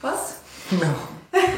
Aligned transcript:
Posso? 0.00 0.36
Não. 0.72 0.94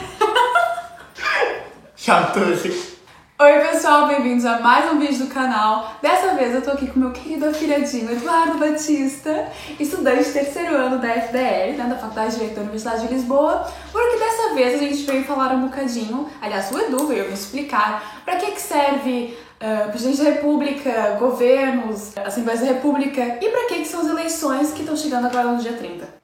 Já 1.95 2.21
me 2.21 2.27
estou 2.27 2.43
a 2.43 2.47
rir. 2.47 2.93
Oi 3.41 3.71
pessoal, 3.71 4.09
bem-vindos 4.09 4.45
a 4.45 4.59
mais 4.59 4.93
um 4.93 4.99
vídeo 4.99 5.27
do 5.27 5.33
canal. 5.33 5.95
Dessa 6.03 6.35
vez 6.35 6.53
eu 6.53 6.61
tô 6.61 6.73
aqui 6.73 6.89
com 6.89 6.99
meu 6.99 7.13
querido 7.13 7.47
afilhadinho 7.47 8.11
Eduardo 8.11 8.59
Batista, 8.59 9.47
estudante 9.79 10.25
de 10.25 10.33
terceiro 10.33 10.75
ano 10.75 10.99
da 10.99 11.09
FDL, 11.09 11.77
né, 11.77 11.87
da 11.89 11.97
Faculdade 11.97 12.31
de 12.31 12.39
Direito 12.39 12.57
da 12.57 12.63
Universidade 12.63 13.07
de 13.07 13.15
Lisboa, 13.15 13.65
porque 13.93 14.17
dessa 14.19 14.55
vez 14.55 14.75
a 14.75 14.79
gente 14.79 15.05
veio 15.05 15.23
falar 15.23 15.53
um 15.53 15.69
bocadinho, 15.69 16.29
aliás 16.41 16.69
o 16.73 16.81
Edu 16.81 17.07
veio 17.07 17.29
me 17.29 17.35
explicar 17.35 18.23
para 18.25 18.37
que 18.37 18.51
que 18.51 18.61
serve 18.61 19.39
uh, 19.61 19.89
presidente 19.91 20.19
da 20.19 20.31
República, 20.31 21.17
governos, 21.17 22.17
Assembleias 22.19 22.61
da 22.61 22.67
República 22.67 23.39
e 23.41 23.49
para 23.49 23.69
que 23.69 23.83
que 23.83 23.87
são 23.87 24.01
as 24.01 24.09
eleições 24.09 24.73
que 24.73 24.81
estão 24.81 24.97
chegando 24.97 25.27
agora 25.27 25.53
no 25.53 25.59
dia 25.59 25.75
30. 25.75 26.22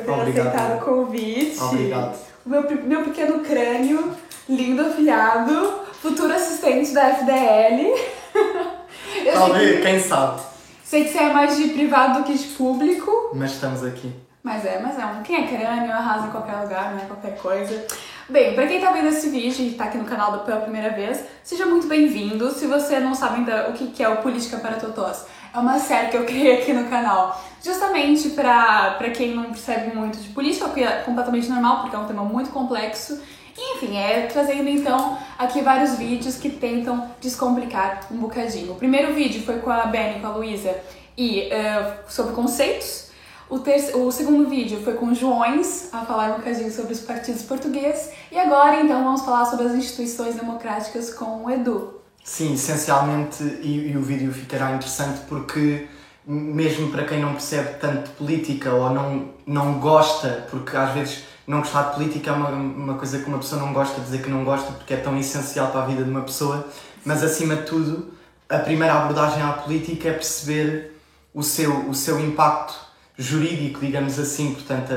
Por 0.00 0.14
ter 0.14 0.20
Obrigado. 0.20 0.46
aceitado 0.48 0.78
o 0.78 0.84
convite. 0.84 1.60
Obrigado. 1.62 2.18
O 2.44 2.48
meu, 2.48 2.62
meu 2.84 3.02
pequeno 3.04 3.40
crânio, 3.40 4.12
lindo 4.48 4.82
afilhado, 4.82 5.80
futuro 6.00 6.32
assistente 6.34 6.92
da 6.92 7.10
FDL. 7.10 7.94
Talvez, 9.34 9.82
quem 9.82 10.00
sabe. 10.00 10.40
sei 10.84 11.04
que 11.04 11.10
você 11.10 11.18
é 11.18 11.32
mais 11.32 11.56
de 11.56 11.68
privado 11.68 12.20
do 12.20 12.24
que 12.24 12.34
de 12.34 12.44
público, 12.48 13.30
Mas 13.34 13.52
estamos 13.52 13.84
aqui. 13.84 14.12
mas 14.42 14.64
é, 14.64 14.80
mas 14.82 14.98
é 14.98 15.04
um. 15.04 15.22
Quem 15.22 15.44
é 15.44 15.46
crânio 15.46 15.92
arrasa 15.92 16.28
em 16.28 16.30
qualquer 16.30 16.56
lugar, 16.62 16.92
não 16.92 16.98
é 17.02 17.04
qualquer 17.06 17.36
coisa. 17.36 17.86
Bem, 18.28 18.54
pra 18.54 18.66
quem 18.66 18.80
tá 18.80 18.92
vendo 18.92 19.08
esse 19.08 19.28
vídeo 19.28 19.66
e 19.66 19.72
tá 19.72 19.84
aqui 19.84 19.98
no 19.98 20.04
canal 20.04 20.38
pela 20.40 20.60
primeira 20.60 20.90
vez, 20.90 21.20
seja 21.42 21.66
muito 21.66 21.88
bem-vindo. 21.88 22.50
Se 22.52 22.66
você 22.66 23.00
não 23.00 23.12
sabe 23.14 23.36
ainda 23.38 23.68
o 23.70 23.72
que 23.72 23.88
que 23.88 24.02
é 24.02 24.08
o 24.08 24.18
Política 24.18 24.56
para 24.58 24.76
Totós, 24.76 25.26
é 25.52 25.58
uma 25.58 25.78
série 25.78 26.08
que 26.08 26.16
eu 26.16 26.24
criei 26.24 26.60
aqui 26.60 26.72
no 26.72 26.88
canal, 26.88 27.40
justamente 27.64 28.30
pra, 28.30 28.92
pra 28.98 29.10
quem 29.10 29.34
não 29.34 29.44
percebe 29.44 29.94
muito 29.96 30.18
de 30.18 30.28
política, 30.30 30.66
o 30.66 30.72
que 30.72 30.82
é 30.82 31.02
completamente 31.02 31.48
normal, 31.48 31.80
porque 31.80 31.96
é 31.96 31.98
um 31.98 32.06
tema 32.06 32.22
muito 32.24 32.50
complexo. 32.50 33.20
E, 33.56 33.76
Enfim, 33.76 33.96
é 33.98 34.26
trazendo 34.32 34.68
então 34.68 35.18
aqui 35.38 35.60
vários 35.60 35.96
vídeos 35.96 36.36
que 36.36 36.48
tentam 36.48 37.10
descomplicar 37.20 38.06
um 38.10 38.16
bocadinho. 38.16 38.72
O 38.72 38.76
primeiro 38.76 39.12
vídeo 39.12 39.42
foi 39.42 39.58
com 39.58 39.70
a 39.70 39.86
Benny, 39.86 40.20
com 40.20 40.28
a 40.28 40.30
Luísa, 40.30 40.74
e 41.16 41.40
eh, 41.50 41.94
sobre 42.08 42.32
conceitos. 42.32 43.10
O, 43.50 43.58
terce- 43.58 43.94
o 43.96 44.10
segundo 44.12 44.48
vídeo 44.48 44.80
foi 44.82 44.94
com 44.94 45.12
Joões, 45.12 45.92
a 45.92 46.02
falar 46.06 46.30
um 46.30 46.34
bocadinho 46.36 46.70
sobre 46.70 46.92
os 46.92 47.00
partidos 47.00 47.42
portugueses. 47.42 48.10
E 48.30 48.38
agora, 48.38 48.80
então, 48.80 49.02
vamos 49.04 49.22
falar 49.22 49.44
sobre 49.44 49.66
as 49.66 49.72
instituições 49.74 50.36
democráticas 50.36 51.12
com 51.12 51.44
o 51.44 51.50
Edu. 51.50 51.99
Sim, 52.22 52.54
essencialmente, 52.54 53.42
e, 53.42 53.90
e 53.92 53.96
o 53.96 54.02
vídeo 54.02 54.32
ficará 54.32 54.72
interessante 54.72 55.20
porque, 55.28 55.88
mesmo 56.26 56.90
para 56.90 57.04
quem 57.04 57.20
não 57.20 57.32
percebe 57.32 57.78
tanto 57.80 58.10
de 58.10 58.16
política 58.16 58.72
ou 58.72 58.90
não, 58.90 59.30
não 59.46 59.80
gosta, 59.80 60.46
porque 60.50 60.76
às 60.76 60.92
vezes 60.92 61.24
não 61.46 61.60
gostar 61.60 61.90
de 61.90 61.94
política 61.94 62.30
é 62.30 62.32
uma, 62.32 62.50
uma 62.50 62.94
coisa 62.94 63.18
que 63.18 63.24
uma 63.24 63.38
pessoa 63.38 63.60
não 63.60 63.72
gosta, 63.72 64.00
dizer 64.00 64.22
que 64.22 64.30
não 64.30 64.44
gosta 64.44 64.70
porque 64.72 64.94
é 64.94 64.98
tão 64.98 65.18
essencial 65.18 65.68
para 65.68 65.82
a 65.82 65.86
vida 65.86 66.04
de 66.04 66.10
uma 66.10 66.22
pessoa, 66.22 66.68
mas 67.04 67.22
acima 67.22 67.56
de 67.56 67.62
tudo, 67.62 68.12
a 68.48 68.58
primeira 68.58 68.94
abordagem 68.94 69.42
à 69.42 69.52
política 69.52 70.08
é 70.08 70.12
perceber 70.12 71.00
o 71.34 71.42
seu, 71.42 71.88
o 71.88 71.94
seu 71.94 72.20
impacto 72.20 72.74
jurídico, 73.16 73.80
digamos 73.80 74.18
assim, 74.18 74.54
portanto, 74.54 74.92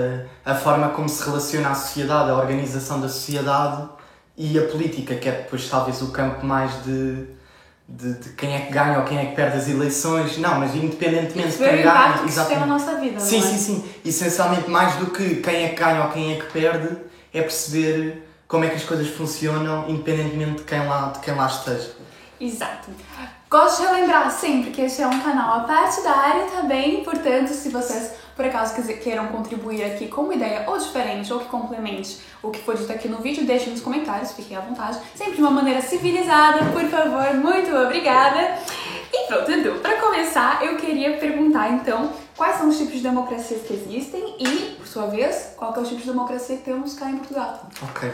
a, 0.46 0.52
a 0.52 0.56
forma 0.56 0.90
como 0.90 1.10
se 1.10 1.24
relaciona 1.24 1.70
a 1.70 1.76
sociedade, 1.76 2.30
a 2.30 2.36
organização 2.36 3.00
da 3.00 3.10
sociedade 3.10 3.90
e 4.38 4.58
a 4.58 4.64
política, 4.67 5.16
que 5.16 5.30
é 5.30 5.31
depois 5.31 5.70
talvez 5.70 6.02
o 6.02 6.12
campo 6.12 6.45
mais 6.45 6.84
de, 6.84 7.26
de, 7.88 8.14
de 8.16 8.30
quem 8.30 8.56
é 8.56 8.62
que 8.62 8.73
ganha 8.73 9.00
ou 9.00 9.06
quem 9.06 9.20
é 9.20 9.26
que 9.28 9.36
perde 9.36 9.58
as 9.58 9.70
eleições. 9.70 10.38
Não, 10.38 10.59
mas 10.59 10.76
independentemente 10.76 11.52
de 11.52 11.58
quem 11.58 11.83
ganha. 11.83 12.17
que 12.20 12.30
isso 12.30 12.45
tem 12.45 12.60
na 12.60 12.66
nossa 12.66 12.95
vida, 12.95 13.20
Sim, 13.20 13.39
não 13.39 13.48
é? 13.48 13.49
sim, 13.52 13.58
sim. 13.58 13.89
Essencialmente, 14.04 14.70
mais 14.70 14.95
do 14.95 15.08
que 15.08 15.36
quem 15.36 15.66
é 15.66 15.70
que 15.70 15.76
ganha 15.76 16.04
ou 16.04 16.10
quem 16.11 16.33
é 16.33 16.39
que 16.39 16.52
perde, 16.52 16.98
é 17.33 17.42
perceber 17.42 18.27
como 18.48 18.66
é 18.66 18.70
que 18.70 18.76
as 18.76 18.83
coisas 18.83 19.08
funcionam, 19.10 19.89
independentemente 19.89 20.58
de 20.60 20.64
quem 20.64 20.88
lá, 20.88 21.11
de 21.14 21.20
quem 21.20 21.36
lá 21.36 21.48
esteja. 21.48 21.92
Exato. 22.39 22.89
Gosto 23.50 23.82
de 23.82 23.88
relembrar 23.88 24.32
sempre 24.32 24.71
que 24.71 24.82
este 24.82 25.02
é 25.04 25.08
um 25.08 25.20
canal 25.21 25.60
apartidário 25.60 26.45
também, 26.52 27.04
portanto, 27.04 27.50
se 27.50 27.70
vocês 27.70 28.11
por 28.36 28.45
acaso 28.45 28.76
queiram 29.02 29.27
contribuir 29.27 29.83
aqui 29.83 30.08
com 30.08 30.21
uma 30.21 30.36
ideia 30.36 30.64
ou 30.67 30.77
diferente 30.77 31.32
ou 31.32 31.39
que 31.39 31.45
complemente 31.45 32.17
o 32.42 32.49
que 32.49 32.60
foi 32.60 32.76
dito 32.76 32.92
aqui 32.92 33.08
no 33.08 33.17
vídeo, 33.17 33.45
deixem 33.45 33.71
nos 33.71 33.82
comentários, 33.82 34.32
fiquem 34.32 34.58
à 34.58 34.61
vontade. 34.61 34.98
Sempre 35.16 35.36
de 35.36 35.42
uma 35.42 35.52
maneira 35.52 35.82
civilizada, 35.82 36.66
por 36.71 36.83
favor, 36.89 37.33
muito 37.36 37.76
obrigada. 37.76 38.58
E 39.11 39.27
pronto, 39.27 39.52
Edu, 39.52 39.80
para 39.80 39.98
começar, 39.98 40.66
eu 40.66 40.76
queria 40.77 41.17
perguntar 41.17 41.71
então 41.71 42.11
quais 42.36 42.58
são 42.58 42.70
os 42.70 42.77
tipos 42.77 42.94
de 42.94 43.02
democracias 43.02 43.61
que 43.61 43.73
existem 43.73 44.36
e, 44.39 44.76
por 44.77 44.88
sua 44.88 45.08
vez, 45.08 45.54
qual 45.55 45.73
é 45.76 45.80
o 45.80 45.83
tipo 45.83 46.02
de 46.02 46.08
democracia 46.08 46.58
que 46.58 46.64
temos 46.64 46.95
cá 46.95 47.10
em 47.10 47.17
Portugal. 47.17 47.70
Ok. 47.82 48.10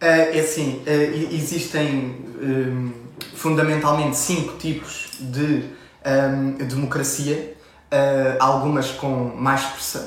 Eh, 0.00 0.38
é 0.38 0.40
assim, 0.40 0.82
eh, 0.86 1.28
existem 1.30 2.16
hum, 2.42 2.92
fundamentalmente 3.34 4.16
cinco 4.16 4.56
tipos 4.56 5.10
de 5.20 5.64
hum, 6.04 6.52
democracia, 6.66 7.54
eh, 7.90 8.36
algumas, 8.38 8.90
com 8.90 9.32
mais 9.36 9.62
expressão, 9.62 10.02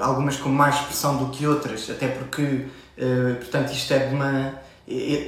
algumas 0.00 0.36
com 0.36 0.48
mais 0.48 0.76
expressão 0.76 1.16
do 1.16 1.26
que 1.30 1.46
outras, 1.46 1.88
até 1.90 2.08
porque, 2.08 2.66
eh, 2.96 3.34
portanto, 3.38 3.72
isto 3.72 3.92
é 3.92 3.98
de 4.00 4.14
uma. 4.14 4.54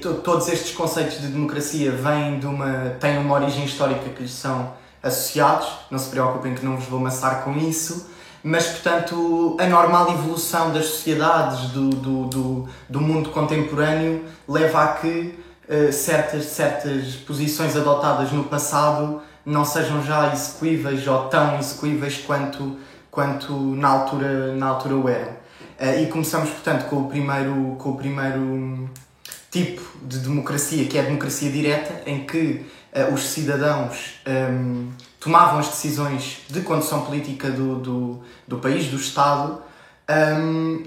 to- 0.03 0.15
todos 0.23 0.49
estes 0.49 0.73
conceitos 0.75 1.21
de 1.21 1.29
democracia 1.29 1.91
vêm 1.93 2.39
de 2.39 2.47
uma. 2.47 2.91
têm 3.01 3.19
uma 3.19 3.35
origem 3.35 3.65
histórica 3.65 4.09
que 4.11 4.23
lhes 4.23 4.33
são 4.33 4.73
associados, 5.03 5.69
não 5.91 5.99
se 5.99 6.09
preocupem 6.11 6.55
que 6.55 6.65
não 6.65 6.77
vos 6.77 6.87
vou 6.87 6.99
amassar 6.99 7.43
com 7.45 7.57
isso, 7.57 8.09
mas 8.43 8.67
portanto 8.67 9.57
a 9.61 9.67
normal 9.67 10.11
evolução 10.13 10.73
das 10.73 10.87
sociedades 10.87 11.71
do, 11.71 11.91
do, 11.91 12.25
do, 12.27 12.69
do 12.89 13.01
mundo 13.01 13.31
contemporâneo 13.31 14.25
leva 14.49 14.83
a 14.83 14.89
que 14.95 15.39
eh, 15.69 15.93
certas, 15.93 16.45
certas 16.47 17.15
posições 17.27 17.77
adotadas 17.77 18.33
no 18.33 18.45
passado 18.45 19.21
não 19.47 19.65
sejam 19.65 20.03
já 20.03 20.33
execuíveis 20.33 21.07
ou 21.07 21.29
tão 21.29 21.57
execuíveis 21.59 22.19
quanto, 22.19 22.77
quanto 23.11 23.55
na, 23.55 23.89
altura, 23.89 24.57
na 24.57 24.67
altura 24.67 24.97
o 24.97 25.09
eram. 25.09 25.33
Eh, 25.79 26.03
e 26.03 26.07
começamos 26.09 26.51
portanto 26.51 26.89
com 26.89 27.03
o 27.03 27.09
primeiro, 27.09 27.77
com 27.79 27.91
o 27.91 27.97
primeiro 27.97 28.41
hum, 28.41 28.89
tipo 29.51 29.83
de 30.03 30.19
democracia, 30.19 30.87
que 30.87 30.99
é 30.99 31.03
a 31.03 31.05
democracia 31.05 31.51
direta, 31.51 32.03
em 32.11 32.27
que 32.27 32.67
eh, 32.93 33.09
os 33.13 33.29
cidadãos 33.29 34.21
hum, 34.27 34.91
tomavam 35.21 35.61
as 35.61 35.69
decisões 35.69 36.43
de 36.49 36.61
condução 36.63 37.03
política 37.03 37.49
do, 37.49 37.77
do, 37.77 38.21
do 38.49 38.59
país, 38.59 38.89
do 38.89 38.97
Estado, 38.97 39.63
hum, 40.11 40.83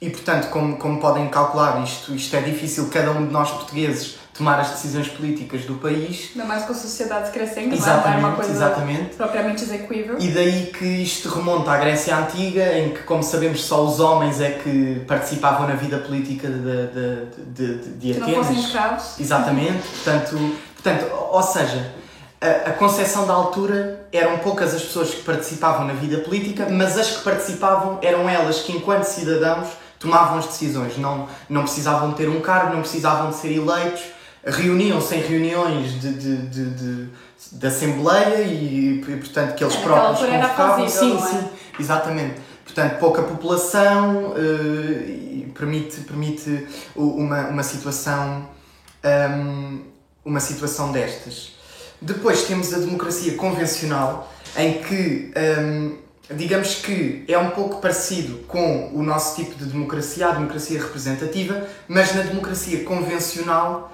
e 0.00 0.10
portanto, 0.10 0.48
como, 0.50 0.76
como 0.76 1.00
podem 1.00 1.28
calcular, 1.28 1.82
isto, 1.82 2.14
isto 2.14 2.34
é 2.36 2.40
difícil 2.40 2.88
cada 2.88 3.10
um 3.10 3.26
de 3.26 3.32
nós 3.32 3.50
portugueses 3.50 4.19
tomar 4.40 4.58
as 4.58 4.70
decisões 4.70 5.06
políticas 5.06 5.66
do 5.66 5.74
país. 5.74 6.30
Ainda 6.34 6.48
mais 6.48 6.64
com 6.64 6.72
a 6.72 6.74
sociedade 6.74 7.30
crescendo, 7.30 7.68
não 7.68 7.76
é? 7.76 7.78
não 7.78 7.86
é 7.86 7.90
Exatamente, 7.90 8.24
uma 8.24 8.32
coisa 8.32 8.50
exatamente. 8.50 9.14
propriamente 9.16 9.62
execuível. 9.64 10.16
E 10.18 10.28
daí 10.28 10.72
que 10.76 10.84
isto 10.86 11.28
remonta 11.28 11.70
à 11.70 11.76
Grécia 11.76 12.16
Antiga, 12.16 12.78
em 12.78 12.88
que, 12.94 13.02
como 13.02 13.22
sabemos, 13.22 13.62
só 13.62 13.84
os 13.84 14.00
homens 14.00 14.40
é 14.40 14.52
que 14.52 15.02
participavam 15.06 15.68
na 15.68 15.74
vida 15.74 15.98
política 15.98 16.48
de, 16.48 16.56
de, 16.58 17.26
de, 17.52 17.78
de, 17.78 17.90
de 17.98 18.12
Que 18.14 18.18
não 18.20 18.28
Atenas. 18.28 18.46
fossem 18.46 18.62
escravos. 18.64 19.20
Exatamente, 19.20 19.86
portanto, 19.88 20.56
portanto, 20.74 21.12
ou 21.30 21.42
seja, 21.42 21.92
a, 22.40 22.70
a 22.70 22.72
concepção 22.72 23.26
da 23.26 23.34
altura 23.34 24.06
eram 24.10 24.38
poucas 24.38 24.72
as 24.74 24.80
pessoas 24.80 25.10
que 25.10 25.20
participavam 25.22 25.86
na 25.86 25.92
vida 25.92 26.16
política, 26.18 26.66
mas 26.70 26.96
as 26.96 27.10
que 27.10 27.22
participavam 27.24 27.98
eram 28.00 28.26
elas 28.26 28.60
que, 28.60 28.72
enquanto 28.72 29.04
cidadãos, 29.04 29.68
tomavam 29.98 30.38
as 30.38 30.46
decisões. 30.46 30.96
Não, 30.96 31.28
não 31.46 31.64
precisavam 31.64 32.12
ter 32.12 32.26
um 32.30 32.40
cargo, 32.40 32.72
não 32.72 32.80
precisavam 32.80 33.28
de 33.28 33.36
ser 33.36 33.52
eleitos, 33.54 34.00
reuniam-se 34.44 35.14
em 35.14 35.20
reuniões 35.20 36.00
de, 36.00 36.12
de, 36.12 36.36
de, 36.36 36.70
de, 36.70 37.08
de 37.52 37.66
Assembleia 37.66 38.42
e, 38.42 39.00
e, 39.00 39.16
portanto, 39.16 39.54
que 39.54 39.64
eles 39.64 39.76
próprios 39.76 40.20
convocavam. 40.20 40.88
fazível, 40.88 41.20
Sim, 41.20 41.36
é? 41.36 41.40
sim, 41.40 41.48
exatamente. 41.78 42.40
Portanto, 42.64 42.98
pouca 42.98 43.22
população 43.22 44.34
e 44.38 45.52
permite, 45.54 46.00
permite 46.02 46.66
uma, 46.94 47.48
uma 47.48 47.62
situação 47.62 48.48
hum, 49.04 49.80
uma 50.24 50.40
situação 50.40 50.92
destas. 50.92 51.52
Depois 52.00 52.44
temos 52.44 52.72
a 52.72 52.78
democracia 52.78 53.34
convencional, 53.36 54.32
em 54.56 54.82
que 54.82 55.32
hum, 55.60 55.98
digamos 56.34 56.76
que 56.76 57.24
é 57.28 57.36
um 57.38 57.50
pouco 57.50 57.80
parecido 57.80 58.38
com 58.46 58.90
o 58.94 59.02
nosso 59.02 59.36
tipo 59.36 59.54
de 59.56 59.64
democracia, 59.66 60.28
a 60.28 60.32
democracia 60.32 60.80
representativa, 60.80 61.66
mas 61.88 62.14
na 62.14 62.22
democracia 62.22 62.84
convencional 62.84 63.92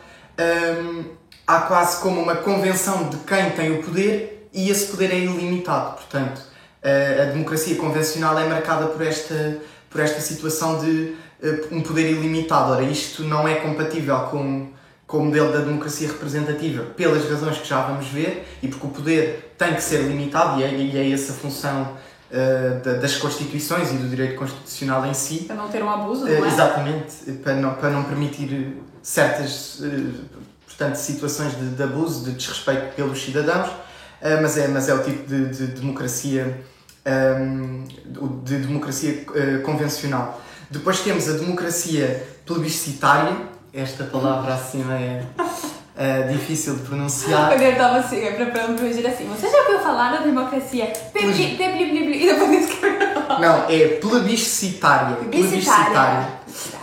há 1.47 1.61
quase 1.61 2.01
como 2.01 2.21
uma 2.21 2.37
convenção 2.37 3.09
de 3.09 3.17
quem 3.19 3.51
tem 3.51 3.79
o 3.79 3.83
poder 3.83 4.49
e 4.53 4.71
esse 4.71 4.87
poder 4.87 5.13
é 5.13 5.19
ilimitado. 5.19 5.97
Portanto, 5.97 6.41
a, 6.83 7.23
a 7.23 7.25
democracia 7.27 7.77
convencional 7.77 8.39
é 8.39 8.49
marcada 8.49 8.87
por 8.87 9.03
esta, 9.03 9.59
por 9.91 10.01
esta 10.01 10.21
situação 10.21 10.79
de 10.79 11.15
uh, 11.43 11.75
um 11.75 11.83
poder 11.83 12.11
ilimitado. 12.11 12.73
Ora, 12.73 12.83
isto 12.83 13.23
não 13.23 13.47
é 13.47 13.57
compatível 13.57 14.19
com, 14.31 14.69
com 15.07 15.19
o 15.19 15.25
modelo 15.27 15.53
da 15.53 15.61
democracia 15.61 16.09
representativa, 16.09 16.85
pelas 16.85 17.29
razões 17.29 17.59
que 17.59 17.69
já 17.69 17.81
vamos 17.83 18.07
ver, 18.09 18.47
e 18.63 18.69
porque 18.69 18.87
o 18.87 18.91
poder 18.91 19.55
tem 19.59 19.75
que 19.75 19.83
ser 19.83 20.03
limitado, 20.03 20.61
e 20.61 20.65
é, 20.65 20.71
e 20.75 20.99
é 20.99 21.13
essa 21.13 21.33
função 21.33 21.97
uh, 22.31 23.01
das 23.01 23.17
Constituições 23.17 23.91
e 23.93 23.97
do 23.97 24.09
direito 24.09 24.37
constitucional 24.37 25.05
em 25.07 25.15
si. 25.15 25.45
Para 25.45 25.57
não 25.57 25.69
ter 25.69 25.83
um 25.83 25.91
abuso, 25.91 26.25
não 26.25 26.45
é? 26.45 26.49
exatamente, 26.49 27.33
para 27.43 27.55
não, 27.55 27.75
para 27.75 27.91
não 27.91 28.05
permitir 28.05 28.77
certas 29.03 29.81
portanto, 30.67 30.97
situações 30.97 31.57
de, 31.57 31.71
de 31.71 31.83
abuso, 31.83 32.25
de 32.25 32.33
desrespeito 32.33 32.95
pelos 32.95 33.23
cidadãos, 33.23 33.71
mas, 34.43 34.59
é, 34.59 34.69
mas 34.69 34.89
é 34.89 34.95
o 34.95 35.03
tipo 35.03 35.27
de, 35.27 35.47
de 35.47 35.67
democracia 35.69 36.61
um, 37.41 37.85
de 38.43 38.59
democracia 38.59 39.25
convencional. 39.65 40.43
Depois 40.71 41.01
temos 41.01 41.29
a 41.29 41.33
democracia 41.35 42.27
plebiscitária, 42.45 43.37
esta 43.73 44.05
palavra 44.05 44.55
acima 44.55 44.95
é 44.95 45.25
uh, 45.97 46.33
difícil 46.33 46.77
de 46.77 46.83
pronunciar. 46.83 47.53
Eu 47.61 47.73
estava 47.73 47.99
assim, 47.99 48.21
preparando 48.21 48.77
para 48.77 48.89
dizer 48.89 49.07
assim: 49.07 49.27
você 49.27 49.51
já 49.51 49.63
ouviu 49.63 49.81
falar 49.81 50.13
da 50.13 50.19
democracia? 50.19 50.93
E 52.15 52.27
depois 52.27 52.57
Não, 53.41 53.65
é 53.69 53.89
plebiscitária. 54.01 55.17
Plebiscitária. 55.17 56.29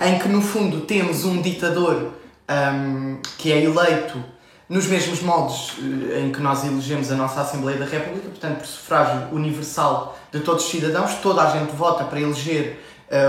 Em 0.01 0.19
que 0.19 0.27
no 0.27 0.41
fundo 0.41 0.81
temos 0.81 1.23
um 1.23 1.41
ditador 1.41 2.13
um, 2.49 3.17
que 3.37 3.51
é 3.51 3.63
eleito 3.63 4.33
nos 4.67 4.87
mesmos 4.87 5.21
moldes 5.21 5.73
eh, 5.79 6.21
em 6.21 6.31
que 6.31 6.41
nós 6.41 6.65
elegemos 6.65 7.11
a 7.11 7.15
nossa 7.15 7.41
Assembleia 7.41 7.77
da 7.77 7.85
República, 7.85 8.29
portanto, 8.29 8.57
por 8.59 8.65
sufrágio 8.65 9.27
universal 9.31 10.17
de 10.31 10.39
todos 10.39 10.65
os 10.65 10.71
cidadãos, 10.71 11.15
toda 11.21 11.43
a 11.43 11.49
gente 11.51 11.75
vota 11.75 12.03
para 12.05 12.19
eleger, 12.19 12.79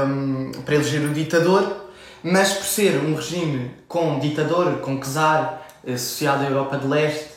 um, 0.06 0.52
para 0.64 0.76
eleger 0.76 1.02
o 1.02 1.12
ditador, 1.12 1.90
mas 2.22 2.54
por 2.54 2.64
ser 2.64 2.98
um 3.04 3.14
regime 3.14 3.70
com 3.86 4.18
ditador, 4.18 4.78
com 4.78 4.98
czar, 5.00 5.63
associado 5.86 6.44
à 6.44 6.48
Europa 6.48 6.78
de 6.78 6.86
Leste, 6.86 7.34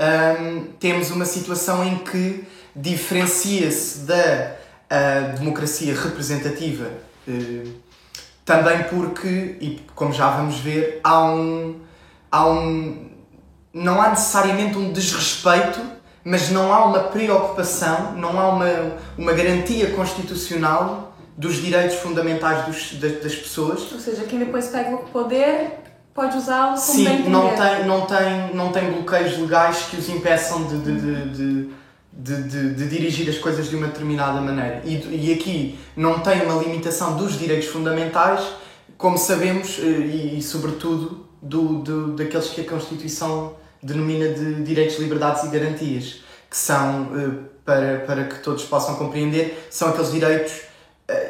um, 0.00 0.64
temos 0.78 1.10
uma 1.10 1.24
situação 1.24 1.84
em 1.84 1.98
que 1.98 2.44
diferencia-se 2.74 4.00
da 4.00 4.54
uh, 4.90 5.38
democracia 5.38 5.94
representativa, 5.94 6.86
uh, 7.28 7.72
também 8.44 8.82
porque, 8.84 9.56
e 9.60 9.80
como 9.94 10.12
já 10.12 10.30
vamos 10.30 10.58
ver, 10.58 11.00
há 11.04 11.24
um, 11.24 11.80
há 12.30 12.48
um 12.48 13.10
não 13.72 14.02
há 14.02 14.10
necessariamente 14.10 14.76
um 14.76 14.92
desrespeito, 14.92 15.80
mas 16.24 16.50
não 16.50 16.72
há 16.72 16.84
uma 16.84 17.00
preocupação, 17.04 18.12
não 18.16 18.38
há 18.38 18.48
uma, 18.48 18.66
uma 19.16 19.32
garantia 19.32 19.90
constitucional 19.92 21.14
dos 21.36 21.62
direitos 21.62 21.96
fundamentais 21.96 22.66
dos, 22.66 22.94
das, 22.94 23.22
das 23.22 23.34
pessoas. 23.34 23.90
Ou 23.92 23.98
seja, 23.98 24.24
quem 24.24 24.38
depois 24.38 24.66
pega 24.68 24.94
o 24.94 24.98
poder 24.98 25.79
pode 26.14 26.36
usá-lo 26.36 26.74
como 26.74 26.78
Sim, 26.78 27.04
bem 27.04 27.28
não 27.28 27.54
tem, 27.54 27.86
não, 27.86 28.06
tem, 28.06 28.54
não 28.54 28.72
tem 28.72 28.92
bloqueios 28.92 29.38
legais 29.38 29.84
que 29.90 29.96
os 29.96 30.08
impeçam 30.08 30.64
de, 30.64 30.78
de, 30.78 31.00
de, 31.00 31.70
de, 32.12 32.42
de, 32.42 32.74
de 32.74 32.88
dirigir 32.88 33.28
as 33.28 33.38
coisas 33.38 33.68
de 33.68 33.76
uma 33.76 33.86
determinada 33.86 34.40
maneira. 34.40 34.82
E, 34.84 35.28
e 35.28 35.32
aqui 35.32 35.78
não 35.96 36.20
tem 36.20 36.42
uma 36.42 36.62
limitação 36.62 37.16
dos 37.16 37.38
direitos 37.38 37.68
fundamentais, 37.68 38.44
como 38.98 39.16
sabemos, 39.16 39.78
eh, 39.78 39.82
e, 39.82 40.38
e 40.38 40.42
sobretudo 40.42 41.26
do, 41.40 41.78
do, 41.78 42.12
daqueles 42.12 42.48
que 42.48 42.60
a 42.60 42.64
Constituição 42.64 43.54
denomina 43.82 44.28
de 44.28 44.62
direitos, 44.62 44.98
liberdades 44.98 45.44
e 45.44 45.48
garantias, 45.48 46.20
que 46.50 46.56
são, 46.56 47.08
eh, 47.16 47.30
para, 47.64 48.00
para 48.00 48.24
que 48.24 48.40
todos 48.40 48.64
possam 48.64 48.96
compreender, 48.96 49.66
são 49.70 49.88
aqueles 49.88 50.12
direitos 50.12 50.69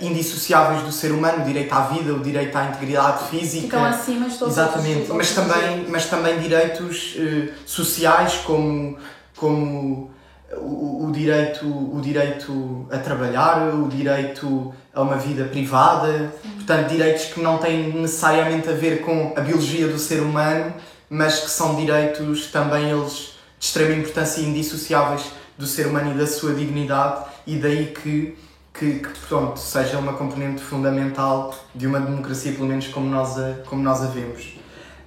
indissociáveis 0.00 0.82
do 0.82 0.92
ser 0.92 1.12
humano, 1.12 1.42
o 1.42 1.44
direito 1.46 1.72
à 1.72 1.82
vida, 1.82 2.12
o 2.12 2.20
direito 2.20 2.56
à 2.56 2.64
integridade 2.66 3.28
física. 3.28 3.62
Ficam 3.62 3.84
acima 3.84 4.28
de 4.28 4.36
todos 4.36 4.54
Exatamente, 4.54 5.10
os 5.10 5.16
mas 5.16 5.30
também, 5.34 5.86
mas 5.88 6.06
também 6.06 6.38
direitos 6.38 7.16
uh, 7.16 7.52
sociais 7.66 8.34
como, 8.44 8.96
como 9.36 10.10
o, 10.56 11.06
o, 11.06 11.12
direito, 11.12 11.66
o 11.66 12.00
direito 12.00 12.86
a 12.90 12.98
trabalhar, 12.98 13.74
o 13.74 13.88
direito 13.88 14.72
a 14.92 15.02
uma 15.02 15.16
vida 15.16 15.44
privada, 15.44 16.32
Sim. 16.42 16.50
portanto, 16.56 16.88
direitos 16.88 17.24
que 17.26 17.40
não 17.40 17.58
têm 17.58 17.92
necessariamente 17.92 18.68
a 18.68 18.72
ver 18.72 19.02
com 19.02 19.32
a 19.36 19.40
biologia 19.40 19.86
do 19.86 19.98
ser 19.98 20.20
humano, 20.20 20.74
mas 21.08 21.40
que 21.40 21.50
são 21.50 21.76
direitos 21.76 22.48
também 22.48 22.90
eles 22.90 23.34
de 23.58 23.66
extrema 23.66 23.94
importância 23.94 24.40
e 24.40 24.46
indissociáveis 24.46 25.22
do 25.56 25.66
ser 25.66 25.86
humano 25.86 26.12
e 26.14 26.18
da 26.18 26.26
sua 26.26 26.54
dignidade, 26.54 27.24
e 27.46 27.56
daí 27.56 27.86
que, 27.86 28.36
que, 28.80 28.94
que 28.94 29.18
pronto, 29.28 29.60
seja 29.60 29.98
uma 29.98 30.14
componente 30.14 30.62
fundamental 30.62 31.54
de 31.74 31.86
uma 31.86 32.00
democracia, 32.00 32.52
pelo 32.52 32.66
menos 32.66 32.88
como 32.88 33.10
nós 33.10 33.38
a, 33.38 33.56
como 33.66 33.82
nós 33.82 34.00
a 34.00 34.06
vemos. 34.06 34.58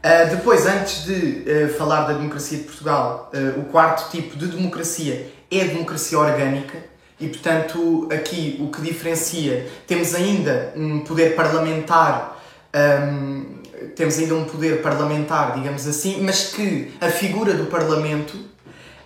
Uh, 0.06 0.30
depois, 0.30 0.68
antes 0.68 1.06
de 1.06 1.44
uh, 1.50 1.74
falar 1.76 2.04
da 2.04 2.14
democracia 2.14 2.60
de 2.60 2.66
Portugal, 2.66 3.32
uh, 3.34 3.60
o 3.60 3.66
quarto 3.66 4.12
tipo 4.12 4.38
de 4.38 4.46
democracia 4.48 5.28
é 5.50 5.62
a 5.62 5.66
democracia 5.66 6.20
orgânica, 6.20 6.78
e 7.20 7.28
portanto, 7.28 8.08
aqui 8.12 8.60
o 8.62 8.70
que 8.70 8.80
diferencia, 8.82 9.68
temos 9.88 10.14
ainda 10.14 10.72
um 10.76 11.00
poder 11.00 11.36
parlamentar. 11.36 12.40
Um, 12.76 13.64
temos 13.96 14.18
ainda 14.18 14.36
um 14.36 14.46
poder 14.46 14.82
parlamentar, 14.82 15.54
digamos 15.56 15.88
assim, 15.88 16.22
mas 16.22 16.54
que 16.54 16.94
a 17.02 17.10
figura 17.10 17.54
do 17.54 17.66
Parlamento 17.66 18.38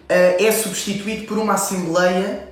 é 0.07 0.51
substituído 0.51 1.25
por 1.25 1.37
uma 1.37 1.55
Assembleia 1.55 2.46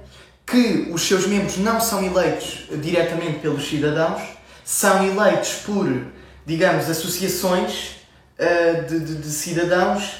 que 0.46 0.90
os 0.92 1.02
seus 1.02 1.26
membros 1.26 1.58
não 1.58 1.80
são 1.80 2.04
eleitos 2.04 2.68
diretamente 2.82 3.40
pelos 3.40 3.68
cidadãos, 3.68 4.22
são 4.64 5.06
eleitos 5.06 5.54
por, 5.66 5.88
digamos, 6.46 6.90
associações 6.90 7.96
uh, 8.40 8.88
de, 8.88 9.00
de, 9.00 9.16
de, 9.16 9.30
cidadãos 9.30 10.18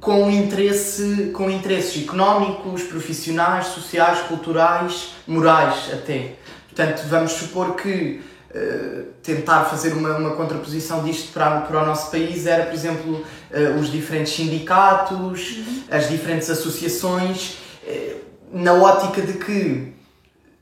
com, 0.00 0.30
interesse, 0.30 1.30
com 1.34 1.50
interesses 1.50 2.02
económicos, 2.02 2.82
profissionais, 2.84 3.66
sociais, 3.66 4.20
culturais, 4.28 5.14
morais 5.26 5.90
até. 5.92 6.34
Portanto, 6.68 7.02
vamos 7.08 7.32
supor 7.32 7.74
que 7.74 8.22
eh, 8.56 9.02
tentar 9.22 9.64
fazer 9.64 9.92
uma, 9.92 10.16
uma 10.16 10.30
contraposição 10.30 11.04
disto 11.04 11.30
para, 11.30 11.60
para 11.60 11.82
o 11.82 11.84
nosso 11.84 12.10
país 12.10 12.46
era, 12.46 12.64
por 12.64 12.72
exemplo, 12.72 13.12
uh, 13.50 13.78
os 13.78 13.92
diferentes 13.92 14.32
sindicatos, 14.32 15.58
uhum. 15.58 15.82
as 15.90 16.08
diferentes 16.08 16.48
associações, 16.48 17.58
uh, 17.82 18.16
na 18.52 18.72
ótica 18.74 19.22
de 19.22 19.34
que 19.34 19.94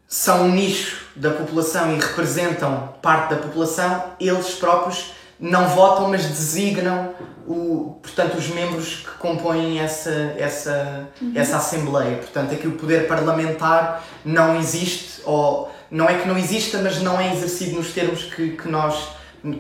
são 0.07 0.45
um 0.45 0.51
nicho 0.51 1.07
da 1.17 1.31
população 1.31 1.95
e 1.95 1.99
representam 1.99 2.95
parte 3.03 3.35
da 3.35 3.41
população, 3.41 4.05
eles 4.21 4.51
próprios 4.55 5.13
não 5.39 5.69
votam, 5.69 6.09
mas 6.09 6.25
designam 6.25 7.15
o, 7.47 7.99
portanto, 8.03 8.37
os 8.39 8.49
membros 8.49 8.97
que 8.97 9.19
compõem 9.19 9.81
essa, 9.81 10.11
essa, 10.39 11.09
uhum. 11.21 11.33
essa 11.35 11.57
Assembleia. 11.57 12.17
Portanto, 12.17 12.55
aqui 12.55 12.67
o 12.67 12.73
poder 12.73 13.07
parlamentar 13.07 14.05
não 14.25 14.59
existe 14.59 15.21
ou 15.25 15.73
não 15.91 16.09
é 16.09 16.19
que 16.19 16.27
não 16.27 16.39
exista, 16.39 16.79
mas 16.79 17.01
não 17.01 17.21
é 17.21 17.33
exercido 17.33 17.77
nos 17.77 17.93
termos 17.93 18.25
que, 18.25 18.51
que, 18.51 18.69
nós, 18.69 19.11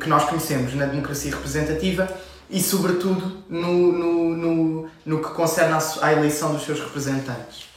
que 0.00 0.08
nós 0.08 0.24
conhecemos 0.24 0.74
na 0.74 0.86
democracia 0.86 1.30
representativa 1.30 2.08
e, 2.48 2.60
sobretudo, 2.60 3.44
no, 3.48 3.92
no, 3.92 4.36
no, 4.36 4.88
no 5.04 5.22
que 5.22 5.30
concerne 5.30 5.76
à, 6.00 6.12
eleição 6.12 6.52
dos 6.52 6.64
seus 6.64 6.80
representantes. 6.80 7.73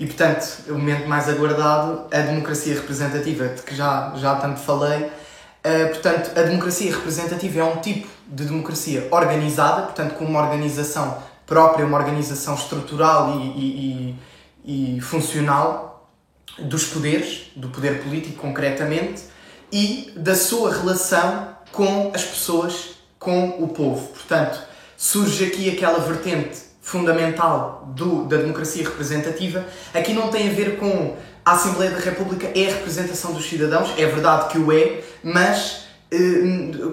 E, 0.00 0.06
portanto, 0.06 0.62
o 0.68 0.72
momento 0.72 1.06
mais 1.06 1.28
aguardado, 1.28 2.06
a 2.10 2.20
democracia 2.20 2.74
representativa, 2.74 3.48
de 3.48 3.60
que 3.60 3.76
já, 3.76 4.14
já 4.16 4.34
tanto 4.36 4.58
falei. 4.58 5.02
Uh, 5.02 5.90
portanto, 5.90 6.30
a 6.38 6.42
democracia 6.42 6.90
representativa 6.90 7.60
é 7.60 7.64
um 7.64 7.76
tipo 7.82 8.08
de 8.26 8.46
democracia 8.46 9.06
organizada, 9.10 9.82
portanto, 9.82 10.14
com 10.14 10.24
uma 10.24 10.40
organização 10.40 11.22
própria, 11.44 11.84
uma 11.84 11.98
organização 11.98 12.54
estrutural 12.54 13.38
e, 13.40 13.44
e, 13.44 14.18
e, 14.64 14.96
e 14.96 15.00
funcional, 15.02 16.10
dos 16.58 16.84
poderes, 16.86 17.50
do 17.54 17.68
poder 17.68 18.02
político 18.02 18.40
concretamente, 18.40 19.24
e 19.70 20.14
da 20.16 20.34
sua 20.34 20.74
relação 20.74 21.48
com 21.72 22.10
as 22.14 22.24
pessoas, 22.24 22.92
com 23.18 23.62
o 23.62 23.68
povo. 23.68 24.06
Portanto, 24.08 24.62
surge 24.96 25.44
aqui 25.44 25.68
aquela 25.68 25.98
vertente 25.98 26.69
fundamental 26.80 27.92
do, 27.94 28.24
da 28.24 28.38
democracia 28.38 28.84
representativa. 28.84 29.64
Aqui 29.94 30.12
não 30.12 30.28
tem 30.28 30.48
a 30.48 30.52
ver 30.52 30.78
com 30.78 31.14
a 31.44 31.52
Assembleia 31.52 31.90
da 31.90 31.98
República 31.98 32.50
é 32.54 32.68
a 32.68 32.74
representação 32.74 33.32
dos 33.32 33.48
cidadãos, 33.48 33.92
é 33.96 34.06
verdade 34.06 34.50
que 34.50 34.58
o 34.58 34.72
é, 34.72 35.00
mas 35.22 35.86
eh, 36.10 36.18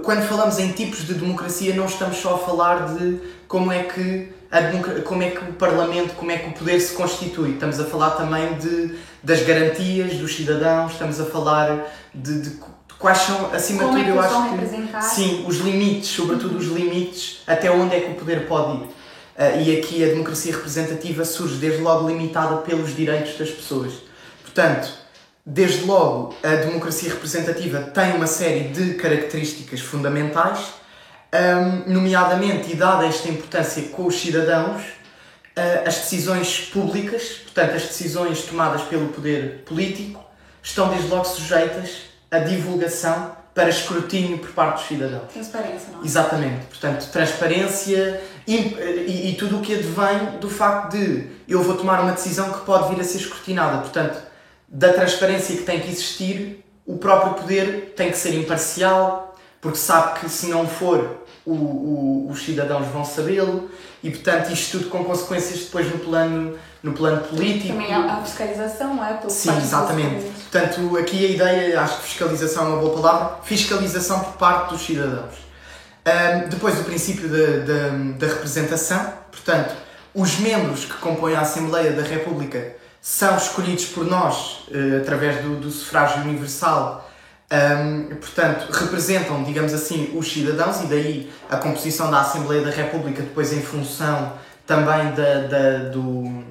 quando 0.03 0.21
falamos 0.27 0.57
em 0.57 0.71
tipos 0.71 1.05
de 1.05 1.13
democracia 1.13 1.75
não 1.75 1.85
estamos 1.85 2.17
só 2.17 2.35
a 2.35 2.37
falar 2.37 2.95
de 2.95 3.19
como 3.47 3.71
é 3.71 3.83
que 3.83 4.37
como 5.03 5.21
é 5.23 5.31
que 5.31 5.43
o 5.43 5.53
Parlamento, 5.53 6.15
como 6.15 6.31
é 6.31 6.37
que 6.37 6.49
o 6.49 6.53
poder 6.53 6.79
se 6.79 6.93
constitui. 6.93 7.51
Estamos 7.51 7.79
a 7.81 7.83
falar 7.83 8.11
também 8.11 8.57
de, 8.57 8.95
das 9.21 9.43
garantias 9.43 10.13
dos 10.13 10.33
cidadãos, 10.33 10.93
estamos 10.93 11.19
a 11.19 11.25
falar 11.25 11.85
de, 12.15 12.39
de, 12.39 12.49
de 12.51 12.57
quais 12.97 13.17
são, 13.17 13.53
acima 13.53 13.83
de 13.83 13.89
tudo, 13.89 13.99
é 13.99 14.11
eu 14.11 14.19
acho 14.21 14.57
que. 14.57 15.03
Sim, 15.03 15.45
os 15.45 15.57
limites, 15.57 16.09
sobretudo 16.09 16.57
os 16.57 16.67
limites, 16.67 17.41
até 17.45 17.69
onde 17.69 17.95
é 17.95 17.99
que 17.99 18.11
o 18.11 18.15
poder 18.15 18.47
pode 18.47 18.77
ir. 18.77 18.89
Uh, 19.37 19.61
e 19.61 19.77
aqui 19.77 20.03
a 20.03 20.07
democracia 20.07 20.51
representativa 20.51 21.23
surge 21.23 21.57
desde 21.57 21.81
logo 21.81 22.07
limitada 22.07 22.57
pelos 22.57 22.95
direitos 22.95 23.37
das 23.37 23.51
pessoas. 23.51 23.93
Portanto, 24.43 24.91
Desde 25.49 25.85
logo, 25.85 26.35
a 26.43 26.55
democracia 26.57 27.09
representativa 27.09 27.79
tem 27.79 28.11
uma 28.11 28.27
série 28.27 28.67
de 28.67 28.95
características 28.95 29.79
fundamentais, 29.79 30.73
nomeadamente, 31.85 32.73
e 32.73 32.75
dada 32.75 33.05
esta 33.05 33.29
importância 33.29 33.83
com 33.83 34.07
os 34.07 34.19
cidadãos, 34.19 34.81
uh, 34.81 35.87
as 35.87 35.95
decisões 35.99 36.69
públicas, 36.69 37.43
portanto, 37.45 37.75
as 37.75 37.83
decisões 37.83 38.41
tomadas 38.41 38.81
pelo 38.81 39.07
poder 39.07 39.63
político, 39.65 40.21
estão 40.61 40.89
desde 40.89 41.07
logo 41.07 41.23
sujeitas 41.23 42.01
à 42.29 42.39
divulgação 42.39 43.31
para 43.55 43.69
escrutínio 43.69 44.39
por 44.39 44.51
parte 44.51 44.79
dos 44.79 44.87
cidadãos. 44.89 45.31
Transparência, 45.31 45.87
não 45.93 46.01
é? 46.01 46.05
Exatamente. 46.05 46.65
Portanto, 46.65 47.09
transparência 47.09 48.21
e, 48.47 48.55
e, 48.55 49.31
e 49.31 49.35
tudo 49.35 49.57
o 49.57 49.61
que 49.61 49.75
advém 49.75 50.39
do 50.39 50.49
facto 50.49 50.93
de 50.93 51.27
eu 51.47 51.61
vou 51.61 51.75
tomar 51.75 51.99
uma 51.99 52.13
decisão 52.13 52.51
que 52.51 52.59
pode 52.61 52.93
vir 52.93 53.01
a 53.01 53.03
ser 53.03 53.17
escrutinada. 53.17 53.79
Portanto, 53.79 54.17
da 54.67 54.93
transparência 54.93 55.55
que 55.55 55.63
tem 55.63 55.81
que 55.81 55.89
existir, 55.89 56.63
o 56.85 56.97
próprio 56.97 57.33
poder 57.33 57.93
tem 57.95 58.09
que 58.09 58.17
ser 58.17 58.33
imparcial, 58.33 59.35
porque 59.59 59.77
sabe 59.77 60.19
que 60.19 60.29
se 60.29 60.47
não 60.47 60.65
for, 60.67 61.25
o, 61.45 61.53
o, 61.53 62.27
os 62.29 62.43
cidadãos 62.43 62.87
vão 62.87 63.03
sabê-lo, 63.03 63.69
e 64.01 64.09
portanto 64.09 64.51
isto 64.51 64.77
tudo 64.77 64.89
com 64.89 65.03
consequências 65.03 65.65
depois 65.65 65.89
no 65.91 65.99
plano, 65.99 66.57
no 66.81 66.93
plano 66.93 67.23
político. 67.23 67.73
Também 67.73 67.93
a, 67.93 68.21
fiscalização, 68.21 68.95
não 68.95 69.03
é? 69.03 69.19
Sim, 69.27 69.57
exatamente. 69.57 70.25
Portanto, 70.49 70.97
aqui 70.97 71.25
a 71.25 71.29
ideia, 71.29 71.81
acho 71.81 71.97
que 71.97 72.03
fiscalização 72.03 72.65
é 72.65 72.69
uma 72.69 72.77
boa 72.77 73.01
palavra, 73.01 73.37
fiscalização 73.43 74.21
por 74.21 74.33
parte 74.33 74.73
dos 74.73 74.85
cidadãos. 74.85 75.46
Um, 76.07 76.47
depois 76.47 76.79
o 76.79 76.85
princípio 76.85 77.27
da, 77.27 78.27
representação, 78.27 79.11
portanto, 79.29 79.75
os 80.15 80.39
membros 80.39 80.85
que 80.85 80.93
compõem 80.93 81.35
a 81.35 81.41
Assembleia 81.41 81.91
da 81.91 82.01
República 82.01 82.77
são 83.01 83.35
escolhidos 83.35 83.87
por 83.87 84.05
nós 84.05 84.67
uh, 84.69 85.01
através 85.01 85.43
do, 85.43 85.59
do, 85.59 85.69
sufrágio 85.69 86.21
universal, 86.21 87.11
um, 87.51 88.15
portanto, 88.15 88.71
representam, 88.71 89.43
digamos 89.43 89.73
assim, 89.73 90.17
os 90.17 90.31
cidadãos 90.31 90.81
e 90.81 90.87
daí 90.87 91.33
a 91.49 91.57
composição 91.57 92.09
da 92.09 92.21
Assembleia 92.21 92.61
da 92.61 92.71
República, 92.71 93.21
depois 93.21 93.51
em 93.51 93.61
função 93.61 94.31
também 94.65 95.13
da, 95.13 95.41
da 95.41 95.77
do, 95.89 96.41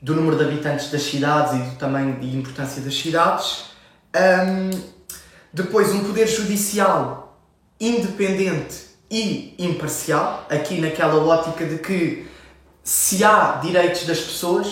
do 0.00 0.14
número 0.14 0.38
de 0.38 0.44
habitantes 0.44 0.90
das 0.90 1.02
cidades 1.02 1.52
e 1.52 1.70
do 1.70 1.76
tamanho 1.76 2.16
e 2.22 2.34
importância 2.34 2.80
das 2.80 2.94
cidades. 2.94 3.66
Um, 4.16 4.70
depois, 5.52 5.92
um 5.92 6.02
poder 6.04 6.26
judicial 6.26 7.23
independente 7.80 8.86
e 9.10 9.54
imparcial, 9.58 10.46
aqui 10.50 10.80
naquela 10.80 11.16
ótica 11.22 11.64
de 11.64 11.78
que 11.78 12.26
se 12.82 13.24
há 13.24 13.60
direitos 13.62 14.04
das 14.04 14.20
pessoas, 14.20 14.66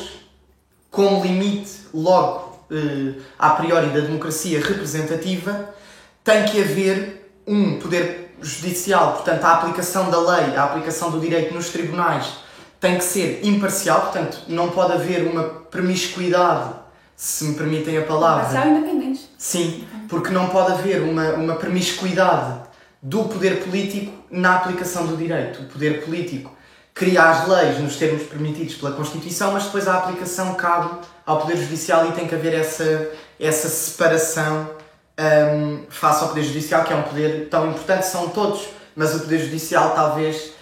como 0.91 1.23
limite 1.23 1.73
logo 1.95 2.59
eh, 2.71 3.15
a 3.39 3.51
priori 3.51 3.89
da 3.89 4.01
democracia 4.01 4.61
representativa, 4.61 5.75
tem 6.25 6.45
que 6.45 6.61
haver 6.61 7.33
um 7.47 7.79
poder 7.79 8.35
judicial, 8.41 9.13
portanto, 9.15 9.45
a 9.45 9.53
aplicação 9.55 10.11
da 10.11 10.21
lei, 10.21 10.57
a 10.57 10.65
aplicação 10.65 11.11
do 11.11 11.21
direito 11.21 11.55
nos 11.55 11.71
tribunais 11.71 12.43
tem 12.81 12.99
que 12.99 13.05
ser 13.05 13.41
imparcial, 13.45 14.01
portanto, 14.03 14.43
não 14.49 14.71
pode 14.71 14.93
haver 14.93 15.23
uma 15.23 15.45
promiscuidade, 15.45 16.75
se 17.15 17.45
me 17.45 17.55
permitem 17.55 17.97
a 17.99 18.03
palavra. 18.03 18.49
Imparcial 18.49 18.75
independente. 18.75 19.31
Sim, 19.39 19.87
porque 20.09 20.31
não 20.31 20.49
pode 20.49 20.73
haver 20.73 21.03
uma, 21.03 21.31
uma 21.35 21.55
promiscuidade 21.55 22.62
do 23.03 23.25
poder 23.25 23.65
político 23.65 24.13
na 24.31 24.57
aplicação 24.57 25.07
do 25.07 25.17
direito. 25.17 25.63
O 25.63 25.67
poder 25.67 26.05
político 26.05 26.57
cria 26.95 27.25
as 27.25 27.49
leis 27.49 27.79
nos 27.81 27.97
termos 27.97 28.23
permitidos 28.25 28.75
pela 28.75 28.93
Constituição, 28.93 29.53
mas 29.53 29.65
depois 29.65 29.89
a 29.89 29.99
aplicação 29.99 30.55
cabe 30.55 30.91
ao 31.27 31.41
Poder 31.41 31.57
Judicial 31.57 32.09
e 32.09 32.13
tem 32.13 32.29
que 32.29 32.35
haver 32.35 32.55
essa, 32.55 33.11
essa 33.41 33.69
separação 33.69 34.71
um, 35.19 35.85
face 35.89 36.23
ao 36.23 36.29
Poder 36.29 36.45
Judicial, 36.45 36.85
que 36.85 36.93
é 36.93 36.97
um 36.97 37.03
poder 37.03 37.49
tão 37.51 37.71
importante, 37.71 38.07
são 38.07 38.29
todos, 38.29 38.69
mas 38.95 39.15
o 39.15 39.21
Poder 39.21 39.39
Judicial 39.39 39.95
talvez 39.95 40.53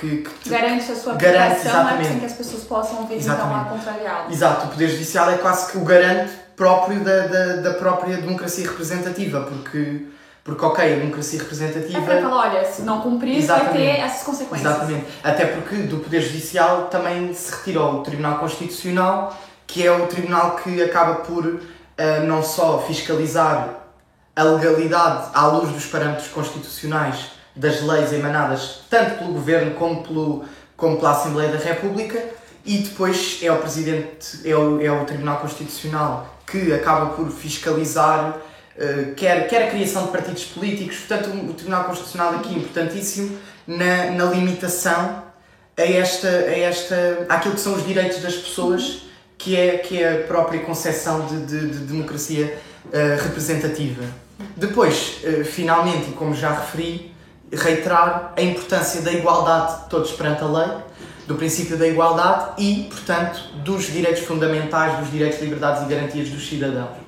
que, 0.00 0.22
que, 0.22 0.30
que 0.42 0.48
garante 0.48 0.90
a 0.90 0.96
sua 0.96 1.14
garante, 1.14 1.60
exatamente. 1.60 2.08
sem 2.08 2.18
que 2.18 2.26
as 2.26 2.32
pessoas 2.32 2.64
possam 2.64 3.06
vir 3.06 3.20
então 3.20 3.54
a 3.54 3.64
contrariá-lo. 3.64 4.32
Exato, 4.32 4.66
o 4.66 4.70
Poder 4.70 4.88
Judicial 4.88 5.30
é 5.30 5.38
quase 5.38 5.70
que 5.70 5.78
o 5.78 5.84
garante 5.84 6.32
próprio 6.56 7.00
da, 7.04 7.26
da, 7.26 7.56
da 7.56 7.74
própria 7.74 8.16
democracia 8.16 8.68
representativa, 8.68 9.42
porque 9.42 10.06
porque, 10.42 10.64
ok, 10.64 10.92
a 10.92 10.96
democracia 10.96 11.38
representativa. 11.38 11.98
É 11.98 12.00
para 12.00 12.22
falar, 12.22 12.50
olha, 12.50 12.64
se 12.64 12.82
não 12.82 13.00
cumprir, 13.00 13.44
vai 13.44 13.72
ter 13.72 14.00
essas 14.00 14.22
consequências. 14.22 14.70
Exatamente. 14.70 15.06
Até 15.22 15.46
porque 15.46 15.76
do 15.82 15.98
Poder 15.98 16.20
Judicial 16.20 16.86
também 16.86 17.32
se 17.34 17.54
retirou 17.54 17.96
o 17.96 18.02
Tribunal 18.02 18.38
Constitucional, 18.38 19.38
que 19.66 19.86
é 19.86 19.92
o 19.92 20.06
tribunal 20.06 20.56
que 20.56 20.82
acaba 20.82 21.16
por 21.16 21.44
uh, 21.46 21.60
não 22.26 22.42
só 22.42 22.80
fiscalizar 22.80 23.80
a 24.34 24.42
legalidade 24.42 25.28
à 25.34 25.46
luz 25.46 25.70
dos 25.70 25.86
parâmetros 25.86 26.28
constitucionais 26.28 27.32
das 27.54 27.82
leis 27.82 28.12
emanadas 28.12 28.82
tanto 28.88 29.18
pelo 29.18 29.34
Governo 29.34 29.74
como, 29.74 30.02
pelo, 30.02 30.44
como 30.76 30.96
pela 30.96 31.10
Assembleia 31.10 31.52
da 31.52 31.58
República, 31.58 32.22
e 32.64 32.78
depois 32.78 33.38
é 33.42 33.52
o 33.52 33.58
Presidente, 33.58 34.40
é 34.44 34.56
o, 34.56 34.80
é 34.80 34.90
o 34.90 35.04
Tribunal 35.04 35.38
Constitucional 35.38 36.34
que 36.46 36.72
acaba 36.72 37.06
por 37.10 37.30
fiscalizar 37.30 38.36
quer, 39.16 39.46
quer 39.46 39.68
a 39.68 39.70
criação 39.70 40.06
de 40.06 40.10
partidos 40.10 40.44
políticos, 40.44 40.96
portanto, 40.98 41.30
o 41.30 41.52
Tribunal 41.52 41.84
Constitucional 41.84 42.36
aqui 42.36 42.54
importantíssimo 42.54 43.38
na, 43.66 44.10
na 44.12 44.24
limitação 44.24 45.22
a 45.76 45.82
esta, 45.82 46.28
a 46.28 46.58
esta, 46.58 47.26
àquilo 47.28 47.54
que 47.54 47.60
são 47.60 47.74
os 47.74 47.86
direitos 47.86 48.20
das 48.20 48.34
pessoas, 48.34 49.02
que 49.38 49.56
é, 49.56 49.78
que 49.78 50.02
é 50.02 50.12
a 50.12 50.26
própria 50.26 50.60
concepção 50.60 51.26
de, 51.26 51.46
de, 51.46 51.70
de 51.70 51.78
democracia 51.78 52.58
uh, 52.86 53.22
representativa. 53.22 54.04
Depois, 54.56 55.20
uh, 55.24 55.44
finalmente, 55.44 56.10
e 56.10 56.12
como 56.12 56.34
já 56.34 56.52
referi, 56.52 57.14
reiterar 57.52 58.32
a 58.36 58.42
importância 58.42 59.00
da 59.00 59.12
igualdade 59.12 59.84
de 59.84 59.88
todos 59.88 60.12
perante 60.12 60.42
a 60.42 60.46
lei, 60.46 60.70
do 61.26 61.36
princípio 61.36 61.76
da 61.76 61.86
igualdade 61.86 62.62
e, 62.62 62.88
portanto, 62.90 63.40
dos 63.64 63.86
direitos 63.86 64.22
fundamentais, 64.24 64.98
dos 64.98 65.10
direitos, 65.10 65.40
liberdades 65.40 65.82
e 65.82 65.86
garantias 65.86 66.28
dos 66.28 66.46
cidadãos. 66.48 66.99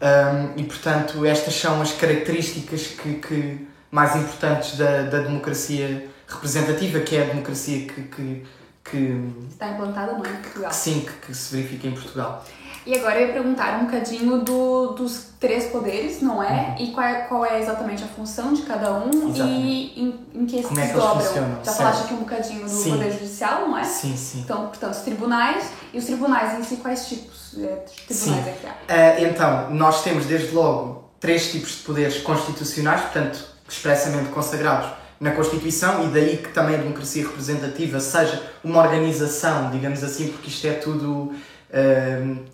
Um, 0.00 0.58
e 0.58 0.64
portanto, 0.64 1.24
estas 1.26 1.54
são 1.54 1.82
as 1.82 1.92
características 1.92 2.86
que, 2.86 3.14
que 3.14 3.68
mais 3.90 4.16
importantes 4.16 4.78
da, 4.78 5.02
da 5.02 5.18
democracia 5.18 6.08
representativa, 6.26 7.00
que 7.00 7.16
é 7.16 7.22
a 7.22 7.26
democracia 7.26 7.86
que, 7.86 8.02
que, 8.02 8.42
que 8.82 9.32
está 9.50 9.68
implantada 9.68 10.12
não 10.12 10.24
é, 10.24 10.30
em 10.30 10.36
Portugal. 10.36 10.72
sim, 10.72 11.00
que, 11.00 11.26
que, 11.26 11.34
se 11.34 11.54
verifica 11.54 11.88
em 11.88 11.92
Portugal. 11.92 12.44
E 12.86 12.96
agora 12.96 13.20
eu 13.20 13.26
ia 13.26 13.32
perguntar 13.34 13.78
um 13.78 13.84
bocadinho 13.84 14.38
do, 14.38 14.92
dos 14.92 15.26
três 15.38 15.66
poderes, 15.66 16.22
não 16.22 16.42
é? 16.42 16.74
Uhum. 16.78 16.84
E 16.84 16.92
qual, 16.92 17.06
é, 17.06 17.14
qual 17.24 17.44
é 17.44 17.60
exatamente 17.60 18.02
a 18.02 18.06
função 18.06 18.54
de 18.54 18.62
cada 18.62 18.94
um 18.94 19.08
Exatamente. 19.08 19.42
e 19.42 20.02
em, 20.02 20.20
em 20.34 20.46
que 20.46 20.62
Como 20.62 20.80
é 20.80 20.86
que 20.86 20.94
dobram. 20.94 21.20
Funcionam? 21.20 21.58
Já 21.62 21.72
falaste 21.72 22.04
aqui 22.04 22.14
um 22.14 22.20
bocadinho 22.20 22.62
do 22.62 22.70
sim. 22.70 22.90
poder 22.92 23.12
judicial, 23.12 23.68
não 23.68 23.76
é? 23.76 23.84
Sim, 23.84 24.16
sim. 24.16 24.40
Então, 24.40 24.68
portanto, 24.68 24.94
os 24.94 25.00
tribunais 25.02 25.70
e 25.92 25.98
os 25.98 26.06
tribunais 26.06 26.58
em 26.58 26.62
si, 26.62 26.76
quais 26.76 27.06
tipos 27.06 27.39
de 27.56 27.66
tribunais 28.06 28.44
sim. 28.44 28.50
é 28.50 28.56
que 28.60 28.66
há? 28.66 28.70
Uh, 28.70 29.24
então, 29.24 29.70
nós 29.70 30.02
temos 30.02 30.26
desde 30.26 30.54
logo 30.54 31.10
três 31.18 31.50
tipos 31.50 31.72
de 31.72 31.82
poderes 31.82 32.18
constitucionais, 32.18 33.02
portanto, 33.02 33.44
expressamente 33.68 34.30
consagrados 34.30 34.90
na 35.18 35.32
Constituição 35.32 36.04
e 36.06 36.08
daí 36.08 36.38
que 36.38 36.48
também 36.48 36.76
a 36.76 36.78
democracia 36.78 37.22
representativa 37.22 38.00
seja 38.00 38.42
uma 38.64 38.80
organização, 38.80 39.70
digamos 39.70 40.02
assim, 40.02 40.28
porque 40.28 40.48
isto 40.48 40.66
é 40.66 40.72
tudo 40.72 41.34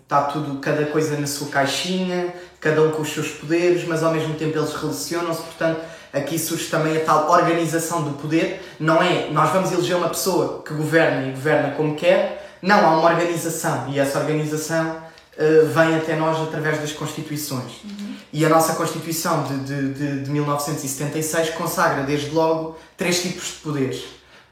está 0.03 0.23
tudo, 0.23 0.59
cada 0.59 0.85
coisa 0.85 1.17
na 1.19 1.27
sua 1.27 1.47
caixinha, 1.47 2.33
cada 2.59 2.83
um 2.83 2.91
com 2.91 3.01
os 3.01 3.09
seus 3.09 3.29
poderes, 3.29 3.85
mas 3.87 4.03
ao 4.03 4.13
mesmo 4.13 4.35
tempo 4.35 4.57
eles 4.57 4.73
relacionam-se, 4.73 5.41
portanto, 5.41 5.81
aqui 6.13 6.37
surge 6.37 6.65
também 6.65 6.97
a 6.97 6.99
tal 7.03 7.29
organização 7.29 8.03
do 8.03 8.11
poder. 8.11 8.61
Não 8.79 9.01
é 9.01 9.29
nós 9.31 9.51
vamos 9.51 9.71
eleger 9.71 9.97
uma 9.97 10.09
pessoa 10.09 10.61
que 10.63 10.73
governa 10.73 11.27
e 11.27 11.31
governa 11.31 11.71
como 11.71 11.95
quer, 11.95 12.36
não, 12.61 12.85
há 12.85 12.97
uma 12.97 13.09
organização 13.09 13.89
e 13.89 13.99
essa 13.99 14.19
organização 14.19 14.97
uh, 15.37 15.67
vem 15.67 15.95
até 15.95 16.15
nós 16.15 16.39
através 16.39 16.79
das 16.79 16.91
Constituições. 16.91 17.83
Uhum. 17.83 18.15
E 18.33 18.45
a 18.45 18.49
nossa 18.49 18.75
Constituição 18.75 19.43
de, 19.43 19.59
de, 19.59 19.93
de, 19.93 20.23
de 20.23 20.29
1976 20.31 21.51
consagra 21.51 22.03
desde 22.03 22.29
logo 22.31 22.77
três 22.95 23.21
tipos 23.21 23.47
de 23.47 23.53
poderes. 23.53 24.03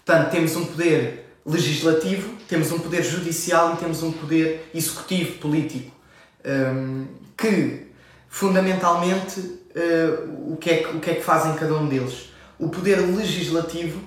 Portanto, 0.05 0.31
temos 0.31 0.55
um 0.55 0.65
poder 0.65 1.25
legislativo, 1.45 2.35
temos 2.47 2.71
um 2.71 2.79
poder 2.79 3.03
judicial 3.03 3.73
e 3.73 3.77
temos 3.77 4.01
um 4.01 4.11
poder 4.11 4.69
executivo 4.73 5.39
político. 5.39 5.91
Um, 6.45 7.07
que, 7.37 7.87
fundamentalmente, 8.29 9.39
uh, 9.39 10.53
o, 10.53 10.57
que 10.57 10.69
é 10.69 10.77
que, 10.77 10.95
o 10.95 10.99
que 10.99 11.09
é 11.09 11.15
que 11.15 11.23
fazem 11.23 11.53
cada 11.55 11.73
um 11.75 11.87
deles? 11.87 12.29
O 12.57 12.69
poder 12.69 12.97
legislativo, 12.97 13.99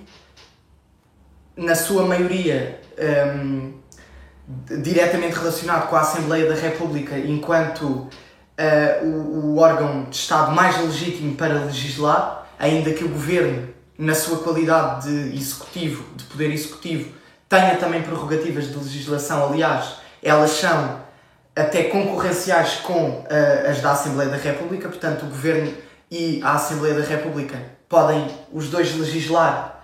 na 1.56 1.74
sua 1.74 2.06
maioria, 2.06 2.80
um, 3.36 3.77
diretamente 4.82 5.36
relacionado 5.36 5.88
com 5.88 5.96
a 5.96 6.00
Assembleia 6.00 6.48
da 6.48 6.54
República, 6.54 7.18
enquanto 7.18 7.84
uh, 7.84 8.08
o, 9.04 9.54
o 9.54 9.58
órgão 9.58 10.04
de 10.04 10.16
Estado 10.16 10.52
mais 10.52 10.80
legítimo 10.80 11.34
para 11.36 11.64
legislar, 11.64 12.48
ainda 12.58 12.92
que 12.92 13.04
o 13.04 13.08
governo, 13.08 13.68
na 13.98 14.14
sua 14.14 14.38
qualidade 14.38 15.06
de 15.06 15.36
executivo, 15.36 16.04
de 16.16 16.24
poder 16.24 16.50
executivo, 16.50 17.12
tenha 17.48 17.76
também 17.76 18.02
prerrogativas 18.02 18.68
de 18.68 18.76
legislação, 18.76 19.50
aliás, 19.50 19.96
elas 20.22 20.50
são 20.52 21.00
até 21.54 21.84
concorrenciais 21.84 22.76
com 22.76 23.10
uh, 23.10 23.26
as 23.68 23.80
da 23.80 23.92
Assembleia 23.92 24.30
da 24.30 24.36
República, 24.36 24.88
portanto, 24.88 25.24
o 25.24 25.26
Governo 25.26 25.74
e 26.10 26.40
a 26.42 26.54
Assembleia 26.54 26.94
da 26.94 27.04
República 27.04 27.60
podem 27.86 28.26
os 28.52 28.68
dois 28.70 28.96
legislar 28.96 29.82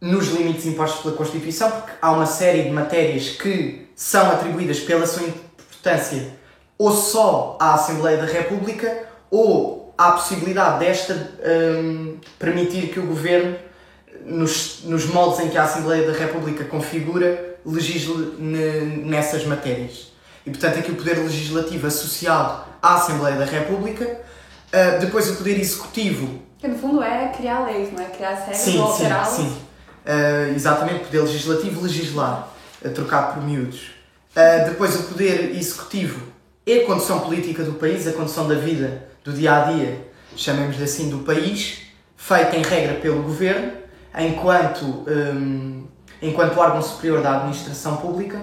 nos 0.00 0.28
limites 0.28 0.66
impostos 0.66 1.02
pela 1.02 1.16
Constituição, 1.16 1.70
porque 1.70 1.92
há 2.02 2.10
uma 2.10 2.26
série 2.26 2.64
de 2.64 2.70
matérias 2.70 3.30
que 3.30 3.81
são 4.02 4.32
atribuídas 4.32 4.80
pela 4.80 5.06
sua 5.06 5.22
importância 5.28 6.34
ou 6.76 6.90
só 6.90 7.56
à 7.60 7.74
Assembleia 7.74 8.16
da 8.16 8.24
República 8.24 9.04
ou 9.30 9.94
a 9.96 10.10
possibilidade 10.10 10.80
desta 10.80 11.14
um, 11.14 12.16
permitir 12.36 12.88
que 12.88 12.98
o 12.98 13.06
Governo, 13.06 13.56
nos, 14.26 14.80
nos 14.82 15.06
moldes 15.06 15.38
em 15.38 15.48
que 15.48 15.56
a 15.56 15.62
Assembleia 15.62 16.04
da 16.04 16.18
República 16.18 16.64
configura, 16.64 17.58
legisle 17.64 18.34
nessas 18.40 19.46
matérias. 19.46 20.12
E, 20.44 20.50
portanto, 20.50 20.80
aqui 20.80 20.90
o 20.90 20.96
poder 20.96 21.18
legislativo 21.18 21.86
associado 21.86 22.64
à 22.82 22.96
Assembleia 22.96 23.36
da 23.36 23.44
República, 23.44 24.04
uh, 24.04 24.98
depois 24.98 25.30
o 25.30 25.36
poder 25.36 25.60
executivo. 25.60 26.42
Que 26.58 26.66
no 26.66 26.76
fundo 26.76 27.00
é 27.00 27.28
criar 27.28 27.66
leis, 27.66 27.92
não 27.92 28.02
é? 28.02 28.06
Criar 28.06 28.34
regras 28.34 28.66
ou 28.74 28.82
alterá-las. 28.82 29.28
Sim, 29.28 29.48
sim. 29.48 29.56
Uh, 30.04 30.56
exatamente, 30.56 31.04
poder 31.04 31.20
legislativo, 31.20 31.82
legislar, 31.82 32.51
uh, 32.84 32.90
trocado 32.90 33.34
por 33.34 33.44
miúdos. 33.44 33.90
Uh, 34.36 34.70
depois 34.70 34.94
o 34.98 35.02
poder 35.04 35.56
executivo 35.56 36.20
é 36.66 36.84
a 36.84 36.86
condição 36.86 37.20
política 37.20 37.62
do 37.62 37.74
país, 37.74 38.06
a 38.06 38.12
condição 38.12 38.48
da 38.48 38.54
vida, 38.54 39.08
do 39.24 39.32
dia 39.32 39.54
a 39.54 39.72
dia, 39.72 40.08
chamemos-lhe 40.36 40.84
assim, 40.84 41.10
do 41.10 41.18
país, 41.18 41.82
feita 42.16 42.56
em 42.56 42.62
regra 42.62 42.94
pelo 42.94 43.22
governo, 43.22 43.72
enquanto, 44.18 44.84
um, 44.84 45.86
enquanto 46.20 46.58
órgão 46.58 46.80
superior 46.80 47.22
da 47.22 47.36
administração 47.36 47.96
pública 47.96 48.40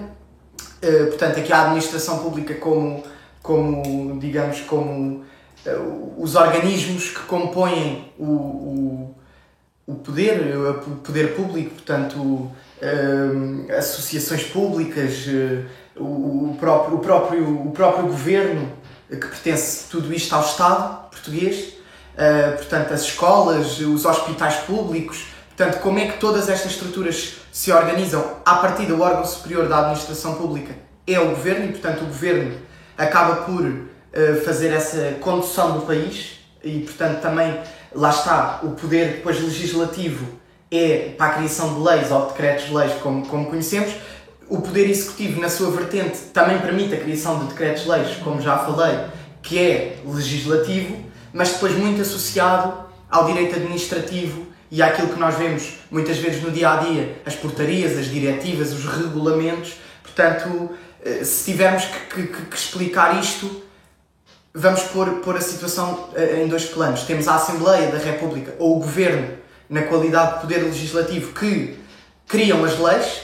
eh, 0.82 1.06
portanto, 1.06 1.38
aqui 1.38 1.52
a 1.52 1.62
administração 1.62 2.20
pública 2.20 2.54
como, 2.54 3.02
como 3.42 4.18
digamos, 4.18 4.60
como 4.62 5.24
uh, 5.66 6.14
os 6.16 6.34
organismos 6.34 7.10
que 7.10 7.20
compõem 7.24 8.10
o, 8.18 8.24
o, 8.24 9.14
o 9.86 9.94
poder, 9.96 10.56
o 10.56 10.96
poder 10.96 11.34
público, 11.36 11.74
portanto, 11.74 12.16
uh, 12.18 12.50
associações 13.76 14.44
públicas, 14.44 15.26
o, 15.96 16.50
o, 16.50 16.56
próprio, 16.58 16.96
o, 16.96 17.00
próprio, 17.00 17.66
o 17.66 17.70
próprio 17.72 18.06
governo, 18.06 18.72
que 19.08 19.16
pertence 19.16 19.84
tudo 19.90 20.12
isto 20.14 20.34
ao 20.34 20.42
Estado 20.42 21.10
português, 21.10 21.74
portanto, 22.56 22.94
as 22.94 23.02
escolas, 23.02 23.80
os 23.80 24.04
hospitais 24.04 24.56
públicos, 24.56 25.26
portanto, 25.56 25.80
como 25.80 25.98
é 25.98 26.06
que 26.06 26.18
todas 26.18 26.48
estas 26.48 26.72
estruturas 26.72 27.36
se 27.52 27.72
organizam? 27.72 28.36
A 28.44 28.56
partir 28.56 28.86
do 28.86 29.00
órgão 29.00 29.24
superior 29.24 29.68
da 29.68 29.80
administração 29.80 30.34
pública 30.34 30.74
é 31.06 31.18
o 31.18 31.30
governo 31.30 31.66
e, 31.66 31.68
portanto, 31.72 32.02
o 32.02 32.06
governo 32.06 32.56
acaba 32.96 33.42
por 33.42 33.62
uh, 33.64 33.86
fazer 34.44 34.72
essa 34.72 35.16
condução 35.20 35.78
do 35.78 35.86
país 35.86 36.40
e, 36.62 36.80
portanto, 36.80 37.20
também 37.20 37.58
lá 37.94 38.10
está 38.10 38.60
o 38.62 38.70
poder 38.70 39.16
depois 39.16 39.40
legislativo 39.40 40.39
é 40.70 41.14
para 41.16 41.26
a 41.26 41.34
criação 41.34 41.74
de 41.74 41.80
leis 41.80 42.10
ou 42.10 42.26
decretos-leis, 42.26 42.92
como, 43.02 43.26
como 43.26 43.46
conhecemos. 43.46 43.92
O 44.48 44.60
poder 44.60 44.88
executivo, 44.88 45.40
na 45.40 45.48
sua 45.48 45.70
vertente, 45.70 46.18
também 46.32 46.58
permite 46.58 46.94
a 46.94 46.98
criação 46.98 47.38
de 47.40 47.46
decretos-leis, 47.46 48.16
como 48.16 48.40
já 48.40 48.58
falei, 48.58 48.98
que 49.42 49.58
é 49.58 49.98
legislativo, 50.04 50.96
mas 51.32 51.52
depois 51.52 51.76
muito 51.76 52.02
associado 52.02 52.84
ao 53.08 53.26
direito 53.26 53.56
administrativo 53.56 54.46
e 54.70 54.82
àquilo 54.82 55.08
que 55.08 55.18
nós 55.18 55.34
vemos 55.34 55.78
muitas 55.90 56.18
vezes 56.18 56.42
no 56.42 56.50
dia 56.50 56.70
a 56.70 56.76
dia, 56.76 57.20
as 57.26 57.34
portarias, 57.34 57.98
as 57.98 58.06
diretivas, 58.06 58.72
os 58.72 58.84
regulamentos. 58.84 59.74
Portanto, 60.02 60.70
eh, 61.04 61.24
se 61.24 61.50
tivermos 61.50 61.84
que, 61.84 62.26
que, 62.26 62.42
que, 62.44 62.56
explicar 62.56 63.18
isto, 63.18 63.62
vamos 64.54 64.82
pôr, 64.82 65.06
pôr 65.20 65.36
a 65.36 65.40
situação 65.40 66.10
eh, 66.14 66.42
em 66.42 66.48
dois 66.48 66.66
planos. 66.66 67.02
Temos 67.02 67.26
a 67.26 67.34
Assembleia 67.34 67.90
da 67.90 67.98
República 67.98 68.54
ou 68.58 68.76
o 68.76 68.80
Governo, 68.80 69.39
na 69.70 69.82
qualidade 69.82 70.34
de 70.34 70.40
poder 70.40 70.64
legislativo, 70.64 71.32
que 71.32 71.78
criam 72.26 72.64
as 72.64 72.78
leis, 72.78 73.22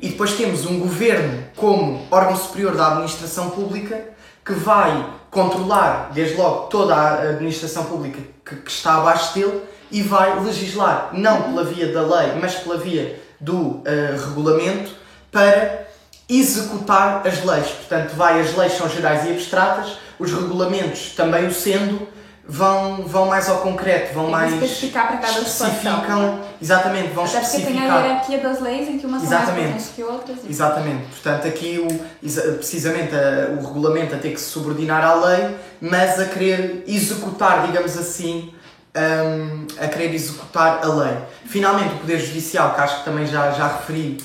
e 0.00 0.08
depois 0.08 0.32
temos 0.32 0.66
um 0.66 0.80
Governo 0.80 1.44
como 1.56 2.06
órgão 2.10 2.36
superior 2.36 2.76
da 2.76 2.88
administração 2.88 3.50
pública 3.50 4.08
que 4.44 4.52
vai 4.52 5.08
controlar, 5.30 6.10
desde 6.12 6.36
logo, 6.36 6.66
toda 6.66 6.94
a 6.94 7.30
administração 7.30 7.84
pública 7.84 8.20
que, 8.44 8.56
que 8.56 8.70
está 8.70 8.96
abaixo 8.96 9.32
dele 9.34 9.62
e 9.90 10.02
vai 10.02 10.38
legislar, 10.40 11.10
não 11.12 11.42
pela 11.42 11.64
via 11.64 11.92
da 11.92 12.02
lei, 12.02 12.34
mas 12.40 12.56
pela 12.56 12.76
via 12.76 13.22
do 13.40 13.56
uh, 13.56 13.84
regulamento, 14.28 14.92
para 15.30 15.86
executar 16.28 17.26
as 17.26 17.44
leis. 17.44 17.68
Portanto, 17.68 18.14
vai, 18.14 18.40
as 18.40 18.54
leis 18.56 18.72
são 18.72 18.88
gerais 18.88 19.26
e 19.26 19.30
abstratas, 19.30 19.96
os 20.18 20.32
regulamentos 20.32 21.12
também 21.16 21.46
o 21.46 21.52
sendo, 21.54 22.06
vão, 22.46 23.02
vão 23.06 23.26
mais 23.26 23.48
ao 23.48 23.58
concreto, 23.58 24.14
vão 24.14 24.30
mais. 24.30 24.52
especificar 24.52 25.08
para 25.08 25.16
cada 25.18 25.32
situação. 25.32 26.40
Exatamente, 26.60 27.08
vão 27.08 27.24
Até 27.24 27.40
especificar. 27.40 27.72
Até 27.72 27.72
porque 27.72 27.78
tem 27.78 27.90
a 27.90 28.06
hierarquia 28.06 28.38
das 28.38 28.60
leis 28.60 28.88
em 28.88 28.98
que 28.98 29.06
umas 29.06 29.22
exatamente. 29.22 29.62
são 29.62 29.70
mais 29.70 29.88
que 29.88 30.02
outras. 30.02 30.38
E... 30.44 30.50
Exatamente, 30.50 31.04
portanto, 31.06 31.48
aqui 31.48 31.78
o, 31.78 32.56
precisamente 32.56 33.14
a, 33.14 33.52
o 33.52 33.66
regulamento 33.66 34.14
a 34.14 34.18
ter 34.18 34.32
que 34.32 34.40
se 34.40 34.50
subordinar 34.50 35.04
à 35.04 35.14
lei, 35.14 35.56
mas 35.80 36.20
a 36.20 36.26
querer 36.26 36.84
executar, 36.86 37.66
digamos 37.66 37.96
assim, 37.96 38.52
um, 38.94 39.66
a 39.82 39.88
querer 39.88 40.14
executar 40.14 40.80
a 40.84 40.88
lei. 40.88 41.16
Finalmente, 41.46 41.94
o 41.94 41.98
Poder 41.98 42.18
Judicial, 42.18 42.74
que 42.74 42.80
acho 42.80 42.98
que 42.98 43.04
também 43.04 43.26
já, 43.26 43.50
já 43.52 43.68
referi, 43.68 44.18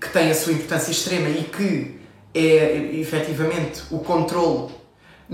que 0.00 0.08
tem 0.10 0.30
a 0.30 0.34
sua 0.34 0.52
importância 0.52 0.90
extrema 0.90 1.28
e 1.28 1.44
que 1.44 2.00
é 2.34 2.90
efetivamente 2.94 3.82
o 3.90 3.98
controle 3.98 4.72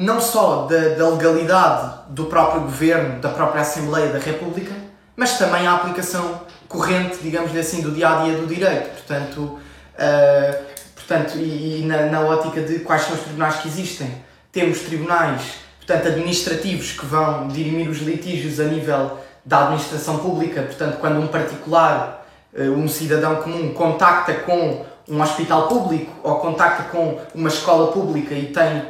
não 0.01 0.19
só 0.19 0.67
da, 0.67 0.95
da 0.95 1.11
legalidade 1.11 1.93
do 2.09 2.25
próprio 2.25 2.63
governo, 2.63 3.21
da 3.21 3.29
própria 3.29 3.61
Assembleia 3.61 4.09
da 4.09 4.19
República, 4.19 4.73
mas 5.15 5.37
também 5.37 5.67
a 5.67 5.75
aplicação 5.75 6.41
corrente, 6.67 7.19
digamos 7.21 7.55
assim, 7.55 7.83
do 7.83 7.91
dia 7.91 8.09
a 8.09 8.25
dia 8.25 8.39
do 8.39 8.47
direito. 8.47 8.89
Portanto, 8.95 9.39
uh, 9.41 10.65
portanto 10.95 11.37
e, 11.37 11.83
e 11.83 11.85
na, 11.85 12.07
na 12.07 12.21
ótica 12.23 12.63
de 12.63 12.79
quais 12.79 13.03
são 13.03 13.15
os 13.15 13.21
tribunais 13.21 13.57
que 13.57 13.69
existem, 13.69 14.25
temos 14.51 14.79
tribunais 14.81 15.43
portanto, 15.85 16.09
administrativos 16.09 16.93
que 16.93 17.05
vão 17.05 17.49
dirimir 17.49 17.91
os 17.91 17.99
litígios 17.99 18.59
a 18.59 18.65
nível 18.65 19.19
da 19.45 19.65
administração 19.65 20.19
pública, 20.19 20.63
portanto, 20.63 20.97
quando 20.99 21.21
um 21.21 21.27
particular, 21.27 22.27
eh, 22.55 22.71
um 22.71 22.89
cidadão 22.89 23.37
comum, 23.37 23.75
contacta 23.75 24.33
com 24.33 24.87
um 25.09 25.21
hospital 25.21 25.69
público 25.69 26.13
ou 26.23 26.37
contacta 26.37 26.85
com 26.85 27.21
uma 27.35 27.49
escola 27.49 27.93
pública 27.93 28.35
e 28.35 28.47
tem, 28.47 28.83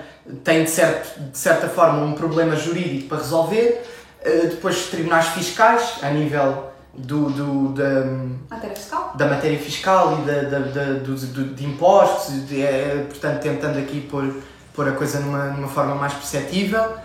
tem 0.45 0.65
de, 0.65 0.71
certo, 0.71 1.21
de 1.21 1.39
certa 1.39 1.69
forma 1.69 2.05
um 2.05 2.13
problema 2.13 2.57
jurídico 2.57 3.09
para 3.09 3.19
resolver, 3.19 3.83
eh, 4.23 4.47
depois 4.51 4.87
tribunais 4.87 5.27
fiscais, 5.29 5.99
a 6.03 6.11
nível 6.11 6.71
do, 6.95 7.31
do, 7.31 7.69
da, 7.73 8.05
matéria 8.51 8.77
fiscal? 8.77 9.13
da 9.17 9.27
matéria 9.27 9.59
fiscal 9.59 10.19
e 10.19 10.27
da, 10.27 10.43
da, 10.43 10.59
da 10.59 10.85
do, 10.95 11.15
do, 11.15 11.55
de 11.55 11.65
impostos, 11.65 12.47
de, 12.47 12.63
é, 12.63 13.07
portanto, 13.09 13.41
tentando 13.41 13.79
aqui 13.79 14.01
pôr 14.01 14.35
pôr 14.75 14.89
a 14.89 14.93
coisa 14.93 15.21
numa, 15.21 15.47
numa 15.51 15.69
forma 15.69 15.95
mais 15.95 16.15
perceptível. 16.15 16.97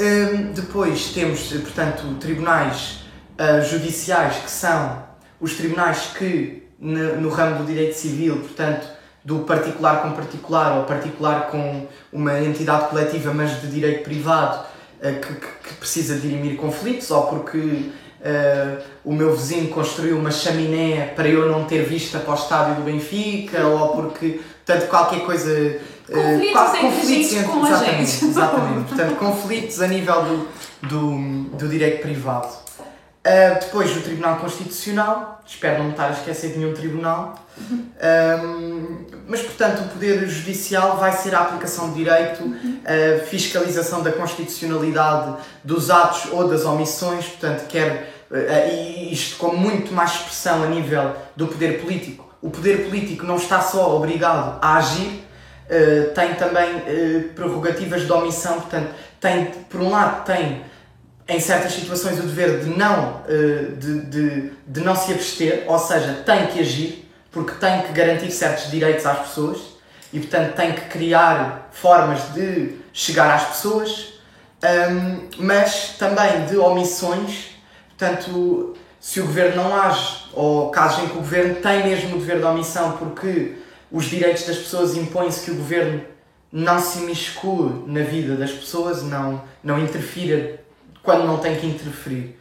Um, 0.00 0.52
depois 0.52 1.12
temos, 1.12 1.52
portanto, 1.52 2.02
tribunais 2.18 3.04
uh, 3.38 3.64
judiciais 3.64 4.36
que 4.38 4.50
são 4.50 5.04
os 5.40 5.54
tribunais 5.54 6.10
que, 6.18 6.64
no, 6.78 7.20
no, 7.20 7.28
ramo 7.28 7.58
do 7.58 7.66
direito 7.66 7.94
civil, 7.94 8.38
portanto, 8.38 8.88
do 9.24 9.40
particular 9.40 10.02
com 10.02 10.12
particular 10.12 10.78
ou 10.78 10.84
particular 10.84 11.46
com 11.46 11.86
uma 12.12 12.40
entidade 12.40 12.88
coletiva, 12.88 13.32
mas 13.32 13.60
de 13.60 13.68
direito 13.68 14.04
privado, 14.04 14.64
uh, 15.00 15.20
que, 15.20 15.34
que, 15.34 15.74
precisa 15.80 16.16
dirimir 16.16 16.56
conflitos, 16.56 17.10
ou 17.10 17.22
porque 17.22 17.58
uh, 17.58 18.82
o 19.04 19.12
meu 19.12 19.34
vizinho 19.34 19.68
construiu 19.68 20.18
uma 20.18 20.30
chaminé 20.30 21.12
para 21.16 21.26
eu 21.26 21.50
não 21.50 21.64
ter 21.64 21.84
vista 21.84 22.18
para 22.18 22.32
o 22.32 22.36
estádio 22.36 22.74
do 22.76 22.82
Benfica, 22.82 23.66
ou 23.66 23.88
porque, 23.96 24.40
portanto, 24.64 24.88
qualquer 24.88 25.20
coisa 25.20 25.80
Conflitos, 26.06 26.60
uh, 26.60 26.80
conflitos 26.82 27.32
entre, 27.32 27.44
com 27.44 27.66
exatamente, 27.66 27.88
a 27.88 28.04
gente. 28.04 28.24
Exatamente. 28.26 28.88
Portanto, 28.88 29.16
conflitos 29.16 29.80
a 29.80 29.86
nível 29.86 30.22
do, 30.22 30.48
do, 30.86 31.56
do 31.56 31.68
direito 31.68 32.02
privado. 32.02 32.63
Uh, 33.26 33.58
depois 33.58 33.96
o 33.96 34.02
Tribunal 34.02 34.36
Constitucional, 34.36 35.40
espero 35.46 35.78
não 35.78 35.84
me 35.86 35.90
estar 35.92 36.08
a 36.08 36.10
esquecer 36.10 36.52
de 36.52 36.58
nenhum 36.58 36.74
tribunal, 36.74 37.34
um, 37.58 39.06
mas 39.26 39.40
portanto 39.40 39.80
o 39.80 39.88
Poder 39.88 40.28
Judicial 40.28 40.98
vai 40.98 41.10
ser 41.12 41.34
a 41.34 41.40
aplicação 41.40 41.88
de 41.88 42.04
direito, 42.04 42.44
a 42.84 43.24
fiscalização 43.24 44.02
da 44.02 44.12
constitucionalidade 44.12 45.36
dos 45.64 45.90
atos 45.90 46.32
ou 46.32 46.46
das 46.46 46.66
omissões, 46.66 47.24
portanto, 47.24 47.66
quer, 47.66 48.12
uh, 48.30 48.70
e 48.70 49.10
isto 49.10 49.38
com 49.38 49.56
muito 49.56 49.90
mais 49.94 50.10
expressão 50.10 50.62
a 50.62 50.66
nível 50.66 51.16
do 51.34 51.46
poder 51.46 51.80
político. 51.80 52.30
O 52.42 52.50
poder 52.50 52.84
político 52.84 53.24
não 53.24 53.36
está 53.36 53.62
só 53.62 53.96
obrigado 53.96 54.58
a 54.60 54.76
agir, 54.76 55.24
tem 56.14 56.34
também 56.34 56.80
prerrogativas 57.34 58.02
de 58.02 58.12
omissão, 58.12 58.60
portanto, 58.60 58.90
tem, 59.18 59.46
por 59.70 59.80
um 59.80 59.88
lado, 59.88 60.26
tem 60.26 60.62
em 61.28 61.40
certas 61.40 61.72
situações 61.72 62.18
o 62.18 62.22
dever 62.22 62.60
de 62.60 62.70
não, 62.70 63.22
uh, 63.22 63.76
de, 63.76 64.00
de, 64.02 64.50
de 64.66 64.80
não 64.80 64.94
se 64.94 65.12
abster, 65.12 65.64
ou 65.66 65.78
seja, 65.78 66.22
tem 66.26 66.46
que 66.48 66.60
agir, 66.60 67.10
porque 67.30 67.52
tem 67.52 67.82
que 67.82 67.92
garantir 67.92 68.30
certos 68.30 68.70
direitos 68.70 69.04
às 69.06 69.18
pessoas, 69.28 69.58
e, 70.12 70.20
portanto, 70.20 70.54
tem 70.54 70.72
que 70.72 70.82
criar 70.82 71.68
formas 71.72 72.32
de 72.34 72.76
chegar 72.92 73.34
às 73.34 73.44
pessoas, 73.46 74.14
mas 75.38 75.96
também 75.98 76.46
de 76.46 76.56
omissões. 76.56 77.50
Portanto, 77.88 78.74
se 79.00 79.20
o 79.20 79.26
governo 79.26 79.62
não 79.62 79.76
age, 79.76 80.24
ou 80.32 80.70
casos 80.70 81.04
em 81.04 81.08
que 81.08 81.14
o 81.14 81.20
governo 81.20 81.56
tem 81.56 81.84
mesmo 81.84 82.16
o 82.16 82.18
dever 82.18 82.38
de 82.38 82.44
omissão 82.44 82.96
porque 82.96 83.56
os 83.90 84.06
direitos 84.06 84.46
das 84.46 84.56
pessoas 84.56 84.96
impõem-se 84.96 85.44
que 85.44 85.50
o 85.50 85.56
governo 85.56 86.02
não 86.50 86.80
se 86.80 87.00
imiscue 87.00 87.84
na 87.86 88.02
vida 88.02 88.36
das 88.36 88.50
pessoas, 88.50 89.02
não, 89.02 89.42
não 89.62 89.78
interfira 89.78 90.60
quando 91.04 91.26
não 91.26 91.38
tem 91.38 91.56
que 91.56 91.66
interferir. 91.66 92.36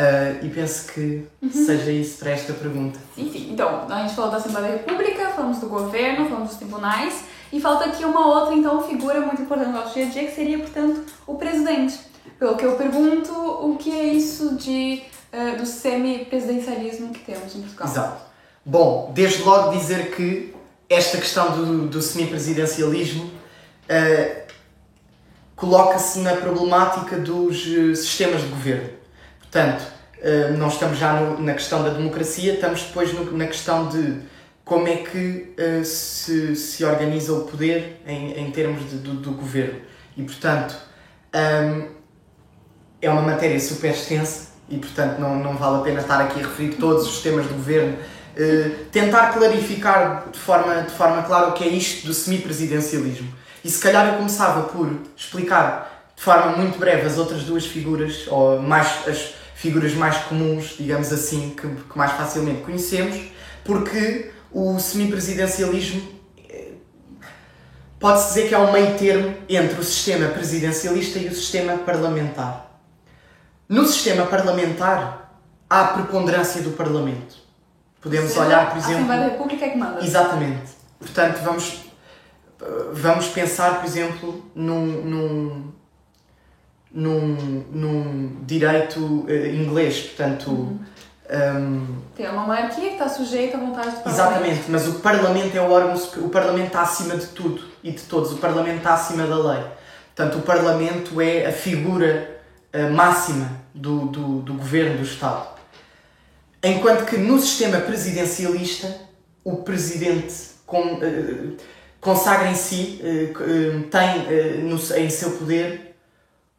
Uh, 0.00 0.46
e 0.46 0.48
penso 0.48 0.90
que 0.92 1.26
uhum. 1.42 1.50
seja 1.52 1.92
isso 1.92 2.18
para 2.18 2.30
esta 2.30 2.54
pergunta. 2.54 2.98
Enfim, 3.18 3.50
então, 3.52 3.86
a 3.86 4.00
gente 4.00 4.14
falou 4.14 4.30
da 4.30 4.38
Assembleia 4.38 4.66
da 4.68 4.72
República, 4.78 5.28
falamos 5.28 5.58
do 5.58 5.68
governo, 5.68 6.26
falamos 6.26 6.48
dos 6.48 6.58
tribunais, 6.58 7.24
e 7.52 7.60
falta 7.60 7.84
aqui 7.84 8.02
uma 8.04 8.26
outra, 8.26 8.54
então, 8.54 8.82
figura 8.82 9.20
muito 9.20 9.42
importante 9.42 9.68
no 9.68 9.74
nosso 9.74 9.92
dia 9.92 10.06
a 10.06 10.08
dia, 10.08 10.24
que 10.24 10.34
seria, 10.34 10.58
portanto, 10.58 11.04
o 11.26 11.34
presidente. 11.34 12.00
Pelo 12.38 12.56
que 12.56 12.64
eu 12.64 12.76
pergunto, 12.76 13.30
o 13.30 13.76
que 13.76 13.92
é 13.92 14.04
isso 14.04 14.56
de, 14.56 15.02
uh, 15.34 15.58
do 15.58 15.66
semi-presidencialismo 15.66 17.12
que 17.12 17.20
temos 17.20 17.54
em 17.54 17.60
Portugal? 17.60 17.86
Exato. 17.86 18.22
Bom, 18.64 19.10
desde 19.14 19.42
logo 19.42 19.76
dizer 19.76 20.14
que 20.16 20.54
esta 20.88 21.18
questão 21.18 21.50
do, 21.52 21.88
do 21.88 22.00
semi-presidencialismo 22.00 23.24
uh, 23.24 24.39
coloca-se 25.60 26.18
na 26.20 26.32
problemática 26.34 27.16
dos 27.18 27.62
sistemas 27.94 28.40
de 28.42 28.48
governo 28.48 29.00
Portanto, 29.50 29.82
eh, 30.22 30.54
não 30.56 30.68
estamos 30.68 30.96
já 30.96 31.12
no, 31.12 31.42
na 31.42 31.54
questão 31.54 31.82
da 31.82 31.90
democracia, 31.90 32.54
estamos 32.54 32.82
depois 32.82 33.12
no, 33.12 33.36
na 33.36 33.46
questão 33.48 33.88
de 33.88 34.20
como 34.64 34.86
é 34.86 34.98
que 34.98 35.52
uh, 35.58 35.84
se, 35.84 36.54
se 36.54 36.84
organiza 36.84 37.32
o 37.32 37.40
poder 37.40 38.00
em, 38.06 38.38
em 38.38 38.50
termos 38.52 38.88
de, 38.88 38.98
do, 38.98 39.14
do 39.14 39.32
governo. 39.32 39.80
E, 40.16 40.22
portanto, 40.22 40.76
ehm, 41.32 41.88
é 43.02 43.10
uma 43.10 43.22
matéria 43.22 43.58
super 43.58 43.90
extensa 43.90 44.50
e, 44.68 44.78
portanto, 44.78 45.18
não, 45.18 45.36
não 45.40 45.56
vale 45.56 45.78
a 45.78 45.80
pena 45.80 46.00
estar 46.00 46.20
aqui 46.20 46.38
a 46.38 46.46
referir 46.46 46.76
todos 46.76 47.08
os 47.08 47.14
sistemas 47.14 47.48
de 47.48 47.54
governo. 47.54 47.98
Tentar 48.92 49.32
clarificar 49.32 50.28
de 50.32 50.38
forma, 50.38 50.82
de 50.82 50.92
forma 50.92 51.22
clara 51.24 51.48
o 51.48 51.52
que 51.52 51.64
é 51.64 51.68
isto 51.68 52.06
do 52.06 52.14
semipresidencialismo. 52.14 53.34
E 53.64 53.70
se 53.70 53.80
calhar 53.80 54.08
eu 54.08 54.14
começava 54.14 54.68
por 54.68 54.90
explicar 55.16 56.10
de 56.16 56.22
forma 56.22 56.56
muito 56.56 56.78
breve 56.78 57.06
as 57.06 57.18
outras 57.18 57.42
duas 57.44 57.64
figuras, 57.66 58.26
ou 58.28 58.60
mais 58.60 59.08
as, 59.08 59.34
figuras 59.60 59.92
mais 59.92 60.16
comuns, 60.16 60.76
digamos 60.78 61.12
assim, 61.12 61.50
que, 61.50 61.68
que 61.68 61.98
mais 61.98 62.12
facilmente 62.12 62.62
conhecemos, 62.62 63.14
porque 63.62 64.30
o 64.50 64.78
semipresidencialismo 64.78 66.00
eh, 66.48 66.72
pode-se 67.98 68.28
dizer 68.28 68.48
que 68.48 68.54
é 68.54 68.58
um 68.58 68.72
meio 68.72 68.96
termo 68.96 69.36
entre 69.46 69.78
o 69.78 69.84
sistema 69.84 70.28
presidencialista 70.28 71.18
e 71.18 71.28
o 71.28 71.34
sistema 71.34 71.76
parlamentar. 71.76 72.70
No 73.68 73.86
sistema 73.86 74.24
parlamentar 74.24 75.30
há 75.68 75.80
a 75.82 75.88
preponderância 75.88 76.62
do 76.62 76.70
Parlamento. 76.70 77.36
Podemos 78.00 78.34
olhar, 78.38 78.70
por 78.70 78.78
exemplo. 78.78 78.94
A 78.94 78.96
Assembleia 78.96 79.20
da 79.20 79.28
República 79.28 79.64
é 79.66 79.68
que 79.68 79.76
manda. 79.76 80.02
Exatamente. 80.02 80.70
Portanto, 80.98 81.40
vamos, 81.44 81.80
vamos 82.92 83.28
pensar, 83.28 83.80
por 83.80 83.86
exemplo, 83.86 84.44
num, 84.54 84.86
num 84.86 85.72
num, 86.92 87.64
num 87.70 88.44
direito 88.44 89.00
uh, 89.00 89.46
inglês, 89.46 90.00
portanto. 90.00 90.50
Uhum. 90.50 90.80
Um, 91.32 91.86
Tem 92.16 92.28
uma 92.28 92.42
monarquia 92.42 92.88
que 92.88 92.94
está 92.94 93.08
sujeita 93.08 93.56
à 93.56 93.60
vontade 93.60 93.90
do 93.90 94.02
Parlamento. 94.02 94.12
Exatamente, 94.12 94.62
mas 94.68 94.88
o 94.88 94.94
Parlamento 94.94 95.56
é 95.56 95.60
o 95.60 95.70
órgão, 95.70 95.94
o 96.16 96.28
Parlamento 96.28 96.66
está 96.66 96.82
acima 96.82 97.16
de 97.16 97.26
tudo 97.26 97.62
e 97.84 97.92
de 97.92 98.02
todos, 98.02 98.32
o 98.32 98.38
Parlamento 98.38 98.78
está 98.78 98.94
acima 98.94 99.24
da 99.26 99.38
lei. 99.38 99.64
Portanto, 100.14 100.38
o 100.38 100.42
Parlamento 100.42 101.20
é 101.20 101.46
a 101.46 101.52
figura 101.52 102.40
uh, 102.74 102.92
máxima 102.92 103.60
do, 103.72 104.06
do, 104.06 104.40
do 104.40 104.54
governo 104.54 104.96
do 104.96 105.04
Estado. 105.04 105.46
Enquanto 106.64 107.06
que 107.06 107.16
no 107.16 107.38
sistema 107.38 107.78
presidencialista, 107.78 108.92
o 109.44 109.58
Presidente 109.58 110.34
com, 110.66 110.94
uh, 110.94 111.56
consagra 112.00 112.50
em 112.50 112.54
si, 112.54 113.00
uh, 113.02 113.82
tem 113.84 114.62
no, 114.62 114.76
em 114.96 115.10
seu 115.10 115.32
poder 115.32 115.94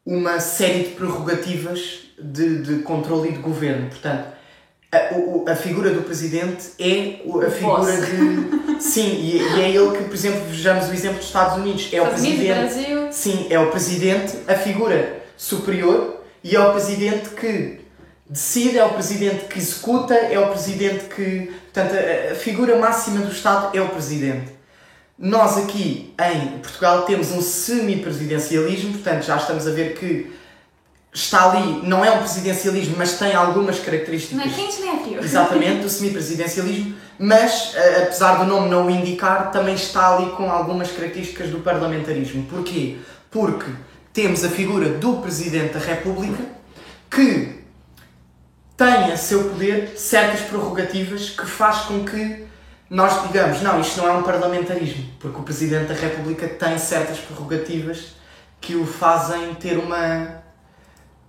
uma 0.05 0.39
série 0.39 0.83
de 0.83 0.89
prerrogativas 0.89 2.11
de, 2.19 2.61
de 2.61 2.83
controle 2.83 3.29
e 3.29 3.31
de 3.33 3.39
governo. 3.39 3.89
Portanto, 3.89 4.27
a, 4.91 5.51
a 5.51 5.55
figura 5.55 5.91
do 5.91 6.01
presidente 6.01 6.71
é 6.77 7.21
a 7.45 7.49
figura 7.49 8.01
de. 8.01 8.81
Sim, 8.81 9.07
e, 9.07 9.37
e, 9.37 9.61
é 9.61 9.69
ele 9.69 9.97
que, 9.97 10.03
por 10.03 10.13
exemplo, 10.13 10.41
vejamos 10.49 10.89
o 10.89 10.93
exemplo 10.93 11.17
dos 11.17 11.27
Estados 11.27 11.57
Unidos. 11.57 11.89
É 11.93 11.97
Estados 11.97 12.07
o 12.07 12.21
presidente. 12.21 12.59
Brasil. 12.59 13.07
Sim, 13.11 13.47
é 13.49 13.59
o 13.59 13.71
presidente, 13.71 14.37
a 14.47 14.55
figura 14.55 15.21
superior, 15.37 16.21
e 16.43 16.55
é 16.55 16.59
o 16.59 16.71
presidente 16.71 17.29
que 17.29 17.79
decide, 18.29 18.77
é 18.77 18.85
o 18.85 18.89
presidente 18.89 19.45
que 19.45 19.59
executa, 19.59 20.13
é 20.13 20.39
o 20.39 20.49
presidente 20.49 21.05
que. 21.05 21.51
Portanto, 21.71 21.95
a 22.31 22.35
figura 22.35 22.77
máxima 22.77 23.21
do 23.21 23.31
Estado 23.31 23.77
é 23.77 23.81
o 23.81 23.87
presidente. 23.89 24.60
Nós 25.21 25.55
aqui 25.55 26.11
em 26.19 26.57
Portugal 26.57 27.03
temos 27.03 27.31
um 27.31 27.41
semi-presidencialismo, 27.41 28.93
portanto 28.93 29.23
já 29.23 29.37
estamos 29.37 29.67
a 29.67 29.71
ver 29.71 29.93
que 29.93 30.33
está 31.13 31.51
ali, 31.51 31.87
não 31.87 32.03
é 32.03 32.09
um 32.09 32.17
presidencialismo, 32.17 32.95
mas 32.97 33.19
tem 33.19 33.35
algumas 33.35 33.79
características. 33.79 34.43
É 34.43 34.49
frio. 35.03 35.23
Exatamente, 35.23 35.83
do 35.83 35.89
semi-presidencialismo, 35.89 36.95
mas 37.19 37.73
eh, 37.75 38.03
apesar 38.03 38.39
do 38.39 38.45
nome 38.45 38.67
não 38.67 38.87
o 38.87 38.89
indicar, 38.89 39.51
também 39.51 39.75
está 39.75 40.15
ali 40.15 40.31
com 40.31 40.51
algumas 40.51 40.91
características 40.91 41.51
do 41.51 41.59
parlamentarismo. 41.59 42.43
Porquê? 42.49 42.97
Porque 43.29 43.69
temos 44.11 44.43
a 44.43 44.49
figura 44.49 44.89
do 44.89 45.17
Presidente 45.17 45.73
da 45.73 45.79
República 45.79 46.43
que 47.11 47.61
tem 48.75 49.11
a 49.11 49.17
seu 49.17 49.43
poder 49.49 49.93
certas 49.95 50.41
prerrogativas 50.41 51.29
que 51.29 51.45
faz 51.45 51.81
com 51.81 52.03
que 52.03 52.49
nós 52.91 53.25
digamos, 53.25 53.61
não, 53.61 53.79
isto 53.79 54.01
não 54.01 54.09
é 54.09 54.11
um 54.11 54.21
parlamentarismo, 54.21 55.05
porque 55.17 55.39
o 55.39 55.43
Presidente 55.43 55.85
da 55.85 55.93
República 55.93 56.45
tem 56.45 56.77
certas 56.77 57.19
prerrogativas 57.19 58.17
que 58.59 58.75
o 58.75 58.85
fazem 58.85 59.55
ter 59.55 59.77
uma, 59.77 60.43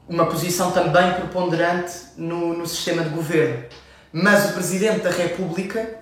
uma 0.08 0.26
posição 0.26 0.72
também 0.72 1.12
preponderante 1.12 1.92
no, 2.16 2.52
no 2.52 2.66
sistema 2.66 3.04
de 3.04 3.10
governo. 3.10 3.64
Mas 4.12 4.50
o 4.50 4.54
Presidente 4.54 5.04
da 5.04 5.10
República 5.10 6.00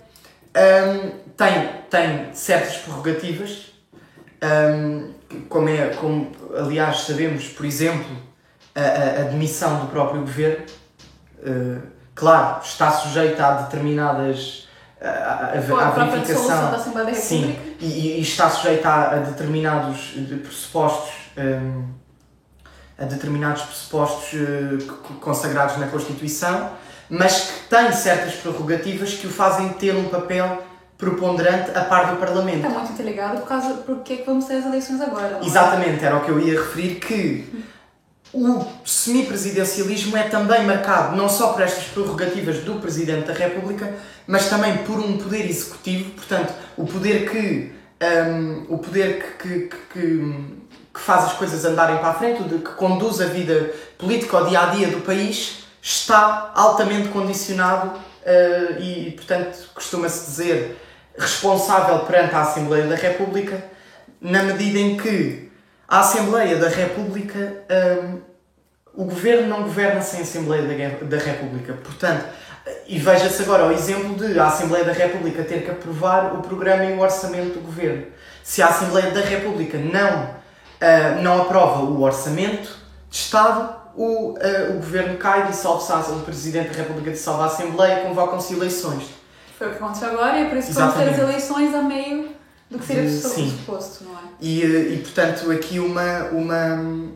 um, 0.57 1.11
tem, 1.37 1.69
tem 1.91 2.33
certas 2.33 2.79
prerrogativas, 2.79 3.67
um, 4.43 5.13
como, 5.51 5.69
é, 5.69 5.89
como 5.89 6.33
aliás 6.57 7.01
sabemos, 7.01 7.49
por 7.49 7.67
exemplo, 7.67 8.17
a, 8.75 9.21
a, 9.21 9.25
demissão 9.25 9.81
do 9.81 9.89
próprio 9.89 10.23
governo, 10.23 10.65
uh, 11.41 11.83
claro, 12.15 12.63
está 12.65 12.91
sujeita 12.91 13.45
a 13.45 13.53
determinadas 13.65 14.70
a, 15.03 15.09
a, 15.09 15.53
a 15.55 15.91
verificação 15.91 16.71
da 16.71 16.77
Assembleia 16.77 17.07
da 17.07 17.13
República. 17.13 17.21
Sim, 17.21 17.59
e, 17.81 18.19
e 18.19 18.21
está 18.21 18.51
sujeita 18.51 18.89
a, 18.89 19.15
a 19.15 19.17
determinados 19.17 20.15
pressupostos 20.43 21.21
um, 21.37 22.01
a 22.99 23.05
determinados 23.05 23.63
pressupostos 23.63 24.33
uh, 24.35 24.93
consagrados 25.21 25.79
na 25.79 25.87
Constituição, 25.87 26.71
mas 27.09 27.51
que 27.51 27.69
tem 27.71 27.91
certas 27.93 28.35
prerrogativas 28.35 29.15
que 29.15 29.27
o 29.27 29.31
fazem 29.31 29.71
ter 29.71 29.97
um 29.97 30.09
papel 30.11 30.63
preponderante 30.99 31.71
a 31.77 31.83
par 31.85 32.11
do 32.11 32.19
Parlamento. 32.19 32.67
Está 32.67 32.69
muito 32.69 32.93
interligado 32.93 33.39
por 33.39 33.49
causa 33.49 33.75
porque 33.87 34.13
é 34.13 34.17
que 34.19 34.27
vamos 34.27 34.45
ter 34.45 34.57
as 34.57 34.67
eleições 34.67 35.01
agora. 35.01 35.39
É? 35.43 35.47
Exatamente, 35.47 36.05
era 36.05 36.17
o 36.17 36.21
que 36.21 36.31
eu 36.31 36.39
ia 36.39 36.61
referir 36.61 36.97
que 36.97 37.65
o 38.33 38.65
semipresidencialismo 38.85 40.17
é 40.17 40.25
também 40.25 40.65
marcado 40.65 41.17
não 41.17 41.29
só 41.29 41.53
por 41.53 41.63
estas 41.63 41.85
prerrogativas 41.85 42.59
do 42.59 42.75
Presidente 42.75 43.27
da 43.27 43.33
República, 43.33 43.93
mas 44.27 44.49
também 44.49 44.79
por 44.79 44.99
um 45.01 45.19
poder 45.19 45.49
executivo, 45.49 46.11
portanto, 46.13 46.53
o 46.77 46.87
poder 46.87 47.29
que 47.29 47.73
um, 48.03 48.75
o 48.75 48.79
poder 48.79 49.37
que, 49.39 49.69
que, 49.69 49.77
que, 49.93 50.45
que, 50.95 51.01
faz 51.01 51.25
as 51.25 51.33
coisas 51.35 51.65
andarem 51.65 51.99
para 51.99 52.09
a 52.09 52.15
frente, 52.15 52.43
que 52.43 52.73
conduz 52.73 53.21
a 53.21 53.27
vida 53.27 53.73
política 53.99 54.39
ao 54.39 54.47
dia 54.47 54.61
a 54.61 54.67
dia 54.67 54.89
do 54.89 55.01
país, 55.01 55.65
está 55.83 56.53
altamente 56.55 57.09
condicionado 57.09 57.89
uh, 57.99 58.81
e, 58.81 59.13
portanto, 59.13 59.71
costuma-se 59.75 60.31
dizer 60.31 60.81
responsável 61.19 61.99
perante 62.01 62.35
a 62.35 62.43
Assembleia 62.43 62.87
da 62.87 62.97
República, 62.97 63.63
na 64.21 64.43
medida 64.43 64.79
em 64.79 64.97
que 64.97 65.50
a 65.91 65.99
Assembleia 65.99 66.57
da 66.57 66.69
República, 66.69 67.65
um, 68.05 68.21
o 68.95 69.05
governo 69.05 69.49
não 69.49 69.65
governa 69.65 70.01
sem 70.01 70.21
a 70.21 70.23
Assembleia 70.23 70.63
da, 70.63 71.17
da 71.17 71.23
República. 71.23 71.73
Portanto, 71.83 72.27
e 72.87 72.97
veja-se 72.97 73.43
agora 73.43 73.67
o 73.67 73.73
exemplo 73.73 74.15
de 74.15 74.39
a 74.39 74.47
Assembleia 74.47 74.85
da 74.85 74.93
República 74.93 75.43
ter 75.43 75.65
que 75.65 75.71
aprovar 75.71 76.37
o 76.37 76.43
programa 76.43 76.85
e 76.85 76.93
o 76.93 77.01
orçamento 77.01 77.55
do 77.55 77.61
governo. 77.63 78.07
Se 78.45 78.63
a 78.63 78.69
Assembleia 78.69 79.11
da 79.11 79.21
República 79.21 79.79
não, 79.79 80.27
uh, 80.27 81.23
não 81.23 81.43
aprova 81.43 81.83
o 81.83 82.01
orçamento 82.03 82.71
de 83.09 83.17
Estado, 83.17 83.75
o, 83.97 84.35
uh, 84.35 84.71
o 84.71 84.75
governo 84.75 85.19
cai, 85.19 85.49
dissolve-se, 85.49 86.13
o 86.13 86.21
Presidente 86.21 86.71
da 86.71 86.83
República 86.85 87.11
dissolve 87.11 87.43
a 87.43 87.47
Assembleia 87.47 88.01
e 88.01 88.03
convocam-se 88.05 88.55
eleições. 88.55 89.11
Foi 89.59 89.67
o 89.67 89.71
que 89.71 89.77
aconteceu 89.77 90.11
agora 90.11 90.39
e 90.39 90.47
é 90.47 90.49
por 90.49 90.57
isso 90.57 90.69
que 90.69 90.75
vamos 90.75 90.95
ter 90.95 91.09
as 91.09 91.19
eleições 91.19 91.75
a 91.75 91.83
meio 91.83 92.40
Do 92.71 92.79
que 92.79 92.87
seria 92.87 93.03
de- 93.03 93.11
suposto, 93.21 94.05
não 94.05 94.13
é? 94.13 94.23
E, 94.41 94.61
e 94.95 94.99
portanto, 95.03 95.51
aqui 95.51 95.79
uma. 95.81 96.25
uma 96.33 97.11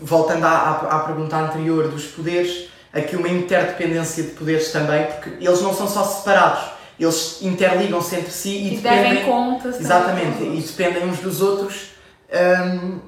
voltando 0.00 0.44
à, 0.44 0.50
à, 0.50 0.96
à 0.96 0.98
pergunta 1.00 1.36
anterior 1.36 1.88
dos 1.88 2.04
poderes, 2.06 2.68
aqui 2.92 3.16
uma 3.16 3.28
interdependência 3.28 4.22
de 4.24 4.30
poderes 4.30 4.70
também, 4.72 5.06
porque 5.06 5.30
eles 5.44 5.60
não 5.62 5.72
são 5.74 5.88
só 5.88 6.04
separados, 6.04 6.70
eles 6.98 7.38
interligam-se 7.42 8.16
entre 8.16 8.30
si 8.30 8.50
e, 8.50 8.74
E, 8.74 8.76
devem 8.78 9.02
dependem. 9.14 9.24
contas. 9.24 9.76
também 9.76 9.80
Exatamente, 9.86 10.42
e 10.42 10.60
dependem 10.60 11.08
uns 11.08 11.18
dos 11.20 11.40
outros 11.40 11.90
hum, 12.32 12.98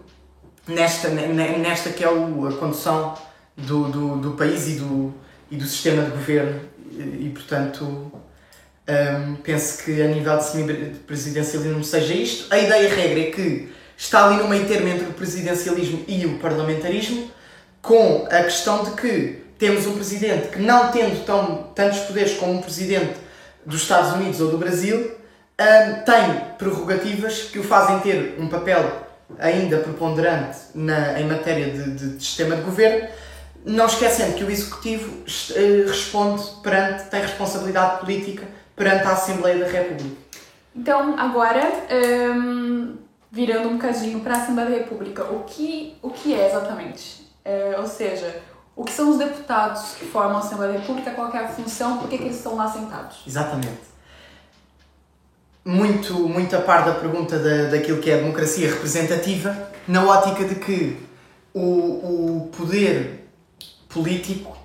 nesta, 0.68 1.08
ne- 1.08 1.28
ne- 1.28 1.58
nesta 1.58 1.90
que 1.90 2.02
é 2.04 2.10
o- 2.10 2.46
a 2.46 2.52
condução 2.52 3.14
do, 3.56 3.88
do, 3.88 4.16
do 4.16 4.30
país 4.32 4.68
e 4.68 4.74
do, 4.76 5.12
e 5.50 5.56
do 5.56 5.64
sistema 5.66 6.02
de 6.04 6.10
governo. 6.12 6.60
E, 6.92 7.30
portanto, 7.34 8.10
hum, 8.88 9.36
penso 9.42 9.82
que 9.84 10.00
a 10.02 10.06
nível 10.08 10.36
de 10.38 10.44
semipresidencialismo 10.44 11.84
seja 11.84 12.14
isto. 12.14 12.52
A 12.52 12.58
ideia 12.58 12.88
regra 12.94 13.20
é 13.20 13.30
que 13.30 13.72
está 13.96 14.26
ali 14.26 14.36
no 14.42 14.48
meio 14.48 14.66
termo 14.66 14.88
entre 14.88 15.06
o 15.06 15.12
presidencialismo 15.12 16.04
e 16.06 16.26
o 16.26 16.38
parlamentarismo, 16.38 17.30
com 17.82 18.26
a 18.30 18.42
questão 18.42 18.84
de 18.84 18.90
que 18.92 19.42
temos 19.58 19.86
um 19.86 19.94
presidente 19.94 20.48
que, 20.48 20.58
não 20.58 20.90
tendo 20.90 21.24
tão, 21.24 21.70
tantos 21.74 22.00
poderes 22.00 22.34
como 22.36 22.52
um 22.52 22.60
presidente 22.62 23.14
dos 23.64 23.82
Estados 23.82 24.12
Unidos 24.12 24.40
ou 24.40 24.50
do 24.50 24.58
Brasil, 24.58 24.98
hum, 25.60 26.02
tem 26.04 26.40
prerrogativas 26.58 27.42
que 27.52 27.58
o 27.58 27.62
fazem 27.64 27.98
ter 28.00 28.36
um 28.38 28.48
papel 28.48 29.06
ainda 29.38 29.78
preponderante 29.78 30.58
na, 30.74 31.18
em 31.20 31.24
matéria 31.24 31.70
de, 31.70 31.90
de- 31.96 32.16
de 32.16 32.24
sistema 32.24 32.54
de 32.54 32.62
governo, 32.62 33.08
não 33.64 33.86
esquecendo 33.86 34.34
que 34.34 34.44
o 34.44 34.50
Executivo 34.50 35.24
eh, 35.56 35.84
responde 35.88 36.44
perante, 36.62 37.04
tem 37.10 37.20
responsabilidade 37.20 37.98
política 37.98 38.44
perante 38.76 39.06
a 39.06 39.12
Assembleia 39.12 39.64
da 39.64 39.70
República. 39.70 40.16
Então, 40.74 41.18
agora, 41.18 41.72
hum, 42.36 42.96
virando 43.32 43.70
um 43.70 43.72
bocadinho 43.78 44.20
para 44.20 44.34
a 44.34 44.36
Assembleia 44.42 44.70
da 44.70 44.76
República, 44.76 45.24
o 45.24 45.44
que, 45.44 45.96
o 46.02 46.10
que 46.10 46.34
é 46.34 46.48
exatamente? 46.48 47.26
É, 47.42 47.76
ou 47.78 47.86
seja, 47.86 48.42
o 48.76 48.84
que 48.84 48.92
são 48.92 49.10
os 49.10 49.18
deputados 49.18 49.94
que 49.98 50.04
formam 50.04 50.36
a 50.36 50.40
Assembleia 50.40 50.74
da 50.74 50.78
República, 50.80 51.10
qual 51.12 51.32
é 51.32 51.38
a 51.38 51.48
função, 51.48 51.96
por 51.96 52.08
que, 52.08 52.18
que 52.18 52.24
eles 52.24 52.36
estão 52.36 52.54
lá 52.56 52.70
sentados? 52.70 53.22
Exatamente. 53.26 53.96
Muito, 55.64 56.14
muito 56.28 56.54
a 56.54 56.60
par 56.60 56.84
da 56.84 56.92
pergunta 56.92 57.38
da, 57.38 57.70
daquilo 57.70 58.00
que 58.00 58.10
é 58.10 58.14
a 58.14 58.18
democracia 58.18 58.68
representativa, 58.70 59.56
na 59.88 60.04
ótica 60.04 60.44
de 60.44 60.56
que 60.56 60.96
o, 61.54 61.60
o 62.44 62.50
poder 62.56 63.26
político 63.88 64.56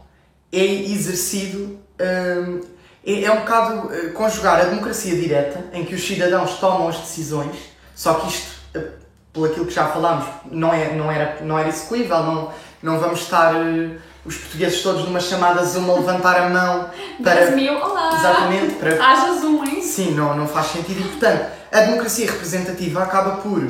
é 0.52 0.65
exercido, 0.65 1.80
hum, 2.00 2.60
é, 3.06 3.24
é 3.24 3.32
um 3.32 3.40
bocado 3.40 3.94
eh, 3.94 4.10
conjugar 4.10 4.60
a 4.60 4.66
democracia 4.66 5.16
direta, 5.16 5.66
em 5.74 5.84
que 5.84 5.96
os 5.96 6.06
cidadãos 6.06 6.60
tomam 6.60 6.88
as 6.88 6.98
decisões, 6.98 7.56
só 7.96 8.16
que 8.16 8.28
isto, 8.30 8.52
eh, 8.76 8.90
por 9.34 9.50
aquilo 9.50 9.66
que 9.66 9.74
já 9.74 9.88
falámos, 9.88 10.28
não, 10.52 10.74
é, 10.74 10.94
não, 10.94 11.12
era, 11.12 11.44
não 11.44 11.58
era 11.58 11.70
execuível, 11.70 12.22
não, 12.24 12.52
não 12.82 13.00
vamos 13.00 13.22
estar 13.22 13.56
eh, 13.56 13.98
os 14.24 14.38
portugueses 14.38 14.84
todos 14.84 15.04
numa 15.06 15.20
chamada 15.20 15.66
Zoom 15.66 15.90
a 15.92 15.96
levantar 15.96 16.42
a 16.42 16.50
mão 16.50 16.90
para. 17.24 17.46
10 17.46 17.56
mil, 17.56 17.74
olá! 17.74 18.20
Exatamente, 18.20 18.76
para 18.76 19.04
Haja 19.04 19.40
zoom, 19.40 19.64
hein? 19.66 19.82
Sim, 19.82 20.12
não, 20.12 20.36
não 20.36 20.48
faz 20.48 20.68
sentido 20.68 21.00
e, 21.00 21.04
portanto, 21.04 21.48
a 21.72 21.80
democracia 21.82 22.30
representativa 22.30 23.02
acaba 23.02 23.38
por, 23.38 23.68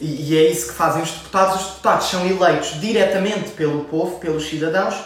e, 0.00 0.32
e 0.32 0.36
é 0.36 0.50
isso 0.50 0.68
que 0.68 0.74
fazem 0.74 1.02
os 1.02 1.10
deputados, 1.12 1.60
os 1.60 1.66
deputados 1.68 2.06
são 2.08 2.26
eleitos 2.26 2.80
diretamente 2.80 3.50
pelo 3.50 3.84
povo, 3.84 4.18
pelos 4.18 4.48
cidadãos, 4.48 4.96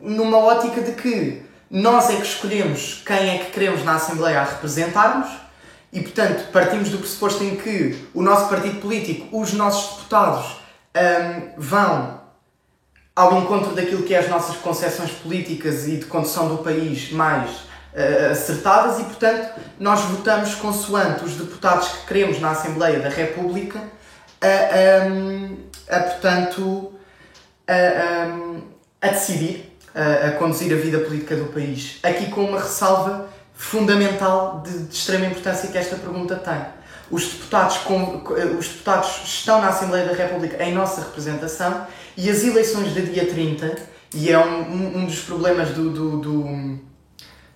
numa 0.00 0.38
ótica 0.38 0.80
de 0.82 0.92
que 0.92 1.45
nós 1.76 2.08
é 2.08 2.16
que 2.16 2.22
escolhemos 2.22 3.02
quem 3.04 3.36
é 3.36 3.44
que 3.44 3.50
queremos 3.50 3.84
na 3.84 3.96
Assembleia 3.96 4.40
a 4.40 4.44
representar-nos 4.44 5.28
e, 5.92 6.00
portanto, 6.00 6.50
partimos 6.50 6.88
do 6.88 6.96
pressuposto 6.96 7.44
em 7.44 7.54
que 7.54 8.08
o 8.14 8.22
nosso 8.22 8.48
partido 8.48 8.80
político, 8.80 9.38
os 9.38 9.52
nossos 9.52 9.98
deputados, 9.98 10.56
hum, 10.96 11.50
vão 11.58 12.22
ao 13.14 13.38
encontro 13.38 13.74
daquilo 13.74 14.04
que 14.04 14.14
é 14.14 14.20
as 14.20 14.28
nossas 14.30 14.56
concepções 14.56 15.10
políticas 15.10 15.86
e 15.86 15.98
de 15.98 16.06
condução 16.06 16.48
do 16.48 16.62
país 16.62 17.12
mais 17.12 17.50
eh, 17.92 18.28
acertadas 18.30 18.98
e, 18.98 19.04
portanto, 19.04 19.60
nós 19.78 20.00
votamos 20.00 20.54
consoante 20.54 21.26
os 21.26 21.34
deputados 21.34 21.88
que 21.88 22.06
queremos 22.06 22.40
na 22.40 22.52
Assembleia 22.52 23.00
da 23.00 23.10
República 23.10 23.82
a, 24.40 25.94
a, 25.94 25.96
a, 25.98 26.00
portanto, 26.04 26.94
a, 27.68 27.74
a, 29.02 29.08
a 29.08 29.12
decidir, 29.12 29.75
a, 29.96 30.30
conduzir 30.32 30.72
a 30.72 30.76
vida 30.76 30.98
política 31.00 31.34
do 31.36 31.46
país. 31.46 31.98
Aqui 32.02 32.26
com 32.30 32.44
uma 32.44 32.60
ressalva 32.60 33.26
fundamental 33.54 34.62
de, 34.64 34.78
de 34.84 34.94
extrema 34.94 35.26
importância 35.26 35.68
que 35.70 35.78
esta 35.78 35.96
pergunta 35.96 36.36
tem. 36.36 36.60
Os 37.10 37.24
deputados, 37.28 37.78
com- 37.78 38.22
os 38.58 38.68
deputados 38.68 39.22
estão 39.24 39.60
na 39.60 39.68
Assembleia 39.68 40.06
da 40.06 40.12
República 40.14 40.62
em 40.62 40.74
nossa 40.74 41.00
representação 41.02 41.86
e 42.16 42.28
as 42.28 42.42
eleições 42.42 42.92
de 42.94 43.02
dia 43.06 43.26
30, 43.26 43.76
e 44.14 44.30
é 44.32 44.38
um, 44.38 44.60
um, 44.62 44.98
um 44.98 45.04
dos 45.06 45.20
problemas 45.20 45.70
do, 45.70 45.90
do, 45.90 46.18
do- 46.20 46.86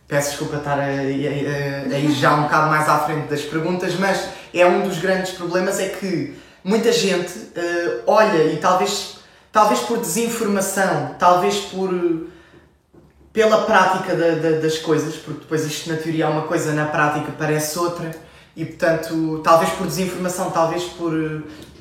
Peço 0.06 0.30
desculpa 0.30 0.56
estar 0.56 0.78
a, 0.78 0.82
a, 0.82 0.86
a- 0.86 1.94
a 1.94 1.98
ir 1.98 2.12
já 2.12 2.34
um 2.34 2.42
bocado 2.44 2.68
mais 2.68 2.88
à 2.88 2.98
frente 3.00 3.28
das 3.28 3.42
perguntas, 3.42 3.94
mas 3.94 4.28
é 4.52 4.66
um 4.66 4.82
dos 4.86 4.98
grandes 4.98 5.32
problemas 5.32 5.78
é 5.78 5.88
que 5.88 6.34
muita 6.64 6.92
gente 6.92 7.32
eh, 7.54 8.00
olha 8.06 8.42
e 8.52 8.56
talvez, 8.56 9.18
talvez 9.52 9.80
por 9.80 9.98
desinformação, 9.98 11.14
talvez 11.18 11.56
por 11.56 11.90
pela 13.32 13.62
prática 13.62 14.14
da- 14.16 14.34
da- 14.34 14.58
das 14.58 14.78
coisas, 14.78 15.14
porque 15.14 15.40
depois 15.42 15.64
isto 15.64 15.88
na 15.88 15.96
teoria 15.96 16.24
é 16.24 16.28
uma 16.28 16.42
coisa, 16.42 16.72
na 16.72 16.86
prática 16.86 17.32
parece 17.38 17.78
outra, 17.78 18.10
e 18.56 18.64
portanto, 18.64 19.40
talvez 19.44 19.70
por 19.70 19.86
desinformação, 19.86 20.50
talvez 20.50 20.82
por, 20.84 21.12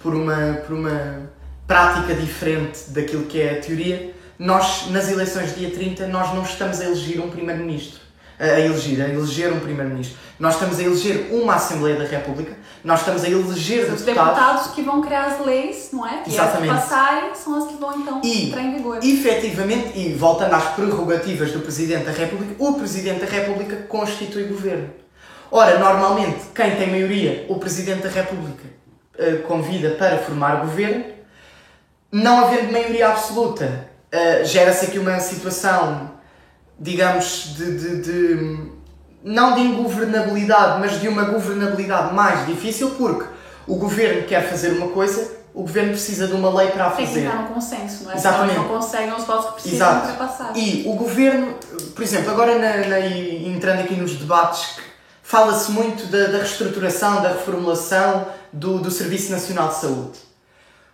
por, 0.01 0.13
uma, 0.13 0.59
por 0.67 0.75
uma 0.75 1.29
prática 1.67 2.13
diferente 2.13 2.91
daquilo 2.91 3.23
que 3.23 3.41
é 3.41 3.57
a 3.57 3.61
teoria, 3.61 4.13
nós, 4.37 4.89
nas 4.91 5.09
eleições 5.09 5.55
dia 5.55 5.71
30, 5.71 6.07
nós 6.07 6.33
não 6.35 6.43
estamos 6.43 6.79
a 6.79 6.85
eleger 6.85 7.19
um 7.19 7.29
primeiro-ministro. 7.29 7.99
A 8.39 8.59
eleger, 8.59 9.03
a 9.03 9.09
eleger 9.09 9.51
um 9.51 9.59
primeiro-ministro. 9.59 10.17
Nós 10.39 10.53
estamos 10.53 10.79
a 10.79 10.83
eleger 10.83 11.27
uma 11.31 11.55
Assembleia 11.55 11.97
da 11.97 12.05
República, 12.05 12.55
nós 12.83 12.99
estamos 13.01 13.23
a 13.23 13.29
eleger 13.29 13.91
Os 13.91 14.01
deputados. 14.01 14.05
deputados 14.05 14.67
que 14.73 14.81
vão 14.81 15.01
criar 15.01 15.25
as 15.25 15.45
leis, 15.45 15.89
não 15.91 16.07
é? 16.07 16.11
E 16.11 16.17
as 16.17 16.23
que 16.23 16.29
Exatamente. 16.31 16.73
passarem 16.73 17.35
são 17.35 17.55
as 17.57 17.67
que 17.67 17.77
vão 17.77 17.99
então 17.99 18.21
E- 18.23 18.47
entrar 18.47 18.61
em 18.61 18.75
vigor. 18.75 18.99
Efetivamente, 19.03 19.97
e 19.99 20.13
voltando 20.13 20.53
às 20.53 20.63
prerrogativas 20.75 21.51
do 21.51 21.59
Presidente 21.59 22.05
da 22.05 22.11
República, 22.11 22.55
o 22.57 22.73
Presidente 22.75 23.19
da 23.19 23.25
República 23.25 23.75
constitui 23.87 24.43
governo. 24.45 24.89
Ora, 25.51 25.77
normalmente, 25.79 26.39
quem 26.55 26.75
tem 26.75 26.89
maioria, 26.89 27.45
o 27.49 27.55
Presidente 27.59 28.03
da 28.03 28.09
República, 28.09 28.63
eh, 29.17 29.37
convida 29.47 29.91
para 29.91 30.17
formar 30.19 30.61
governo. 30.61 31.03
Não 32.11 32.45
havendo 32.45 32.71
maioria 32.71 33.09
absoluta, 33.09 33.89
eh, 34.11 34.43
gera-se 34.45 34.85
aqui 34.85 34.97
uma 34.99 35.19
situação, 35.19 36.11
digamos, 36.79 37.53
de, 37.57 37.77
de- 37.77 38.01
de- 38.01 38.71
não 39.23 39.55
de 39.55 39.61
ingovernabilidade, 39.61 40.79
mas 40.79 40.99
de 40.99 41.07
uma 41.07 41.23
governabilidade 41.25 42.13
mais 42.13 42.45
difícil, 42.47 42.91
porque 42.91 43.25
o 43.67 43.75
governo 43.75 44.23
quer 44.27 44.49
fazer 44.49 44.69
uma 44.71 44.87
coisa, 44.89 45.39
o 45.53 45.61
governo 45.61 45.91
precisa 45.91 46.27
de 46.27 46.33
uma 46.33 46.53
lei 46.55 46.69
para 46.69 46.87
a 46.87 46.91
Tem 46.91 47.05
que 47.05 47.11
fazer. 47.13 47.25
entrar 47.25 47.41
no 47.41 47.47
consenso, 47.49 48.03
não 48.05 48.11
é? 48.11 48.15
Exatamente. 48.15 48.55
Eles 48.57 48.69
não 48.69 48.77
conseguem 48.77 49.13
os 49.13 49.23
votos 49.25 49.51
precisam 49.53 49.75
Exato. 49.89 50.07
para 50.15 50.27
passar. 50.27 50.51
E 50.57 50.83
o 50.87 50.93
governo, 50.93 51.55
por 51.95 52.03
exemplo, 52.03 52.31
agora 52.31 52.57
na, 52.57 52.87
na- 52.87 52.99
entrando 53.07 53.81
aqui 53.81 53.95
nos 53.95 54.13
debates, 54.15 54.77
fala-se 55.23 55.71
muito 55.71 56.05
da, 56.07 56.27
da 56.27 56.37
reestruturação, 56.39 57.21
da 57.21 57.29
reformulação 57.29 58.27
do, 58.53 58.79
do 58.79 58.89
Serviço 58.89 59.31
Nacional 59.31 59.67
de 59.69 59.75
Saúde. 59.75 60.19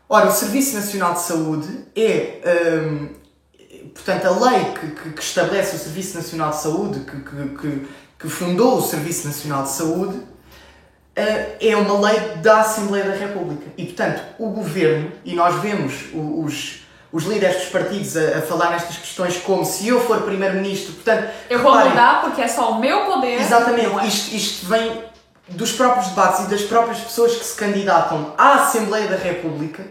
Ora, 0.09 0.27
o 0.27 0.31
Serviço 0.31 0.75
Nacional 0.75 1.13
de 1.13 1.21
Saúde 1.21 1.67
é, 1.95 2.39
hum, 2.89 3.09
portanto, 3.93 4.25
a 4.25 4.49
lei 4.49 4.65
que, 4.73 4.88
que- 4.91 5.09
que 5.13 5.21
estabelece 5.21 5.75
o 5.75 5.79
Serviço 5.79 6.15
Nacional 6.17 6.49
de 6.51 6.57
Saúde, 6.57 6.99
que, 7.01 7.17
que, 7.57 7.88
que, 8.19 8.30
fundou 8.30 8.78
o 8.78 8.82
Serviço 8.82 9.28
Nacional 9.28 9.63
de 9.63 9.69
Saúde, 9.69 10.21
eh, 11.15 11.58
é 11.62 11.75
uma 11.75 12.08
lei 12.08 12.19
da 12.38 12.62
Assembleia 12.62 13.06
da 13.06 13.15
República. 13.15 13.65
E, 13.78 13.86
portanto, 13.86 14.21
o 14.38 14.49
governo, 14.49 15.12
e 15.23 15.34
nós 15.34 15.56
vemos 15.62 16.06
os, 16.13 16.86
os 17.12 17.23
líderes 17.23 17.58
dos 17.58 17.69
partidos 17.69 18.17
a, 18.17 18.39
a 18.39 18.41
falar 18.41 18.71
nestas 18.71 18.97
questões 18.97 19.38
como 19.38 19.65
se 19.65 19.88
eu 19.88 19.99
for 20.06 20.21
primeiro-ministro, 20.23 20.93
portanto, 20.93 21.30
Eu 21.49 21.60
vou 21.60 21.71
reparem, 21.71 21.91
mudar 21.91 22.21
porque 22.21 22.41
é 22.41 22.47
só 22.47 22.71
o 22.71 22.80
meu 22.80 23.06
poder. 23.06 23.39
Exatamente, 23.39 23.99
é? 23.99 24.06
isto, 24.06 24.36
isto 24.36 24.65
vem 24.67 25.04
dos 25.47 25.71
próprios 25.71 26.08
debates 26.08 26.45
e 26.45 26.49
das 26.49 26.62
próprias 26.63 26.99
pessoas 26.99 27.36
que 27.36 27.45
se 27.45 27.56
candidatam 27.56 28.34
à 28.38 28.63
Assembleia 28.63 29.08
da 29.08 29.15
República 29.15 29.84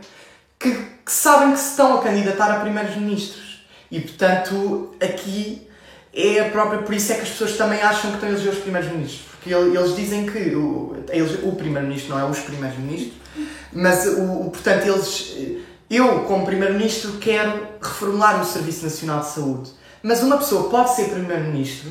que, 0.58 0.72
que 0.72 1.12
sabem 1.12 1.52
que 1.52 1.58
se 1.58 1.70
estão 1.70 1.98
a 1.98 2.02
candidatar 2.02 2.50
a 2.50 2.60
primeiros-ministros. 2.60 3.64
E 3.90 4.00
portanto, 4.00 4.94
aqui 5.00 5.68
é 6.14 6.40
a 6.40 6.50
própria. 6.50 6.80
Por 6.82 6.94
isso 6.94 7.12
é 7.12 7.16
que 7.16 7.22
as 7.22 7.30
pessoas 7.30 7.56
também 7.56 7.80
acham 7.82 8.10
que 8.10 8.16
estão 8.16 8.28
a 8.28 8.32
eleger 8.32 8.52
os 8.52 8.58
primeiros-ministros. 8.58 9.22
Porque 9.32 9.54
ele- 9.54 9.76
eles 9.76 9.94
dizem 9.96 10.26
que 10.26 10.54
o, 10.54 10.96
o 11.42 11.52
primeiro-ministro 11.56 12.14
não 12.14 12.20
é 12.20 12.30
os 12.30 12.38
primeiros-ministros, 12.38 13.12
mas 13.72 14.06
o, 14.06 14.50
portanto 14.50 14.86
eles. 14.86 15.36
Eu, 15.90 16.20
como 16.20 16.46
primeiro-ministro, 16.46 17.12
quero 17.20 17.52
reformular 17.80 18.40
o 18.40 18.44
Serviço 18.44 18.84
Nacional 18.84 19.20
de 19.20 19.26
Saúde. 19.26 19.70
Mas 20.02 20.22
uma 20.22 20.38
pessoa 20.38 20.68
pode 20.70 20.94
ser 20.96 21.10
primeiro-ministro 21.10 21.90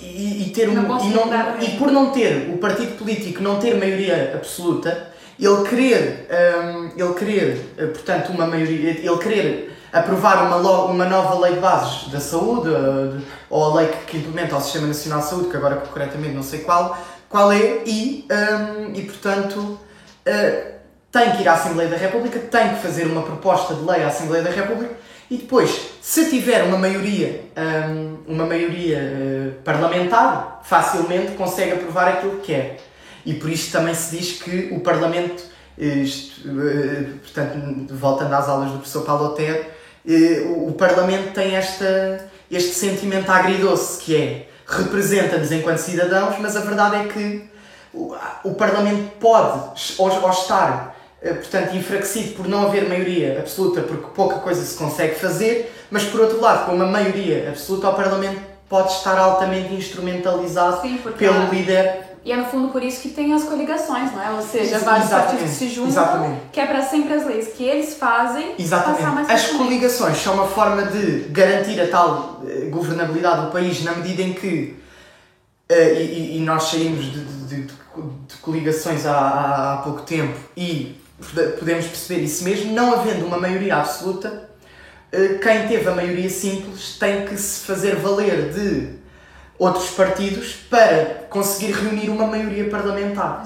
e, 0.00 0.44
e 0.46 0.50
ter 0.54 0.68
Não 0.68 0.82
um, 0.84 0.86
e, 1.04 1.12
não, 1.14 1.60
e 1.60 1.70
por 1.78 1.90
não 1.90 2.10
ter 2.12 2.48
o 2.54 2.58
partido 2.58 2.96
político 2.96 3.42
não 3.42 3.58
ter 3.58 3.74
maioria 3.76 4.32
absoluta, 4.34 5.08
ele 5.38 5.68
querer, 5.68 6.26
hum, 6.30 6.90
ele 6.96 7.14
querer, 7.14 7.60
eh, 7.76 7.86
portanto, 7.86 8.30
uma 8.30 8.46
maioria, 8.46 8.90
ele 8.90 9.18
querer 9.18 9.75
aprovar 9.92 10.46
uma, 10.46 10.56
uma 10.84 11.04
nova 11.04 11.38
lei 11.40 11.54
de 11.54 11.60
bases 11.60 12.08
da 12.08 12.20
saúde, 12.20 12.68
eh, 12.68 13.20
ou 13.48 13.64
a 13.64 13.80
lei 13.80 13.88
que, 14.06 14.18
implementa 14.18 14.56
o 14.56 14.60
Sistema 14.60 14.86
Nacional 14.86 15.20
de 15.20 15.26
Saúde, 15.26 15.48
que 15.48 15.56
agora 15.56 15.76
concretamente 15.76 16.34
não 16.34 16.42
sei 16.42 16.60
qual, 16.60 16.96
qual 17.28 17.52
é, 17.52 17.82
e, 17.86 18.26
hum, 18.30 18.92
e 18.94 19.02
portanto, 19.02 19.78
eh, 20.24 20.72
tem 21.10 21.32
que 21.32 21.42
ir 21.42 21.48
à 21.48 21.54
Assembleia 21.54 21.88
da 21.88 21.96
República, 21.96 22.38
tem 22.38 22.70
que 22.70 22.82
fazer 22.82 23.06
uma 23.06 23.22
proposta 23.22 23.74
de 23.74 23.82
lei 23.82 24.02
à 24.02 24.08
Assembleia 24.08 24.42
da 24.42 24.50
República 24.50 24.94
e 25.30 25.38
depois, 25.38 25.90
se 26.00 26.28
tiver 26.30 26.62
uma 26.64 26.78
maioria, 26.78 27.44
hum, 27.56 28.18
uma 28.26 28.46
maioria 28.46 28.98
eh, 28.98 29.50
parlamentar, 29.64 30.60
facilmente 30.64 31.32
consegue 31.32 31.72
aprovar 31.72 32.08
aquilo 32.08 32.36
que 32.40 32.52
quer. 32.52 32.80
E 33.24 33.34
por 33.34 33.50
isto 33.50 33.72
também 33.72 33.94
se 33.94 34.16
diz 34.16 34.40
que 34.40 34.68
o 34.72 34.80
Parlamento, 34.80 35.42
isto, 35.76 36.48
portanto, 37.20 37.92
voltando 37.92 38.32
às 38.32 38.48
aulas 38.48 38.70
do 38.70 38.78
professor 38.78 39.04
Paulo 39.04 39.26
Otero, 39.26 39.64
o 40.68 40.72
Parlamento 40.72 41.32
tem 41.32 41.56
esta, 41.56 42.28
este 42.50 42.74
sentimento 42.74 43.30
agridoce 43.30 43.98
que 43.98 44.16
é 44.16 44.46
representa-nos 44.66 45.50
enquanto 45.52 45.78
cidadãos, 45.78 46.36
mas 46.40 46.56
a 46.56 46.60
verdade 46.60 46.96
é 46.96 47.04
que 47.12 47.44
o, 47.94 48.14
o 48.44 48.54
Parlamento 48.54 49.10
pode, 49.20 49.92
ou, 49.98 50.10
ou 50.22 50.30
estar, 50.30 50.96
eh, 51.22 51.32
portanto, 51.34 51.74
enfraquecido 51.76 52.34
por 52.34 52.48
não 52.48 52.66
haver 52.66 52.88
maioria 52.88 53.38
absoluta, 53.38 53.80
porque 53.82 54.08
pouca 54.14 54.36
coisa 54.40 54.62
se 54.62 54.76
consegue 54.76 55.14
fazer, 55.14 55.72
mas 55.90 56.04
por 56.04 56.20
outro 56.20 56.40
lado, 56.40 56.66
com 56.66 56.72
uma 56.72 56.86
maioria 56.86 57.48
absoluta, 57.48 57.88
o 57.88 57.94
Parlamento 57.94 58.40
pode 58.68 58.92
estar 58.92 59.16
altamente 59.18 59.72
instrumentalizado 59.72 60.82
Sim, 60.82 60.98
pelo 61.16 61.42
a- 61.42 61.48
líder. 61.48 62.05
E 62.26 62.32
é 62.32 62.36
no 62.36 62.44
fundo 62.46 62.72
por 62.72 62.82
isso 62.82 63.02
que 63.02 63.10
tem 63.10 63.32
as 63.32 63.44
coligações, 63.44 64.10
não 64.12 64.20
é? 64.20 64.32
Ou 64.32 64.42
seja, 64.42 64.80
vários 64.80 65.06
exatamente, 65.06 65.10
partidos 65.30 65.42
que 65.52 65.58
se 65.58 65.68
juntam, 65.68 65.90
exatamente. 65.90 66.40
que 66.52 66.58
é 66.58 66.66
para 66.66 66.82
sempre 66.82 67.14
as 67.14 67.24
leis 67.24 67.48
que 67.56 67.62
eles 67.62 67.94
fazem 67.94 68.48
passar 68.48 68.56
mais 68.56 68.60
Exatamente. 68.66 69.30
As 69.32 69.42
facilmente. 69.42 69.56
coligações 69.64 70.16
são 70.18 70.34
uma 70.34 70.48
forma 70.48 70.82
de 70.86 71.28
garantir 71.30 71.80
a 71.80 71.86
tal 71.86 72.42
eh, 72.44 72.68
governabilidade 72.68 73.46
do 73.46 73.52
país 73.52 73.80
na 73.84 73.92
medida 73.94 74.22
em 74.22 74.32
que, 74.32 74.74
eh, 75.68 76.02
e, 76.02 76.38
e- 76.38 76.40
nós 76.40 76.64
saímos 76.64 77.04
de, 77.04 77.24
de- 77.24 77.62
de- 77.62 77.66
de 77.66 78.36
coligações 78.42 79.06
há, 79.06 79.74
há, 79.74 79.76
pouco 79.84 80.02
tempo 80.02 80.36
e 80.56 80.96
pode- 81.32 81.52
podemos 81.52 81.86
perceber 81.86 82.22
isso 82.24 82.42
mesmo, 82.42 82.72
não 82.72 82.92
havendo 82.92 83.24
uma 83.24 83.38
maioria 83.38 83.76
absoluta, 83.76 84.50
eh, 85.12 85.38
quem 85.40 85.68
teve 85.68 85.88
a 85.88 85.92
maioria 85.94 86.28
simples 86.28 86.96
tem 86.98 87.24
que 87.24 87.36
se 87.38 87.64
fazer 87.64 87.94
valer 87.94 88.50
de 88.52 89.05
outros 89.58 89.90
partidos 89.90 90.54
para 90.68 91.26
conseguir 91.30 91.72
reunir 91.72 92.08
uma 92.10 92.26
maioria 92.26 92.68
parlamentar. 92.70 93.42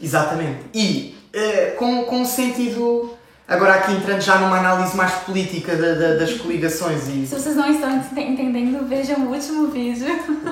Exatamente. 0.00 0.60
E 0.74 1.16
eh, 1.32 1.74
com, 1.78 2.04
com 2.04 2.22
um 2.22 2.24
sentido. 2.26 3.14
Agora, 3.46 3.74
aqui 3.74 3.92
entrando 3.92 4.20
já 4.20 4.38
numa 4.38 4.58
análise 4.58 4.96
mais 4.96 5.12
política 5.24 5.76
da- 5.76 5.94
da- 5.94 6.14
das 6.14 6.32
coligações 6.34 7.06
e. 7.08 7.26
Se 7.26 7.34
vocês 7.34 7.54
não 7.56 7.70
estão 7.70 7.90
ent- 7.96 8.12
entendendo, 8.16 8.86
vejam 8.88 9.26
o 9.26 9.30
último 9.32 9.68
vídeo, 9.68 10.06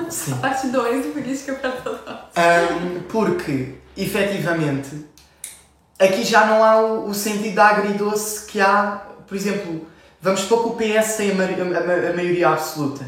Sim. 0.09 0.33
a 0.33 0.35
parte 0.37 0.67
2 0.67 1.05
do 1.05 1.11
Política 1.13 1.53
para 1.53 1.71
Todos. 1.71 2.01
Ahm, 2.35 2.99
porque, 3.09 3.75
efetivamente, 3.97 5.05
aqui 5.99 6.23
já 6.23 6.45
não 6.45 6.63
há 6.63 6.79
o, 6.81 7.09
o 7.09 7.13
sentido 7.13 7.55
da 7.55 7.67
agridoce 7.69 8.45
que 8.45 8.59
há. 8.59 9.01
Por 9.27 9.35
exemplo, 9.35 9.87
vamos 10.21 10.41
supor 10.41 10.63
que 10.63 10.67
o 10.69 10.71
PS 11.01 11.15
tem 11.15 11.31
a, 11.31 11.35
ma- 11.35 11.43
a 11.45 11.83
ma- 11.87 12.09
a 12.09 12.13
maioria 12.13 12.49
absoluta. 12.49 13.05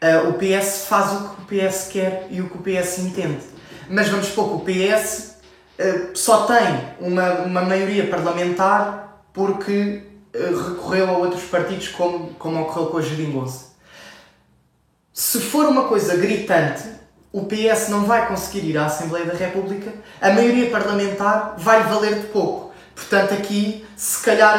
Ah, 0.00 0.28
o 0.28 0.34
PS 0.34 0.86
faz 0.86 1.12
o 1.12 1.28
que 1.28 1.42
o 1.42 1.70
PS 1.70 1.88
quer 1.88 2.26
e 2.30 2.40
o 2.40 2.50
que 2.50 2.58
o 2.58 2.62
PS 2.62 2.98
entende. 2.98 3.40
Mas 3.88 4.08
vamos 4.08 4.26
supor 4.26 4.48
que 4.48 4.54
o 4.54 4.74
PS 4.74 5.36
ah, 5.78 6.10
só 6.14 6.46
tem 6.46 6.88
uma, 7.00 7.32
uma 7.40 7.62
maioria 7.62 8.06
parlamentar 8.06 9.24
porque 9.32 10.02
ah, 10.34 10.68
recorreu 10.68 11.08
a 11.08 11.18
outros 11.18 11.44
partidos 11.44 11.88
como, 11.88 12.34
como 12.34 12.62
ocorreu 12.62 12.86
com 12.86 12.98
a 12.98 13.02
Geringonça. 13.02 13.76
Se 15.12 15.40
for 15.40 15.66
uma 15.66 15.84
coisa 15.84 16.14
gritante, 16.16 16.82
o 17.32 17.46
PS 17.46 17.88
não 17.88 18.04
vai 18.04 18.28
conseguir 18.28 18.68
ir 18.68 18.76
à 18.76 18.86
Assembleia 18.86 19.24
da 19.24 19.34
República, 19.34 19.92
a 20.20 20.30
maioria 20.30 20.70
parlamentar 20.70 21.54
vai 21.56 21.82
valer 21.84 22.20
de 22.20 22.26
pouco. 22.26 22.72
Portanto, 22.94 23.32
aqui, 23.34 23.84
se 23.94 24.22
calhar, 24.22 24.58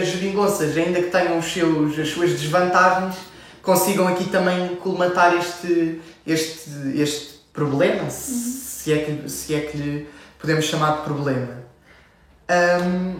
as 0.00 0.06
geringonças, 0.08 0.76
ainda 0.76 1.00
que 1.00 1.10
tenham 1.10 1.38
os 1.38 1.52
seus, 1.52 1.98
as 1.98 2.08
suas 2.08 2.30
desvantagens, 2.30 3.16
consigam 3.64 4.06
aqui 4.06 4.28
também 4.28 4.76
colmatar 4.76 5.34
este, 5.36 6.00
este, 6.26 6.70
este 7.00 7.34
problema, 7.52 8.10
se, 8.10 8.32
se 8.32 8.92
é 8.92 8.98
que, 9.04 9.28
se 9.30 9.54
é 9.54 9.60
que 9.60 9.76
lhe 9.76 10.08
podemos 10.38 10.64
chamar 10.66 10.98
de 10.98 11.02
problema. 11.04 11.64
Hum, 12.84 13.16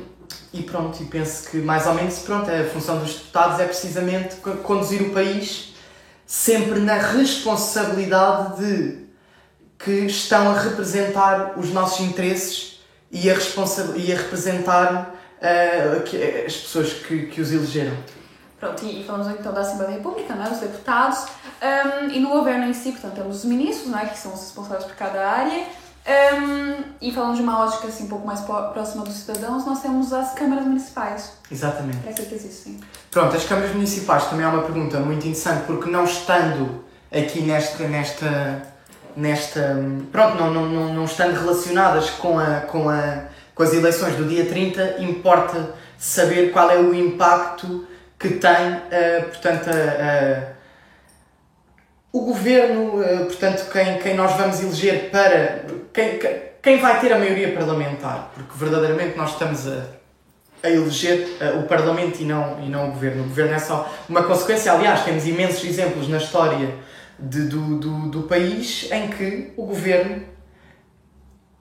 e 0.52 0.62
pronto, 0.62 1.02
e 1.02 1.06
penso 1.06 1.48
que 1.50 1.56
mais 1.58 1.86
ou 1.86 1.94
menos 1.94 2.18
pronto, 2.20 2.50
a 2.50 2.64
função 2.64 2.98
dos 2.98 3.14
deputados 3.14 3.58
é 3.58 3.64
precisamente 3.64 4.36
co- 4.36 4.52
conduzir 4.58 5.02
o 5.02 5.10
país 5.10 5.74
sempre 6.26 6.78
na 6.80 6.94
responsabilidade 6.96 8.58
de 8.64 9.04
que 9.78 10.06
estão 10.06 10.50
a 10.50 10.58
representar 10.58 11.58
os 11.58 11.70
nossos 11.70 12.00
interesses 12.00 12.80
e 13.10 13.30
a, 13.30 13.34
responsa- 13.34 13.94
e 13.96 14.12
a 14.12 14.16
representar 14.16 15.14
que- 16.06 16.44
as 16.46 16.56
pessoas 16.56 16.92
que, 16.92 17.26
que 17.26 17.40
os 17.40 17.52
elegeram. 17.52 17.96
Pronto, 18.64 18.82
e, 18.86 19.04
falamos 19.04 19.28
então 19.28 19.52
da 19.52 19.60
Assembleia 19.60 19.90
da 19.90 19.96
República, 19.98 20.34
né, 20.34 20.48
dos 20.48 20.58
deputados, 20.58 21.18
hum, 21.62 22.08
e 22.10 22.18
no 22.18 22.30
governo 22.30 22.64
em 22.64 22.72
si, 22.72 22.92
portanto, 22.92 23.12
temos 23.12 23.36
os 23.36 23.44
ministros, 23.44 23.90
né, 23.90 24.08
que 24.10 24.18
são 24.18 24.32
os 24.32 24.40
responsáveis 24.40 24.84
por 24.84 24.96
cada 24.96 25.28
área, 25.28 25.66
hum, 26.06 26.82
e 26.98 27.12
falando 27.12 27.36
de 27.36 27.42
uma 27.42 27.62
ótica 27.62 27.88
assim, 27.88 28.04
um 28.04 28.08
pouco 28.08 28.26
mais 28.26 28.40
pró- 28.40 28.70
próxima 28.70 29.04
dos 29.04 29.16
cidadãos, 29.16 29.66
nós 29.66 29.82
temos 29.82 30.14
as 30.14 30.32
câmaras 30.32 30.64
municipais. 30.64 31.32
Exatamente. 31.50 31.98
Para 31.98 32.14
que 32.14 32.24
que 32.24 32.34
existem? 32.34 32.80
Pronto, 33.10 33.36
as 33.36 33.44
câmaras 33.44 33.74
municipais 33.74 34.24
também 34.30 34.46
é 34.46 34.48
uma 34.48 34.62
pergunta 34.62 34.98
muito 35.00 35.26
interessante 35.26 35.64
porque 35.66 35.90
não 35.90 36.04
estando 36.04 36.82
aqui 37.12 37.42
nesta, 37.42 37.86
nesta, 37.86 38.62
nesta 39.14 39.76
pronto, 40.10 40.38
não, 40.38 40.54
não, 40.54 40.66
não, 40.66 40.94
não 40.94 41.04
estando 41.04 41.38
relacionadas 41.38 42.08
com, 42.08 42.38
a, 42.38 42.60
com, 42.62 42.88
a, 42.88 43.24
com 43.54 43.62
as 43.62 43.74
eleições 43.74 44.16
do 44.16 44.24
dia 44.24 44.46
30, 44.46 45.02
importa 45.02 45.74
saber 45.98 46.50
qual 46.50 46.70
é 46.70 46.78
o 46.78 46.94
impacto 46.94 47.86
que 48.28 48.38
tem, 48.38 48.80
eh, 48.90 49.20
portanto, 49.28 49.68
o 52.12 52.20
governo, 52.20 53.02
eh, 53.02 53.24
portanto, 53.24 53.70
quem, 53.72 53.98
quem 53.98 54.14
nós 54.14 54.32
vamos 54.36 54.60
eleger 54.62 55.10
para. 55.10 55.64
Quem, 55.92 56.18
quem- 56.18 56.42
quem 56.62 56.78
vai 56.80 56.98
ter 56.98 57.12
a 57.12 57.18
maioria 57.18 57.52
parlamentar, 57.52 58.30
porque 58.34 58.52
verdadeiramente 58.56 59.18
nós 59.18 59.32
estamos 59.32 59.66
a, 59.68 59.84
a 60.62 60.70
eleger 60.70 61.28
eh, 61.40 61.50
o 61.58 61.64
Parlamento 61.64 62.20
e 62.20 62.24
não, 62.24 62.58
e 62.64 62.68
não 62.70 62.88
o 62.88 62.92
Governo. 62.92 63.24
O 63.24 63.28
Governo 63.28 63.52
é 63.54 63.58
só 63.58 63.92
uma 64.08 64.22
consequência. 64.22 64.72
Aliás, 64.72 65.02
temos 65.04 65.26
imensos 65.26 65.62
exemplos 65.64 66.08
na 66.08 66.16
história 66.16 66.74
de, 67.18 67.42
do, 67.48 67.78
do, 67.78 68.08
do 68.08 68.22
país 68.22 68.88
em 68.90 69.08
que 69.08 69.52
o 69.58 69.66
Governo 69.66 70.22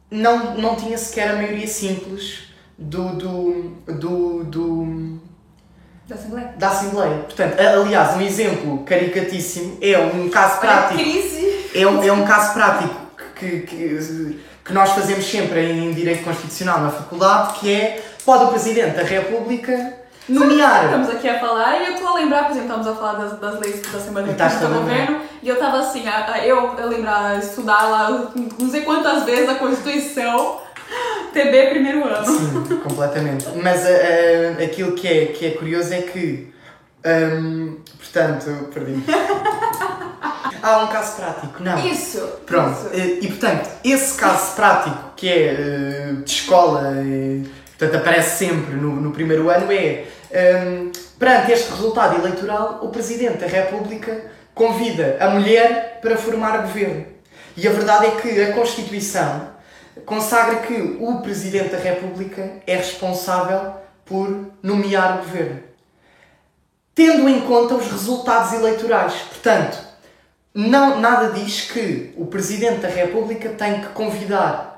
não, 0.10 0.56
não 0.56 0.76
tinha 0.78 0.98
sequer 0.98 1.32
a 1.32 1.36
maioria 1.36 1.68
simples 1.68 2.54
do, 2.78 3.10
do, 3.16 3.62
do, 3.88 4.44
do, 4.46 5.20
Da 6.08 6.16
Assembleia? 6.16 6.54
da 6.58 6.68
Assembleia. 6.68 7.18
Portanto, 7.20 7.60
a- 7.60 7.70
aliás, 7.82 8.16
um 8.18 8.22
exemplo 8.22 8.84
caricatíssimo 8.84 9.78
é 9.82 9.98
um 9.98 10.30
caso 10.30 10.60
Olha 10.62 10.72
a 10.72 10.78
prático 10.78 11.00
crise! 11.02 11.70
é 11.74 11.88
um, 11.88 12.04
é 12.04 12.12
um 12.12 12.26
caso 12.26 12.54
prático 12.54 12.96
que, 13.38 13.60
que, 13.62 14.40
que 14.66 14.74
nós 14.74 14.92
fazemos 14.92 15.26
sempre 15.26 15.62
em 15.72 15.94
Direito 15.94 16.24
Constitucional 16.24 16.80
na 16.82 16.90
faculdade, 16.92 17.60
que 17.60 17.74
é, 17.74 18.04
pode 18.26 18.44
o 18.46 18.48
Presidente 18.50 18.98
da 18.98 19.04
República 19.04 19.94
nomear... 20.28 20.86
Estamos 20.86 21.10
aqui 21.10 21.30
a 21.30 21.40
falar 21.40 21.82
e 21.82 21.86
eu 21.88 21.94
estou 21.94 22.08
a 22.10 22.14
lembrar, 22.16 22.44
por 22.44 22.52
exemplo, 22.52 22.68
estamos 22.70 22.88
a 22.88 22.96
falar 22.96 23.14
das, 23.14 23.40
das 23.40 23.60
leis 23.60 23.82
da 23.82 23.98
estás 23.98 24.54
República 24.54 24.68
do 24.68 24.80
Governo 24.80 25.22
e 25.42 25.48
eu 25.50 25.56
estava 25.56 25.80
assim, 25.80 26.08
a, 26.08 26.34
a- 26.34 26.46
eu, 26.46 26.76
eu 26.78 26.88
lembro 26.90 27.10
a 27.10 27.38
estudar 27.38 27.84
lá 27.90 28.10
não 28.60 28.70
sei 28.70 28.82
quantas 28.82 29.24
vezes 29.24 29.50
a 29.50 29.56
Constituição, 29.56 30.60
TB 31.34 31.70
primeiro 31.72 32.06
ano. 32.06 32.26
Sim, 32.26 32.78
completamente. 32.78 33.46
Mas 33.62 33.86
ah, 33.86 34.64
aquilo 34.64 34.94
que 34.94 35.08
é, 35.08 35.26
que 35.28 35.46
é 35.48 35.52
curioso 35.52 35.94
é 35.94 36.02
que, 36.04 36.54
hum, 37.06 37.78
portanto, 37.98 38.70
perdi 38.74 39.04
Há 40.64 40.78
um 40.78 40.88
caso 40.88 41.18
prático, 41.18 41.62
não. 41.62 41.78
Isso! 41.86 42.20
Pronto, 42.46 42.88
isso. 42.94 42.96
e, 42.96 43.26
e, 43.26 43.28
portanto, 43.28 43.70
esse 43.84 44.18
caso 44.18 44.56
prático 44.56 45.12
que 45.18 45.28
é 45.28 45.48
eh, 45.48 46.14
de 46.24 46.32
escola, 46.32 46.94
e, 47.04 47.44
portanto 47.78 48.02
aparece 48.02 48.46
sempre 48.46 48.76
no, 48.76 48.96
no 48.96 49.12
primeiro 49.12 49.50
ano, 49.50 49.70
é 49.70 50.06
ehm, 50.32 50.90
perante 51.20 51.52
este 51.52 51.70
resultado 51.70 52.18
eleitoral, 52.18 52.80
o 52.82 52.88
Presidente 52.88 53.40
da 53.40 53.48
República 53.48 54.22
convida 54.54 55.18
a 55.20 55.32
mulher 55.32 56.00
para 56.02 56.16
formar 56.16 56.58
governo. 56.60 57.08
E 57.58 57.68
a 57.68 57.72
verdade 57.72 58.06
é 58.06 58.12
que 58.12 58.42
a 58.42 58.54
Constituição 58.54 59.50
consagra 60.06 60.62
que 60.62 60.98
o 61.00 61.22
Presidente 61.22 61.70
da 61.70 61.78
República 61.78 62.62
é 62.66 62.76
responsável 62.76 63.74
por 64.06 64.52
nomear 64.62 65.16
o 65.16 65.18
governo. 65.24 65.64
Tendo 66.94 67.28
em 67.28 67.42
conta 67.42 67.76
os 67.76 67.92
resultados 67.92 68.54
eleitorais. 68.54 69.14
Portanto, 69.14 69.78
não, 70.54 71.00
nada 71.00 71.32
diz 71.32 71.72
que 71.72 72.14
o 72.16 72.28
Presidente 72.28 72.82
da 72.82 72.88
República 72.88 73.50
tem 73.50 73.82
que 73.82 73.88
convidar 73.88 74.78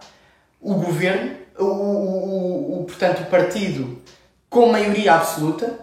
o 0.62 0.76
governo, 0.76 1.36
o, 1.60 1.66
o, 1.66 2.82
o, 2.82 2.84
portanto, 2.86 3.22
o 3.22 3.26
partido 3.26 4.02
com 4.50 4.72
maioria 4.72 5.16
absoluta, 5.16 5.78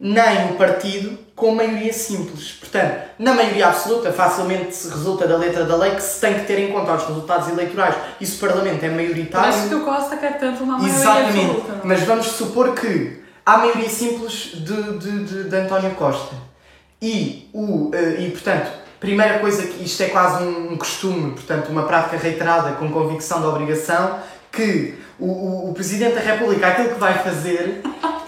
nem 0.00 0.52
o 0.52 0.56
partido 0.56 1.18
com 1.34 1.54
maioria 1.54 1.92
simples. 1.92 2.52
Portanto, 2.52 3.08
na 3.18 3.34
maioria 3.34 3.68
absoluta, 3.68 4.12
facilmente 4.12 4.74
se 4.74 4.88
resulta 4.88 5.26
da 5.26 5.36
letra 5.36 5.64
da 5.64 5.76
lei 5.76 5.94
que 5.94 6.02
se 6.02 6.20
tem 6.20 6.34
que 6.34 6.46
ter 6.46 6.58
em 6.60 6.72
conta 6.72 6.94
os 6.94 7.06
resultados 7.06 7.48
eleitorais 7.48 7.96
e 8.20 8.26
se 8.26 8.36
o 8.36 8.38
Parlamento 8.38 8.84
é 8.84 8.88
maioritário. 8.88 9.52
Mas 9.52 9.68
que 9.68 9.74
o 9.74 9.84
Costa 9.84 10.16
quer 10.16 10.38
tanto 10.38 10.62
uma 10.62 10.78
maioria 10.78 10.94
Exatamente. 10.94 11.38
absoluta. 11.38 11.72
não 11.72 11.78
é? 11.78 11.80
Mas 11.84 12.02
vamos 12.02 12.26
supor 12.26 12.74
que 12.74 13.20
há 13.44 13.58
maioria 13.58 13.88
simples 13.88 14.52
de, 14.54 14.98
de, 14.98 15.24
de, 15.24 15.44
de 15.44 15.56
António 15.56 15.90
Costa. 15.92 16.36
E, 17.02 17.50
o, 17.52 17.90
eh, 17.92 18.20
e, 18.20 18.30
portanto, 18.30 18.70
primeira 19.00 19.38
coisa 19.40 19.66
que 19.66 19.84
isto 19.84 20.02
é 20.02 20.06
quase 20.06 20.42
um, 20.42 20.72
um 20.72 20.76
costume, 20.78 21.32
portanto, 21.32 21.68
uma 21.68 21.82
prática 21.82 22.16
reiterada 22.16 22.72
com 22.72 22.90
convicção 22.90 23.42
da 23.42 23.48
obrigação, 23.48 24.20
que 24.50 24.94
o, 25.18 25.26
o, 25.26 25.70
o 25.70 25.74
Presidente 25.74 26.14
da 26.14 26.20
República 26.20 26.68
aquilo 26.68 26.90
que 26.90 27.00
vai 27.00 27.18
fazer 27.18 27.82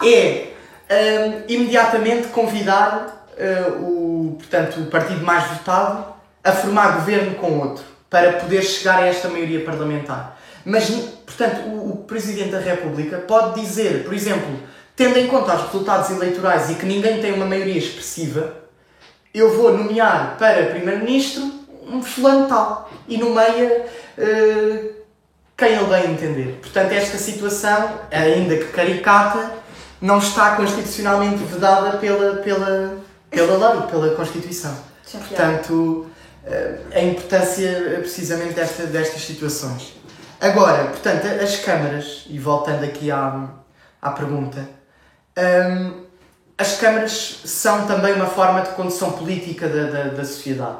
é 0.04 0.55
hum, 0.90 1.42
imediatamente 1.48 2.28
convidar 2.28 3.28
eh, 3.36 3.72
o, 3.80 4.36
portanto, 4.38 4.80
o 4.80 4.86
partido 4.86 5.24
mais 5.24 5.44
votado 5.48 6.14
a 6.42 6.52
formar 6.52 6.96
governo 6.96 7.34
com 7.34 7.58
outro, 7.58 7.84
para 8.08 8.34
poder 8.34 8.62
chegar 8.62 9.02
a 9.02 9.06
esta 9.06 9.28
maioria 9.28 9.64
parlamentar. 9.64 10.38
Mas, 10.64 10.88
portanto, 10.88 11.68
o, 11.68 11.92
o 11.92 11.96
Presidente 12.04 12.50
da 12.50 12.60
República 12.60 13.18
pode 13.18 13.60
dizer, 13.60 14.04
por 14.04 14.14
exemplo, 14.14 14.58
tendo 14.94 15.18
em 15.18 15.26
conta 15.26 15.54
os 15.54 15.62
resultados 15.64 16.10
eleitorais 16.10 16.70
e 16.70 16.74
que 16.74 16.86
ninguém 16.86 17.20
tem 17.20 17.32
uma 17.32 17.44
maioria 17.44 17.76
expressiva, 17.78 18.54
eu 19.34 19.54
vou 19.54 19.76
nomear 19.76 20.36
para 20.38 20.66
Primeiro-Ministro 20.66 21.42
um 21.86 22.02
fulano 22.02 22.48
tal 22.48 22.90
e 23.06 23.18
nomeia 23.18 23.86
eh, 24.16 24.84
quem 25.56 25.72
ele 25.74 25.84
bem 25.84 26.12
entender. 26.12 26.58
Portanto, 26.60 26.92
esta 26.92 27.18
situação, 27.18 28.00
ainda 28.10 28.56
que 28.56 28.66
caricata, 28.66 29.52
não 30.06 30.18
está 30.18 30.54
constitucionalmente 30.54 31.42
vedada 31.42 31.98
pela, 31.98 32.36
pela, 32.36 32.96
pela 33.28 33.74
lei, 33.74 33.86
pela 33.88 34.14
Constituição. 34.14 34.72
Portanto, 35.10 36.06
eh, 36.44 36.78
a 36.94 37.00
importância 37.00 37.68
eh, 37.68 37.98
precisamente 37.98 38.54
desta, 38.54 38.86
destas 38.86 39.22
situações. 39.22 39.96
Agora, 40.40 40.84
portanto, 40.84 41.26
as 41.42 41.56
câmaras, 41.56 42.24
e 42.28 42.38
voltando 42.38 42.84
aqui 42.84 43.10
à, 43.10 43.48
à 44.00 44.10
pergunta, 44.12 44.68
hum, 45.36 46.04
as 46.56 46.78
câmaras 46.78 47.40
são 47.44 47.86
também 47.88 48.14
uma 48.14 48.26
forma 48.26 48.60
de 48.60 48.68
condução 48.70 49.10
política 49.10 49.68
da, 49.68 49.90
da, 49.90 50.04
da 50.10 50.24
sociedade. 50.24 50.78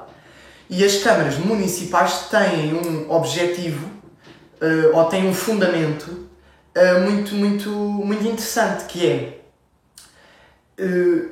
E 0.71 0.85
as 0.85 1.03
câmaras 1.03 1.37
municipais 1.37 2.29
têm 2.31 2.75
um 2.75 3.11
objetivo, 3.11 3.91
eh, 4.61 4.91
ou 4.93 5.05
têm 5.07 5.29
um 5.29 5.35
fundamento 5.35 6.26
eh, 6.77 6.99
muito, 7.01 7.35
muito, 7.35 7.71
muito 7.71 8.23
interessante, 8.27 8.85
que 8.85 9.07
é 9.07 9.41
eh, 10.77 11.29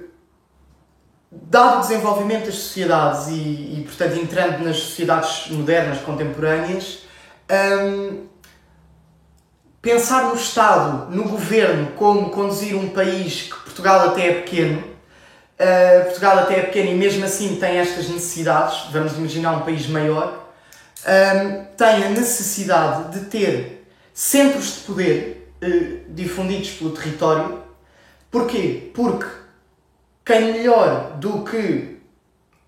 dado 1.30 1.76
o 1.76 1.80
desenvolvimento 1.82 2.46
das 2.46 2.54
sociedades 2.54 3.28
e, 3.28 3.32
e, 3.32 3.84
portanto, 3.84 4.18
entrando 4.18 4.64
nas 4.64 4.78
sociedades 4.78 5.50
modernas, 5.50 6.00
contemporâneas, 6.00 7.00
hum, 7.50 8.26
pensar 9.82 10.28
no 10.28 10.34
Estado, 10.34 11.14
no 11.14 11.24
governo, 11.24 11.88
como 11.88 12.30
conduzir 12.30 12.74
um 12.74 12.88
país 12.88 13.42
que 13.42 13.64
Portugal 13.64 14.08
até 14.08 14.28
é 14.28 14.34
pequeno, 14.40 14.78
uh, 14.78 16.04
Portugal 16.04 16.38
até 16.38 16.60
é 16.60 16.62
pequeno 16.62 16.88
e 16.92 16.94
mesmo 16.94 17.22
assim 17.22 17.56
tem 17.56 17.76
estas 17.76 18.08
necessidades, 18.08 18.90
vamos 18.90 19.12
imaginar 19.18 19.52
um 19.52 19.60
país 19.60 19.86
maior, 19.88 20.48
hum, 21.06 21.66
tem 21.76 22.04
a 22.04 22.08
necessidade 22.08 23.18
de 23.18 23.26
ter 23.26 23.83
centros 24.14 24.76
de 24.76 24.80
poder 24.82 25.52
uh, 25.62 26.12
difundidos 26.14 26.70
pelo 26.70 26.92
território. 26.92 27.62
Porquê? 28.30 28.90
Porque 28.94 29.26
quem 30.24 30.52
melhor 30.52 31.16
do 31.18 31.44
que 31.44 31.94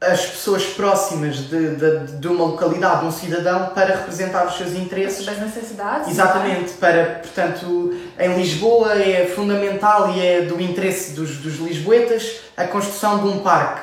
as 0.00 0.26
pessoas 0.26 0.64
próximas 0.64 1.36
de, 1.48 1.76
de, 1.76 2.18
de 2.18 2.28
uma 2.28 2.44
localidade, 2.44 3.00
de 3.00 3.06
um 3.06 3.12
cidadão, 3.12 3.70
para 3.70 3.96
representar 3.96 4.46
os 4.46 4.56
seus 4.56 4.72
interesses. 4.74 5.24
Das 5.24 5.38
necessidades. 5.38 6.08
Exatamente, 6.08 6.72
para, 6.72 7.20
portanto, 7.22 7.94
em 8.18 8.36
Lisboa 8.36 8.92
é 9.00 9.26
fundamental 9.26 10.12
e 10.12 10.24
é 10.24 10.42
do 10.42 10.60
interesse 10.60 11.12
dos, 11.12 11.38
dos 11.38 11.56
lisboetas 11.56 12.40
a 12.56 12.64
construção 12.66 13.22
de 13.22 13.28
um 13.28 13.38
parque. 13.38 13.82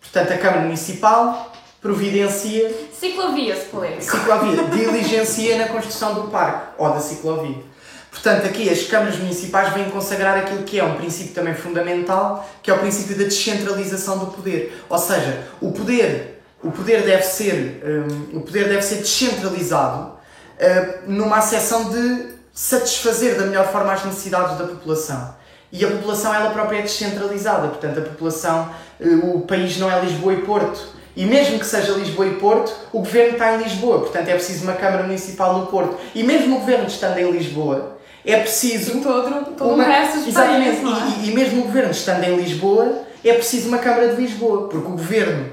Portanto, 0.00 0.32
a 0.32 0.38
Câmara 0.38 0.62
Municipal 0.62 1.51
providencia, 1.82 2.72
Ciclovias, 2.92 3.58
polémico. 3.64 4.02
ciclovia, 4.02 4.62
diligencia 4.64 5.58
na 5.58 5.68
construção 5.68 6.14
do 6.14 6.28
parque 6.28 6.68
ou 6.78 6.90
da 6.90 7.00
ciclovia. 7.00 7.72
Portanto, 8.08 8.46
aqui 8.46 8.70
as 8.70 8.84
câmaras 8.84 9.18
municipais 9.18 9.72
vêm 9.72 9.90
consagrar 9.90 10.38
aquilo 10.38 10.62
que 10.62 10.78
é 10.78 10.84
um 10.84 10.94
princípio 10.94 11.34
também 11.34 11.54
fundamental, 11.54 12.48
que 12.62 12.70
é 12.70 12.74
o 12.74 12.78
princípio 12.78 13.16
da 13.18 13.24
descentralização 13.24 14.18
do 14.18 14.26
poder. 14.26 14.84
Ou 14.88 14.98
seja, 14.98 15.44
o 15.60 15.72
poder, 15.72 16.42
o 16.62 16.70
poder 16.70 17.02
deve 17.02 17.24
ser, 17.24 17.82
hum, 17.84 18.36
o 18.38 18.40
poder 18.42 18.68
deve 18.68 18.82
ser 18.82 18.96
descentralizado 18.96 20.12
hum, 20.12 20.92
numa 21.08 21.38
acessão 21.38 21.90
de 21.90 22.32
satisfazer 22.52 23.36
da 23.36 23.46
melhor 23.46 23.72
forma 23.72 23.92
as 23.92 24.04
necessidades 24.04 24.56
da 24.56 24.66
população. 24.66 25.34
E 25.72 25.84
a 25.84 25.88
população 25.90 26.34
ela 26.34 26.50
própria 26.50 26.78
é 26.78 26.82
descentralizada, 26.82 27.66
portanto 27.68 27.98
a 27.98 28.02
população, 28.02 28.70
hum, 29.00 29.36
o 29.36 29.40
país 29.40 29.78
não 29.78 29.90
é 29.90 29.98
Lisboa 30.00 30.34
e 30.34 30.42
Porto. 30.42 31.01
E 31.16 31.24
mesmo 31.26 31.58
que 31.58 31.66
seja 31.66 31.92
Lisboa 31.92 32.26
e 32.26 32.34
Porto, 32.36 32.72
o 32.92 33.00
governo 33.00 33.32
está 33.32 33.54
em 33.54 33.62
Lisboa, 33.62 34.00
portanto 34.00 34.28
é 34.28 34.34
preciso 34.34 34.64
uma 34.64 34.72
Câmara 34.72 35.02
Municipal 35.02 35.58
no 35.58 35.66
Porto. 35.66 35.96
E 36.14 36.22
mesmo 36.22 36.56
o 36.56 36.60
governo 36.60 36.86
estando 36.86 37.18
em 37.18 37.30
Lisboa, 37.30 37.98
é 38.24 38.36
preciso 38.38 38.96
E 38.98 39.00
todo, 39.00 39.44
todo 39.56 39.74
uma- 39.74 39.84
o 39.84 39.86
resto 39.86 40.20
do 40.20 40.28
Exatamente, 40.28 40.80
país, 40.80 40.98
é? 41.02 41.20
e, 41.26 41.30
e 41.30 41.34
mesmo 41.34 41.60
o 41.60 41.64
governo 41.64 41.90
estando 41.90 42.24
em 42.24 42.36
Lisboa, 42.36 43.02
é 43.24 43.32
preciso 43.34 43.68
uma 43.68 43.78
Câmara 43.78 44.08
de 44.14 44.22
Lisboa, 44.22 44.68
porque 44.68 44.76
o 44.86 44.90
governo 44.92 45.50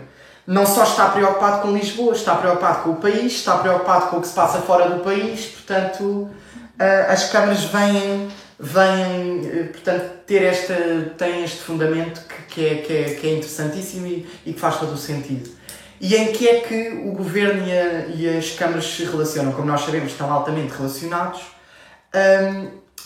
não 0.47 0.65
só 0.65 0.83
está 0.83 1.07
preocupado 1.09 1.61
com 1.61 1.73
Lisboa, 1.73 2.13
está 2.13 2.35
preocupado 2.35 2.83
com 2.83 2.89
o 2.91 2.95
país, 2.95 3.33
está 3.33 3.57
preocupado 3.57 4.07
com 4.07 4.17
o 4.17 4.21
que 4.21 4.27
se 4.27 4.33
passa 4.33 4.59
fora 4.59 4.89
do 4.89 5.03
país, 5.03 5.45
portanto, 5.45 6.29
ah, 6.79 7.07
as 7.11 7.25
câmaras 7.29 7.63
vêm, 7.65 8.29
vêm 8.59 9.47
eh, 9.47 9.63
portanto, 9.71 10.11
ter 10.25 10.43
esta, 10.43 10.75
têm 11.17 11.43
este 11.43 11.59
fundamento 11.61 12.21
que, 12.27 12.41
que, 12.53 12.65
é, 12.67 12.75
que, 12.81 12.93
é, 12.93 13.03
que 13.15 13.27
é 13.27 13.31
interessantíssimo 13.35 14.05
e, 14.07 14.27
e 14.45 14.53
que 14.53 14.59
faz 14.59 14.77
todo 14.79 14.93
o 14.93 14.97
sentido. 14.97 15.49
E 16.01 16.15
em 16.15 16.31
que 16.31 16.47
é 16.47 16.59
que 16.61 16.89
o 17.05 17.11
governo 17.11 17.65
e, 17.67 17.71
a- 17.71 18.05
e 18.07 18.37
as 18.37 18.51
câmaras 18.51 18.85
se 18.85 19.03
relacionam? 19.05 19.51
Como 19.51 19.67
nós 19.67 19.81
sabemos, 19.81 20.11
estão 20.11 20.31
altamente 20.31 20.73
relacionados. 20.73 21.41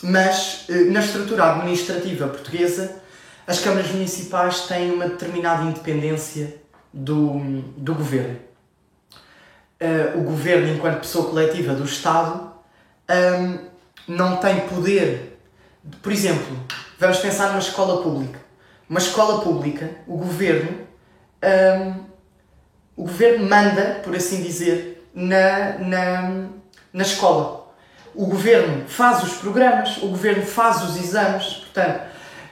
Mas 0.02 0.66
eh, 0.68 0.84
na 0.90 1.00
estrutura 1.00 1.52
administrativa 1.52 2.26
portuguesa, 2.28 2.96
as 3.46 3.60
câmaras 3.60 3.90
municipais 3.90 4.62
têm 4.62 4.90
uma 4.92 5.08
determinada 5.08 5.62
independência 5.64 6.56
do, 6.92 7.38
do 7.76 7.94
governo. 7.94 8.36
Eh, 9.80 10.12
o 10.16 10.20
governo, 10.22 10.68
enquanto 10.74 11.00
pessoa 11.00 11.28
coletiva 11.30 11.74
do 11.74 11.84
Estado, 11.84 12.50
hum, 13.10 13.58
não 14.08 14.36
tem 14.36 14.60
poder. 14.68 15.33
Por 16.02 16.12
exemplo, 16.12 16.56
vamos 16.98 17.18
pensar 17.18 17.48
numa 17.48 17.58
escola 17.58 18.02
pública. 18.02 18.38
Uma 18.88 18.98
escola 18.98 19.40
pública, 19.40 19.90
o 20.06 20.16
governo, 20.16 20.78
hum, 21.42 22.04
o 22.96 23.02
governo 23.02 23.48
manda, 23.48 24.00
por 24.04 24.14
assim 24.14 24.42
dizer, 24.42 25.08
na, 25.14 25.78
na, 25.78 26.46
na 26.92 27.02
escola. 27.02 27.64
O 28.14 28.26
governo 28.26 28.84
faz 28.86 29.22
os 29.22 29.34
programas, 29.34 29.96
o 29.98 30.08
governo 30.08 30.44
faz 30.44 30.82
os 30.82 30.96
exames, 30.96 31.54
portanto, 31.54 32.02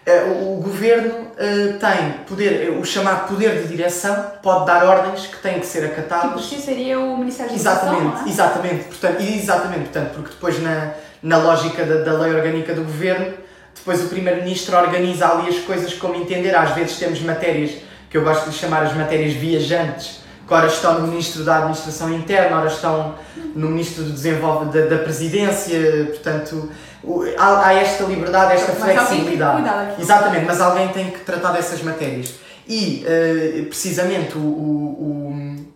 eh, 0.05 0.25
o 0.25 0.61
governo 0.61 1.29
eh, 1.39 1.77
tem 1.79 2.13
poder, 2.27 2.67
eh, 2.67 2.71
o 2.71 2.85
chamado 2.85 3.29
poder 3.29 3.63
de 3.63 3.69
direção, 3.69 4.33
pode 4.43 4.67
dar 4.67 4.85
ordens 4.85 5.29
que 5.29 5.37
têm 5.37 5.61
que 5.61 5.67
ser 5.67 5.83
Tipo, 5.89 6.01
acatadas. 6.01 6.45
X 6.45 6.65
seria 6.65 6.99
o 6.99 7.17
Ministério 7.17 7.53
da 7.53 7.57
Educação, 7.57 7.95
Exatamente, 7.95 8.29
é? 8.29 8.33
exatamente, 8.33 8.85
portanto, 8.85 9.21
exatamente, 9.21 9.81
portanto, 9.85 10.15
porque 10.15 10.31
depois 10.31 10.61
na, 10.61 10.93
na 11.23 11.37
lógica 11.39 11.85
da, 11.85 12.03
da 12.03 12.13
lei 12.19 12.35
orgânica 12.35 12.75
do 12.75 12.83
governo, 12.83 13.33
depois 13.75 14.03
o 14.05 14.09
primeiro-ministro 14.09 14.77
organiza 14.77 15.29
ali 15.29 15.49
as 15.49 15.59
coisas 15.65 15.95
como 15.95 16.15
entender. 16.17 16.55
Às 16.55 16.73
vezes 16.75 16.99
temos 16.99 17.21
matérias 17.21 17.71
que 18.11 18.17
eu 18.19 18.23
gosto 18.25 18.51
de 18.51 18.57
chamar 18.57 18.83
as 18.83 18.95
matérias 18.95 19.33
viajantes, 19.33 20.21
que 20.47 20.53
ora 20.53 20.67
estão 20.67 21.01
no 21.01 21.07
ministro 21.07 21.45
da 21.45 21.59
Administração 21.59 22.13
Interna, 22.13 22.59
ora 22.59 22.69
estão 22.69 23.15
no 23.55 23.69
ministro 23.71 24.05
do 24.05 24.11
Desenvolvimento 24.13 24.75
da, 24.75 24.97
da 24.97 25.03
Presidência, 25.03 26.07
portanto, 26.11 26.71
o- 27.03 27.25
há, 27.39 27.67
há 27.69 27.73
esta 27.75 28.05
liberdade, 28.05 28.53
esta 28.55 28.73
Mas 28.73 28.83
flexibilidade. 29.07 29.57
Exatamente, 30.03 30.45
mas 30.45 30.61
alguém 30.61 30.89
tem 30.89 31.11
que 31.11 31.21
tratar 31.21 31.53
dessas 31.53 31.83
matérias. 31.83 32.35
E, 32.69 33.05
eh, 33.07 33.65
precisamente, 33.69 34.37
o, 34.37 34.41
o- 34.41 35.57
o- 35.57 35.67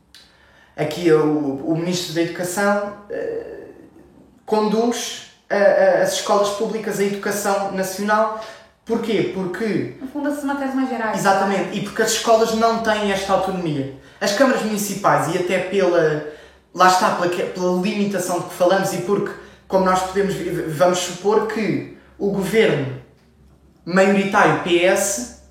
aqui 0.77 1.11
o, 1.11 1.63
o 1.67 1.77
Ministro 1.79 2.15
da 2.15 2.23
Educação 2.23 2.93
eh, 3.11 3.45
conduz 4.45 5.26
a- 5.51 5.55
a- 5.55 6.03
as 6.03 6.15
escolas 6.15 6.51
públicas, 6.51 6.99
a 7.01 7.05
educação 7.05 7.73
nacional. 7.73 8.45
Porquê? 8.85 9.33
Porque 9.35 9.95
No 10.01 10.07
fundo, 10.09 10.29
essas 10.29 10.45
matérias 10.45 10.75
mais 10.75 10.89
gerais. 10.89 11.19
Exatamente, 11.19 11.77
e 11.79 11.83
porque 11.83 12.03
as 12.03 12.13
escolas 12.13 12.55
não 12.55 12.83
têm 12.83 13.11
esta 13.13 13.33
autonomia. 13.33 13.95
as 14.21 14.33
câmaras 14.33 14.63
municipais 14.63 15.35
e 15.35 15.39
até 15.39 15.59
pela, 15.59 16.33
lá 16.75 16.89
está, 16.89 17.11
pela, 17.17 17.29
pela 17.29 17.83
limitação 17.83 18.41
de 18.41 18.47
que 18.47 18.55
falamos 18.55 18.93
e 18.95 18.99
porque, 19.03 19.31
como 19.69 19.85
nós 19.85 20.01
podemos, 20.05 20.35
vamos 20.69 20.99
supor 21.01 21.47
que 21.49 21.99
o 22.19 22.31
governo 22.31 23.03
maioritário 23.85 24.63
PS, 24.63 25.43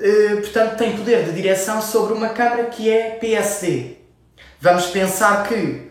eh, 0.00 0.36
portanto, 0.36 0.76
tem 0.78 0.96
poder 0.96 1.24
de 1.24 1.32
direção 1.32 1.82
sobre 1.82 2.14
uma 2.14 2.30
Câmara 2.30 2.64
que 2.66 2.88
é 2.90 3.10
PSD. 3.20 3.96
Vamos 4.60 4.86
pensar 4.86 5.46
que 5.46 5.89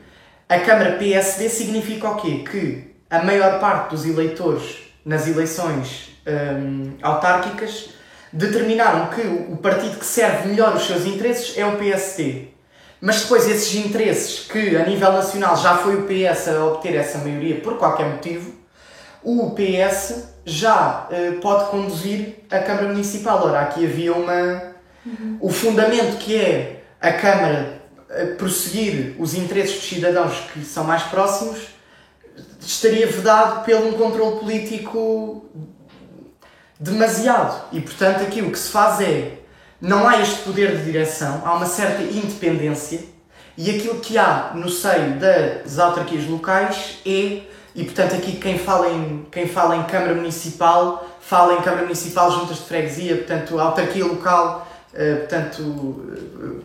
a 0.49 0.59
Câmara 0.59 0.93
PSD 0.93 1.47
significa 1.47 2.09
o 2.09 2.15
quê? 2.15 2.43
Que 2.49 2.95
a 3.07 3.23
maior 3.23 3.59
parte 3.59 3.91
dos 3.91 4.03
eleitores 4.03 4.77
nas 5.05 5.27
eleições 5.27 6.09
hum, 6.27 6.95
autárquicas 7.03 7.91
determinaram 8.33 9.07
que 9.07 9.21
o 9.21 9.57
partido 9.57 9.97
que 9.97 10.05
serve 10.05 10.49
melhor 10.49 10.75
os 10.75 10.87
seus 10.87 11.05
interesses 11.05 11.55
é 11.55 11.65
o 11.65 11.77
PSD. 11.77 12.47
Mas 12.99 13.21
depois 13.21 13.47
esses 13.47 13.73
interesses, 13.75 14.47
que 14.47 14.75
a 14.75 14.85
nível 14.85 15.11
nacional 15.13 15.55
já 15.55 15.77
foi 15.77 15.95
o 15.95 16.03
PS 16.03 16.49
a 16.49 16.65
obter 16.65 16.95
essa 16.95 17.19
maioria 17.19 17.61
por 17.61 17.77
qualquer 17.77 18.07
motivo, 18.07 18.53
o 19.23 19.51
PS 19.51 20.29
já 20.45 21.07
uh, 21.11 21.39
pode 21.39 21.69
conduzir 21.69 22.39
a 22.49 22.59
Câmara 22.59 22.87
Municipal. 22.87 23.45
Ora, 23.45 23.61
aqui 23.61 23.85
havia 23.85 24.13
uma. 24.13 24.73
Uhum. 25.05 25.37
O 25.39 25.49
fundamento 25.49 26.17
que 26.17 26.35
é 26.35 26.81
a 26.99 27.13
Câmara 27.13 27.78
prosseguir 28.37 29.15
os 29.19 29.33
interesses 29.33 29.75
dos 29.75 29.89
cidadãos 29.89 30.33
que 30.51 30.63
são 30.63 30.83
mais 30.83 31.03
próximos 31.03 31.59
estaria 32.59 33.07
vedado 33.07 33.63
pelo 33.63 33.89
um 33.89 33.93
controle 33.93 34.39
político 34.39 35.45
demasiado. 36.79 37.65
E 37.71 37.81
portanto, 37.81 38.21
aqui 38.23 38.41
o 38.41 38.51
que 38.51 38.59
se 38.59 38.69
faz 38.69 39.01
é. 39.01 39.37
Não 39.81 40.07
há 40.07 40.21
este 40.21 40.41
poder 40.41 40.75
de 40.75 40.83
direção, 40.83 41.41
há 41.45 41.53
uma 41.53 41.65
certa 41.65 42.03
independência 42.03 42.99
e 43.57 43.69
aquilo 43.69 43.99
que 43.99 44.17
há 44.17 44.51
no 44.53 44.69
seio 44.69 45.17
das 45.19 45.79
autarquias 45.79 46.25
locais 46.25 46.97
é 47.05 47.43
e 47.75 47.83
portanto 47.83 48.15
aqui 48.15 48.33
quem 48.33 48.57
fala 48.57 48.89
em, 48.89 49.25
quem 49.31 49.47
fala 49.47 49.77
em 49.77 49.83
Câmara 49.83 50.15
Municipal, 50.15 51.07
fala 51.21 51.53
em 51.53 51.61
Câmara 51.61 51.83
Municipal, 51.83 52.31
juntas 52.31 52.57
de 52.57 52.63
freguesia, 52.63 53.17
portanto 53.17 53.59
autarquia 53.59 54.05
local, 54.05 54.67
uh, 54.93 55.17
portanto 55.19 55.61
uh, 55.61 56.63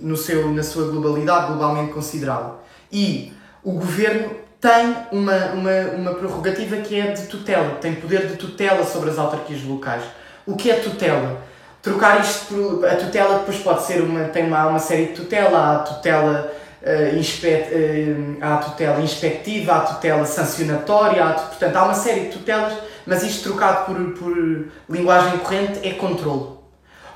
no 0.00 0.16
seu, 0.16 0.50
na 0.52 0.62
sua 0.62 0.90
globalidade, 0.90 1.48
globalmente 1.48 1.92
considerável. 1.92 2.56
E 2.90 3.32
o 3.62 3.72
Governo 3.72 4.30
tem 4.60 4.96
uma, 5.12 5.46
uma, 5.52 5.80
uma 5.96 6.14
prerrogativa 6.14 6.76
que 6.76 6.98
é 6.98 7.12
de 7.12 7.26
tutela, 7.26 7.76
tem 7.76 7.94
poder 7.94 8.26
de 8.26 8.36
tutela 8.36 8.84
sobre 8.84 9.10
as 9.10 9.18
autarquias 9.18 9.62
locais. 9.62 10.02
O 10.46 10.56
que 10.56 10.70
é 10.70 10.74
tutela? 10.74 11.42
Trocar 11.82 12.20
isto 12.20 12.46
por. 12.46 12.86
A 12.86 12.96
tutela 12.96 13.38
depois 13.38 13.58
pode 13.58 13.82
ser 13.84 14.02
uma. 14.02 14.24
tem 14.24 14.46
uma, 14.46 14.66
uma 14.66 14.78
série 14.78 15.06
de 15.06 15.12
tutela, 15.12 15.74
há 15.74 15.78
tutela 15.78 16.52
uh, 16.82 18.44
a 18.44 18.56
tutela 18.56 19.00
inspectiva, 19.00 19.74
há 19.74 19.80
tutela 19.80 20.24
sancionatória, 20.24 21.24
há, 21.24 21.32
portanto 21.34 21.76
há 21.76 21.84
uma 21.84 21.94
série 21.94 22.22
de 22.22 22.30
tutelas, 22.30 22.72
mas 23.06 23.22
isto 23.22 23.44
trocado 23.44 23.86
por, 23.86 24.12
por 24.14 24.66
linguagem 24.88 25.38
corrente 25.38 25.86
é 25.86 25.92
controle. 25.94 26.58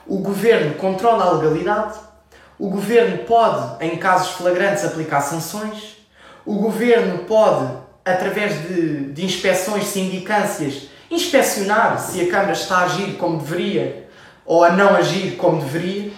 O 0.06 0.18
governo 0.18 0.74
controla 0.74 1.24
a 1.24 1.32
legalidade, 1.32 1.98
o 2.58 2.68
governo 2.68 3.18
pode, 3.24 3.84
em 3.84 3.96
casos 3.96 4.32
flagrantes, 4.32 4.84
aplicar 4.84 5.20
sanções, 5.20 5.96
o 6.44 6.56
governo 6.56 7.24
pode, 7.24 7.72
através 8.04 8.68
de, 8.68 9.12
de 9.12 9.24
inspeções, 9.24 9.84
sindicâncias, 9.86 10.88
inspecionar 11.10 11.98
se 11.98 12.20
a 12.20 12.30
Câmara 12.30 12.52
está 12.52 12.78
a 12.78 12.84
agir 12.84 13.16
como 13.16 13.38
deveria 13.38 14.08
ou 14.44 14.64
a 14.64 14.70
não 14.70 14.96
agir 14.96 15.36
como 15.36 15.60
deveria, 15.60 16.10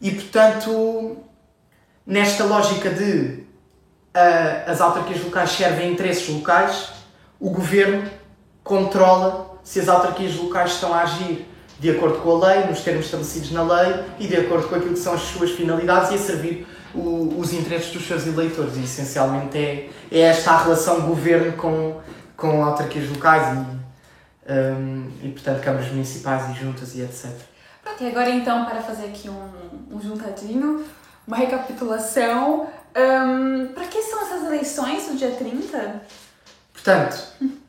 e 0.00 0.10
portanto 0.10 1.18
nesta 2.06 2.44
lógica 2.44 2.90
de 2.90 3.44
uh, 4.16 4.70
as 4.70 4.80
autarquias 4.80 5.22
locais 5.22 5.50
servem 5.50 5.92
interesses 5.92 6.28
locais, 6.28 6.90
o 7.38 7.50
governo 7.50 8.08
controla 8.62 9.58
se 9.62 9.80
as 9.80 9.88
autarquias 9.88 10.34
locais 10.36 10.72
estão 10.72 10.94
a 10.94 11.02
agir 11.02 11.46
de 11.78 11.90
acordo 11.90 12.18
com 12.18 12.42
a 12.42 12.48
lei, 12.48 12.66
nos 12.66 12.80
termos 12.80 13.04
estabelecidos 13.04 13.52
na 13.52 13.62
lei 13.62 14.04
e 14.18 14.26
de 14.26 14.36
acordo 14.36 14.68
com 14.68 14.76
aquilo 14.76 14.94
que 14.94 14.98
são 14.98 15.12
as 15.12 15.20
suas 15.20 15.50
finalidades 15.50 16.10
e 16.10 16.14
a 16.14 16.18
servir 16.18 16.66
o, 16.94 17.38
os 17.38 17.52
interesses 17.52 17.92
dos 17.92 18.06
seus 18.06 18.26
eleitores. 18.26 18.76
E 18.76 18.84
essencialmente 18.84 19.58
é, 19.58 19.90
é 20.10 20.20
esta 20.20 20.52
a 20.52 20.62
relação 20.62 21.02
governo 21.02 21.52
com, 21.52 22.00
com 22.36 22.64
autarquias 22.64 23.08
locais 23.10 23.56
e, 23.56 24.52
um, 24.52 25.10
e, 25.22 25.28
portanto, 25.28 25.62
câmaras 25.62 25.88
municipais 25.88 26.56
e 26.56 26.60
juntas 26.60 26.94
e 26.94 27.02
etc. 27.02 27.30
Pronto, 27.82 28.02
e 28.02 28.08
agora 28.08 28.30
então, 28.30 28.64
para 28.64 28.80
fazer 28.80 29.06
aqui 29.06 29.28
um, 29.28 29.94
um 29.94 30.00
juntadinho, 30.00 30.84
uma 31.26 31.36
recapitulação. 31.36 32.68
Um, 32.96 33.68
para 33.74 33.84
que 33.84 34.00
são 34.00 34.22
essas 34.22 34.46
eleições 34.46 35.06
do 35.06 35.16
dia 35.16 35.32
30? 35.32 36.02
Portanto. 36.72 37.22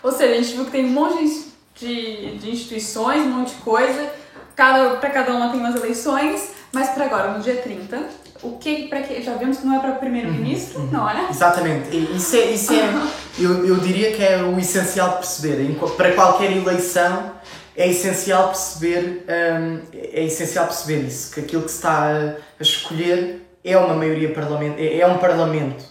Ou 0.00 0.12
seja, 0.12 0.32
a 0.32 0.36
gente 0.40 0.54
viu 0.54 0.64
que 0.64 0.70
tem 0.70 0.86
um 0.86 0.90
monte 0.90 1.24
de, 1.24 1.47
de 1.86 2.50
instituições, 2.50 3.22
um 3.22 3.30
monte 3.30 3.54
de 3.54 3.60
coisa. 3.62 4.10
Cada, 4.56 4.96
para 4.96 5.10
cada 5.10 5.32
uma 5.32 5.50
tem 5.50 5.60
umas 5.60 5.76
eleições, 5.76 6.50
mas 6.72 6.90
para 6.90 7.04
agora, 7.04 7.32
no 7.32 7.40
dia 7.42 7.56
30, 7.56 8.02
o 8.42 8.58
que 8.58 8.88
para 8.88 9.02
que 9.02 9.22
já 9.22 9.34
vimos 9.34 9.58
que 9.58 9.66
não 9.66 9.76
é 9.76 9.78
para 9.78 9.92
primeiro-ministro, 9.92 10.80
uhum, 10.80 10.90
não 10.90 11.08
é? 11.08 11.28
Exatamente. 11.30 11.96
Isso 12.14 12.36
é, 12.36 12.44
isso 12.50 12.72
é 12.72 12.90
eu, 13.38 13.64
eu 13.66 13.76
diria 13.76 14.12
que 14.12 14.22
é 14.22 14.42
o 14.42 14.58
essencial 14.58 15.10
de 15.10 15.16
perceber. 15.18 15.76
Para 15.96 16.12
qualquer 16.12 16.50
eleição, 16.50 17.32
é 17.78 17.88
essencial 17.88 18.48
perceber 18.48 19.24
um, 19.28 19.80
é 19.94 20.24
essencial 20.24 20.66
perceber 20.66 21.06
isso 21.06 21.32
que 21.32 21.40
aquilo 21.40 21.62
que 21.62 21.70
se 21.70 21.76
está 21.76 22.10
a, 22.10 22.34
a 22.58 22.62
escolher 22.62 23.46
é 23.64 23.78
uma 23.78 23.94
maioria 23.94 24.32
parlamentar 24.32 24.80
é, 24.80 24.98
é, 24.98 25.06
um 25.06 25.18
parlamento 25.18 25.84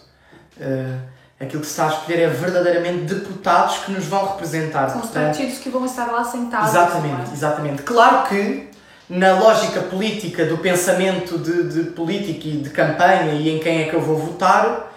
uh, 0.57 1.16
aquilo 1.39 1.61
que 1.61 1.67
se 1.67 1.73
está 1.73 1.85
a 1.85 1.89
escolher 1.89 2.19
é 2.19 2.27
verdadeiramente 2.27 3.13
deputados 3.13 3.77
que 3.79 3.91
nos 3.91 4.05
vão 4.05 4.25
representar 4.27 4.89
são 4.89 5.01
os 5.01 5.09
partidos 5.09 5.59
que 5.59 5.69
vão 5.69 5.85
estar 5.85 6.05
lá 6.07 6.23
sentados 6.23 6.69
exatamente 6.69 7.29
é? 7.29 7.33
exatamente 7.33 7.81
claro 7.83 8.27
que 8.27 8.67
na 9.09 9.39
lógica 9.39 9.81
política 9.81 10.45
do 10.45 10.57
pensamento 10.57 11.37
de, 11.37 11.69
de 11.69 11.91
política 11.91 12.47
e 12.47 12.57
de 12.57 12.69
campanha 12.69 13.33
e 13.33 13.49
em 13.49 13.59
quem 13.59 13.83
é 13.83 13.89
que 13.89 13.95
eu 13.95 14.01
vou 14.01 14.17
votar 14.17 14.93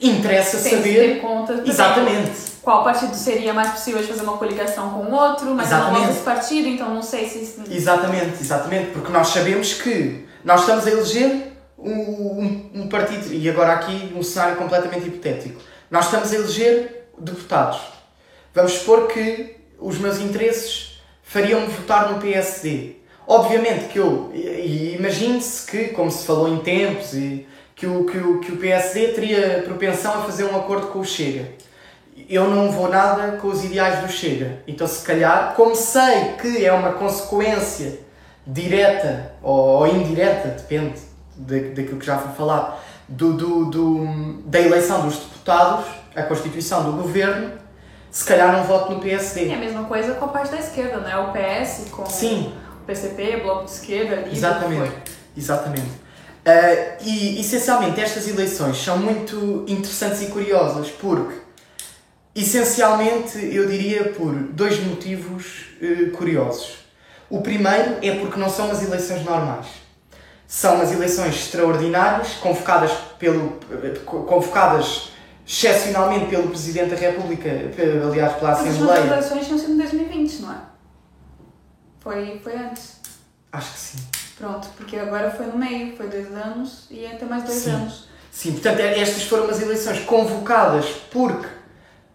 interessa 0.00 0.58
Tem 0.58 0.76
saber 0.76 1.14
ter 1.14 1.20
conta 1.20 1.62
exatamente 1.66 2.54
qual 2.64 2.82
partido 2.82 3.14
seria 3.14 3.52
mais 3.52 3.72
possível 3.72 4.00
de 4.00 4.08
fazer 4.08 4.22
uma 4.22 4.38
coligação 4.38 4.88
com 4.90 5.04
o 5.04 5.12
outro, 5.14 5.54
mas 5.54 5.66
exatamente. 5.66 5.92
não 5.92 6.00
gosto 6.00 6.12
desse 6.12 6.24
partido, 6.24 6.68
então 6.68 6.94
não 6.94 7.02
sei 7.02 7.28
se. 7.28 7.60
Exatamente, 7.70 8.40
exatamente, 8.40 8.90
porque 8.90 9.12
nós 9.12 9.28
sabemos 9.28 9.74
que 9.74 10.26
nós 10.42 10.60
estamos 10.60 10.86
a 10.86 10.90
eleger 10.90 11.52
um, 11.84 12.70
um, 12.74 12.88
partido, 12.88 13.32
e 13.32 13.48
agora 13.48 13.72
aqui 13.72 14.12
um 14.14 14.22
cenário 14.22 14.56
completamente 14.56 15.06
hipotético. 15.08 15.60
Nós 15.90 16.06
estamos 16.06 16.32
a 16.32 16.36
eleger 16.36 17.08
deputados. 17.18 17.80
Vamos 18.54 18.72
supor 18.72 19.08
que 19.08 19.56
os 19.78 19.98
meus 19.98 20.18
interesses 20.18 21.00
fariam-me 21.22 21.66
votar 21.66 22.12
no 22.12 22.20
PSD. 22.20 22.96
Obviamente 23.26 23.88
que 23.88 23.98
eu, 23.98 24.32
imagine-se 24.34 25.66
que, 25.70 25.88
como 25.88 26.10
se 26.10 26.26
falou 26.26 26.48
em 26.48 26.58
tempos, 26.58 27.10
que 27.74 27.86
o, 27.86 28.04
que, 28.04 28.18
o, 28.18 28.40
que 28.40 28.52
o 28.52 28.56
PSD 28.56 29.08
teria 29.08 29.62
propensão 29.64 30.14
a 30.14 30.22
fazer 30.22 30.44
um 30.44 30.56
acordo 30.56 30.88
com 30.88 31.00
o 31.00 31.04
Chega 31.04 31.48
eu 32.28 32.48
não 32.48 32.70
vou 32.70 32.88
nada 32.88 33.36
com 33.38 33.48
os 33.48 33.64
ideais 33.64 34.00
do 34.00 34.08
Chega. 34.08 34.58
Então, 34.66 34.86
se 34.86 35.04
calhar, 35.04 35.54
como 35.54 35.74
sei 35.74 36.34
que 36.40 36.64
é 36.64 36.72
uma 36.72 36.92
consequência 36.92 38.00
direta 38.46 39.32
ou, 39.42 39.86
indireta, 39.86 40.48
depende 40.48 41.00
daquilo 41.36 41.98
que 41.98 42.06
já 42.06 42.18
foi 42.18 42.32
falado, 42.32 42.76
do, 43.08 43.34
do, 43.34 43.64
do, 43.66 44.42
da 44.46 44.60
eleição 44.60 45.02
dos 45.02 45.16
deputados, 45.16 45.86
a 46.14 46.22
constituição 46.22 46.84
do 46.84 47.02
governo, 47.02 47.52
se 48.10 48.24
calhar 48.24 48.52
não 48.52 48.64
voto 48.64 48.92
no 48.92 49.00
PSD. 49.00 49.48
É 49.48 49.54
a 49.54 49.58
mesma 49.58 49.84
coisa 49.84 50.14
com 50.14 50.24
a 50.24 50.28
parte 50.28 50.52
da 50.52 50.58
esquerda, 50.58 50.98
não 50.98 51.08
é? 51.08 51.16
O 51.18 51.32
PS 51.32 51.90
com 51.90 52.06
Sim. 52.06 52.54
o 52.82 52.84
PCP, 52.86 53.38
Bloco 53.38 53.64
de 53.64 53.70
Esquerda, 53.72 54.16
ali. 54.16 54.32
Exatamente. 54.32 55.12
Exatamente. 55.36 56.04
Uh, 56.46 57.02
e 57.02 57.40
essencialmente 57.40 58.00
estas 58.00 58.28
eleições 58.28 58.76
são 58.76 58.98
muito 58.98 59.64
interessantes 59.66 60.22
e 60.22 60.26
curiosas 60.26 60.90
porque 60.90 61.44
Essencialmente, 62.34 63.38
eu 63.38 63.68
diria 63.68 64.08
por 64.08 64.34
dois 64.34 64.80
motivos 64.84 65.66
uh, 65.80 66.10
curiosos. 66.10 66.78
O 67.30 67.40
primeiro 67.40 67.98
é 68.02 68.16
porque 68.18 68.40
não 68.40 68.50
são 68.50 68.72
as 68.72 68.82
eleições 68.82 69.24
normais. 69.24 69.66
São 70.46 70.80
as 70.80 70.92
eleições 70.92 71.34
extraordinárias, 71.34 72.34
convocadas, 72.34 72.92
pelo, 73.18 73.58
convocadas 74.04 75.10
excepcionalmente 75.46 76.26
pelo 76.26 76.48
Presidente 76.48 76.90
da 76.90 76.96
República, 76.96 77.50
aliás, 78.08 78.34
pela 78.34 78.52
Assembleia. 78.52 79.04
Mas 79.04 79.26
as 79.26 79.30
eleições 79.30 79.60
sido 79.60 79.72
em 79.72 79.78
2020, 79.78 80.40
não 80.40 80.52
é? 80.52 80.56
Foi, 82.00 82.40
foi 82.42 82.56
antes. 82.56 83.00
Acho 83.52 83.72
que 83.72 83.78
sim. 83.78 83.98
Pronto, 84.36 84.68
porque 84.76 84.96
agora 84.98 85.30
foi 85.30 85.46
no 85.46 85.56
meio, 85.56 85.96
foi 85.96 86.08
dois 86.08 86.26
anos 86.34 86.86
e 86.90 87.06
até 87.06 87.24
mais 87.24 87.44
dois 87.44 87.58
sim. 87.58 87.70
anos. 87.70 88.08
Sim, 88.30 88.52
portanto, 88.52 88.80
é, 88.80 88.98
estas 88.98 89.22
foram 89.22 89.48
as 89.48 89.62
eleições 89.62 90.00
convocadas 90.00 90.86
porque 91.10 91.46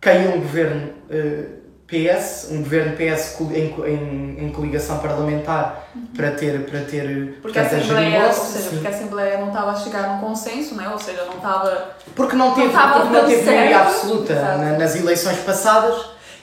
caiu 0.02 0.36
um 0.36 0.42
governo 0.42 0.90
uh, 0.90 1.59
PS, 1.90 2.50
um 2.52 2.60
governo 2.62 2.96
PS 2.96 3.36
em, 3.52 3.74
em, 3.88 4.46
em 4.46 4.52
coligação 4.52 5.00
parlamentar 5.00 5.88
para 6.16 6.32
ter. 6.32 6.60
Para 6.70 6.82
ter 6.82 7.40
Porque 7.42 7.58
a 7.58 7.64
Assembleia, 7.64 8.28
ou 8.28 8.34
seja, 8.34 8.60
sim. 8.64 8.70
porque 8.76 8.88
a 8.88 8.90
Assembleia 8.92 9.38
não 9.40 9.48
estava 9.48 9.72
a 9.72 9.76
chegar 9.76 10.04
num 10.14 10.20
consenso, 10.20 10.76
né? 10.76 10.88
Ou 10.88 11.00
seja, 11.00 11.26
não 11.26 11.36
estava. 11.38 11.96
Porque 12.16 12.36
não 12.36 12.54
teve, 12.54 12.72
Não 12.74 12.92
porque 13.02 13.18
não 13.18 13.26
teve 13.26 13.44
maioria 13.44 13.80
absoluta 13.80 14.36
na- 14.36 14.78
nas 14.78 14.96
eleições 14.96 15.38
passadas 15.40 15.96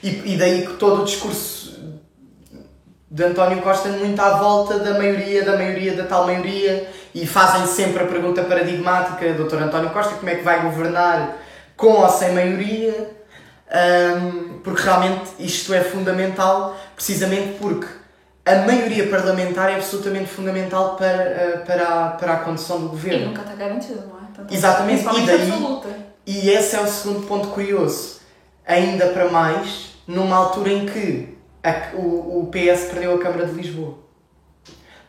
e, 0.03 0.33
e 0.33 0.37
daí 0.37 0.67
que 0.67 0.73
todo 0.73 1.01
o 1.01 1.05
discurso 1.05 1.79
de 3.09 3.23
António 3.23 3.61
Costa 3.61 3.87
muito 3.89 4.21
à 4.21 4.31
volta 4.37 4.79
da 4.79 4.95
maioria, 4.95 5.45
da 5.45 5.55
maioria, 5.55 5.95
da 5.95 6.03
tal 6.03 6.25
maioria 6.25 6.89
e 7.15 7.25
fazem 7.25 7.65
sempre 7.65 8.03
a 8.03 8.05
pergunta 8.05 8.43
paradigmática, 8.43 9.31
Dr. 9.33 9.63
António 9.63 9.91
Costa, 9.91 10.15
como 10.15 10.29
é 10.29 10.35
que 10.35 10.43
vai 10.43 10.61
governar 10.61 11.37
com 11.77 11.87
ou 11.93 12.09
sem 12.09 12.33
maioria? 12.33 13.15
Ahm, 13.69 14.59
porque 14.63 14.81
realmente 14.81 15.29
isto 15.39 15.73
é 15.73 15.81
fundamental, 15.81 16.77
precisamente 16.95 17.57
porque 17.59 17.87
a 18.45 18.55
maioria 18.65 19.07
parlamentar 19.09 19.69
é 19.69 19.75
absolutamente 19.75 20.29
fundamental 20.29 20.95
para, 20.95 21.21
ah, 21.55 21.57
para, 21.65 21.83
a, 21.87 22.09
para 22.11 22.33
a 22.33 22.37
condução 22.37 22.79
do 22.79 22.85
E 22.85 22.89
governo. 22.89 23.25
nunca 23.27 23.41
está 23.41 23.55
garantido, 23.55 24.07
não 24.07 24.17
é? 24.19 24.21
Tanto- 24.33 24.53
Exatamente, 24.53 25.01
e 25.03 25.25
daí- 25.25 25.51
absoluta. 25.51 25.89
E 26.25 26.49
esse 26.49 26.75
é 26.75 26.81
o 26.81 26.87
segundo 26.87 27.27
ponto 27.27 27.47
curioso. 27.49 28.21
Ainda 28.65 29.07
para 29.07 29.29
mais, 29.29 29.89
numa 30.07 30.35
altura 30.37 30.69
em 30.71 30.85
que 30.85 31.37
a- 31.63 31.91
o, 31.95 32.43
o 32.43 32.47
PS 32.51 32.85
perdeu 32.91 33.15
a 33.15 33.19
Câmara 33.19 33.45
de 33.47 33.53
Lisboa. 33.53 33.97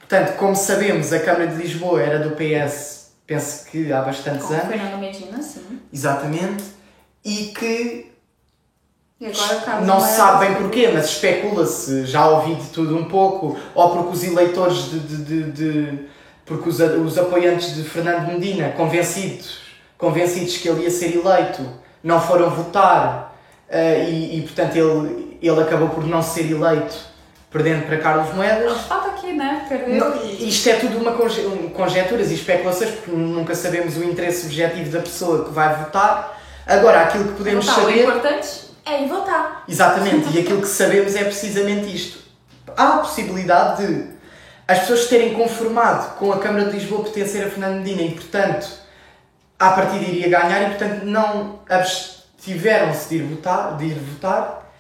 Portanto, 0.01 0.37
como 0.37 0.57
sabemos, 0.57 1.13
a 1.13 1.21
Câmara 1.21 1.47
de 1.47 1.57
Lisboa 1.63 2.01
era 2.03 2.19
do 2.19 2.35
PS, 2.35 3.13
penso 3.27 3.67
que 3.67 3.93
há 3.93 4.01
bastantes 4.03 4.47
Com 4.47 4.55
anos, 4.55 4.67
Fernando 4.67 4.99
Medina, 4.99 5.41
sim. 5.43 5.81
exatamente, 5.93 6.65
e 7.25 7.53
que 7.57 8.07
E 8.07 8.07
agora 8.07 8.07
o 8.07 8.07
Carlos 8.07 9.08
não 9.85 10.01
se 10.01 10.17
sabe 10.17 10.47
bem 10.47 10.55
porquê, 10.57 10.91
mas 10.95 11.07
especula-se, 11.07 12.07
já 12.07 12.27
ouvi 12.29 12.55
de 12.55 12.69
tudo 12.69 12.97
um 12.97 13.05
pouco, 13.05 13.59
ou 13.75 13.91
porque 13.91 14.13
os 14.17 14.25
eleitores 14.25 14.91
de. 14.91 14.99
de, 15.01 15.17
de- 15.25 15.53
de- 15.53 15.99
porque 16.47 16.67
os, 16.71 16.81
os 16.81 17.19
apoiantes 17.19 17.75
de 17.75 17.83
Fernando 17.83 18.27
Medina, 18.29 18.71
convencidos, 18.71 19.59
convencidos 19.99 20.57
que 20.57 20.67
ele 20.67 20.85
ia 20.85 20.91
ser 20.91 21.15
eleito, 21.15 21.61
não 22.03 22.19
foram 22.19 22.49
votar 22.49 23.37
eh, 23.69 24.07
e, 24.09 24.39
e, 24.39 24.43
portanto 24.43 24.75
ele, 24.75 25.39
ele 25.43 25.61
acabou 25.61 25.91
por 25.91 26.07
não 26.07 26.23
ser 26.23 26.51
eleito, 26.51 26.97
perdendo 27.51 27.87
para 27.87 27.99
Carlos 27.99 28.35
Moedas. 28.35 28.81
Fato 28.87 29.09
aqui, 29.09 29.35
né? 29.35 29.67
Perdeu 29.69 29.97
Não, 29.97 30.25
isto 30.27 30.71
é 30.71 30.77
tudo 30.77 30.97
uma 30.97 31.13
conje- 31.13 31.43
conjecturas 31.77 32.31
e 32.31 32.35
especulações, 32.35 32.93
porque 32.93 33.11
nunca 33.11 33.55
sabemos 33.55 33.99
o 33.99 34.05
interesse 34.05 34.47
objetivo 34.47 34.91
da 34.91 35.01
pessoa 35.01 35.45
que 35.45 35.51
vai 35.53 35.75
votar. 35.77 36.41
Agora, 36.67 37.03
aquilo 37.03 37.25
que 37.25 37.33
podemos 37.35 37.67
Votar. 37.67 37.81
Saber. 37.83 38.03
importante 38.05 38.68
é 38.95 39.07
votar. 39.07 39.65
Exatamente, 39.69 40.37
e 40.37 40.41
aquilo 40.41 40.61
que 40.61 40.69
sabemos 40.69 41.15
é 41.15 41.25
precisamente 41.25 41.95
isto. 41.95 42.19
Há 42.77 42.95
a 42.95 42.99
possibilidade 42.99 43.87
de 43.87 44.19
as 44.69 44.81
pessoas 44.81 45.07
terem 45.07 45.33
conformado 45.33 46.17
com 46.17 46.31
a 46.31 46.39
Câmara 46.39 46.67
de 46.67 46.73
Lisboa 46.73 47.03
pertencer 47.03 47.47
a 47.47 47.51
Fernando 47.51 47.79
Medina 47.79 48.03
e, 48.03 48.11
portanto, 48.11 48.69
à 49.59 49.71
partida 49.71 50.05
iria 50.05 50.29
ganhar 50.29 50.63
e, 50.63 50.67
portanto, 50.77 51.05
não 51.05 51.61
abstiveram-se 51.67 53.09
de 53.09 53.17
ir 53.17 53.23
votar, 53.23 53.79
de 53.79 53.87
ir 53.87 53.95
votar 53.95 54.71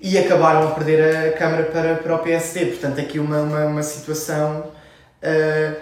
e 0.00 0.16
acabaram 0.16 0.68
a 0.68 0.70
perder 0.70 1.28
a 1.28 1.32
Câmara 1.36 1.64
para, 1.64 1.96
para 1.96 2.14
o 2.14 2.18
PSD. 2.20 2.66
Portanto, 2.66 3.00
aqui 3.00 3.18
uma, 3.18 3.42
uma, 3.42 3.66
uma 3.66 3.82
situação. 3.82 4.70
ah, 5.22 5.74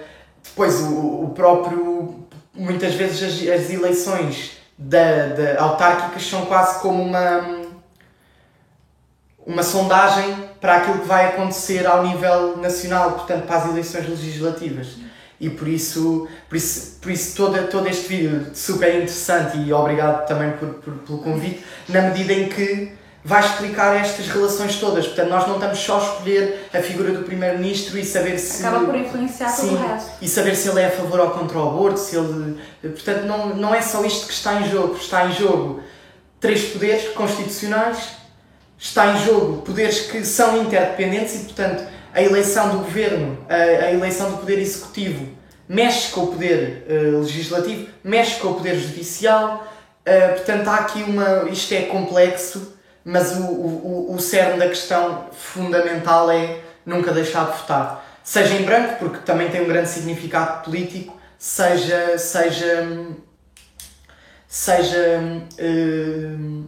depois, 0.42 0.80
o, 0.80 1.24
o 1.24 1.32
próprio. 1.32 2.26
Muitas 2.52 2.94
vezes 2.94 3.22
as, 3.22 3.60
as 3.60 3.70
eleições 3.70 4.58
da, 4.76 5.28
da 5.28 5.62
autárquicas 5.62 6.26
são 6.26 6.44
quase 6.46 6.80
como 6.80 7.02
uma 7.02 7.61
uma 9.46 9.62
sondagem 9.62 10.34
para 10.60 10.76
aquilo 10.76 10.98
que 11.00 11.06
vai 11.08 11.26
acontecer 11.26 11.86
ao 11.86 12.04
nível 12.04 12.56
nacional, 12.58 13.12
portanto, 13.12 13.46
para 13.46 13.56
as 13.56 13.68
eleições 13.68 14.08
legislativas. 14.08 14.88
E 15.40 15.50
por 15.50 15.66
isso, 15.66 16.28
por 16.48 16.54
isso, 16.56 16.98
por 17.00 17.10
isso 17.10 17.34
todo, 17.36 17.66
todo 17.68 17.88
este 17.88 18.06
vídeo 18.06 18.46
super 18.54 18.94
interessante 18.94 19.58
e 19.58 19.72
obrigado 19.72 20.24
também 20.26 20.52
por, 20.52 20.68
por- 20.74 20.94
pelo 20.98 21.18
convite, 21.18 21.64
na 21.88 22.02
medida 22.02 22.32
em 22.32 22.48
que 22.48 22.92
vai 23.24 23.40
explicar 23.44 23.96
estas 23.96 24.28
relações 24.28 24.76
todas. 24.76 25.04
Portanto, 25.06 25.28
nós 25.28 25.46
não 25.48 25.54
estamos 25.56 25.78
só 25.80 25.98
a 25.98 26.02
escolher 26.04 26.68
a 26.72 26.78
figura 26.80 27.10
do 27.12 27.24
Primeiro-Ministro 27.24 27.98
e 27.98 28.04
saber 28.04 28.38
se. 28.38 28.64
Acaba 28.64 28.84
por 28.86 28.94
influenciar 28.94 29.50
todo 29.56 29.68
Sim, 29.68 29.74
o 29.74 29.78
resto. 29.88 30.10
e 30.22 30.28
saber 30.28 30.54
se 30.54 30.68
ele 30.68 30.80
é 30.80 30.86
a 30.86 30.90
favor 30.92 31.18
ou 31.18 31.30
contra 31.30 31.58
o 31.58 31.68
aborto, 31.68 31.98
se 31.98 32.14
ele. 32.16 32.60
Portanto, 32.80 33.24
não, 33.24 33.48
não 33.56 33.74
é 33.74 33.82
só 33.82 34.04
isto 34.04 34.28
que 34.28 34.32
está 34.32 34.60
em 34.60 34.70
jogo. 34.70 34.94
Está 34.94 35.26
em 35.26 35.32
jogo 35.32 35.82
três 36.38 36.64
poderes 36.72 37.08
constitucionais, 37.14 37.98
está 38.82 39.12
em 39.14 39.24
jogo 39.24 39.62
poderes 39.62 40.00
que 40.10 40.24
são 40.24 40.60
interdependentes 40.60 41.36
e, 41.36 41.44
portanto, 41.44 41.84
a 42.12 42.20
eleição 42.20 42.70
do 42.70 42.78
governo, 42.78 43.38
a, 43.48 43.54
a 43.54 43.92
eleição 43.92 44.30
do 44.32 44.38
poder 44.38 44.58
executivo 44.58 45.26
mexe 45.68 46.10
com 46.10 46.24
o 46.24 46.26
poder 46.32 46.84
eh, 46.88 46.92
legislativo, 47.18 47.88
mexe 48.04 48.40
com 48.40 48.48
o 48.48 48.54
poder 48.54 48.74
judicial. 48.74 49.66
eh, 50.04 50.28
portanto, 50.30 50.68
há 50.68 50.76
aqui 50.78 51.02
uma. 51.04 51.48
Isto 51.48 51.72
é 51.74 51.82
complexo, 51.82 52.76
mas 53.04 53.36
o, 53.36 53.44
o, 53.44 54.14
o- 54.14 54.20
cerne 54.20 54.58
da 54.58 54.68
questão 54.68 55.26
fundamental 55.32 56.28
é 56.30 56.58
nunca 56.84 57.12
deixar 57.12 57.50
de 57.52 57.58
votar. 57.58 58.04
Seja 58.24 58.54
em 58.54 58.64
branco, 58.64 58.96
porque 58.98 59.18
também 59.24 59.48
tem 59.48 59.62
um 59.62 59.68
grande 59.68 59.88
significado 59.88 60.64
político, 60.64 61.16
seja. 61.38 62.18
seja 62.18 62.84
seja 64.48 65.18
hum, 65.58 66.66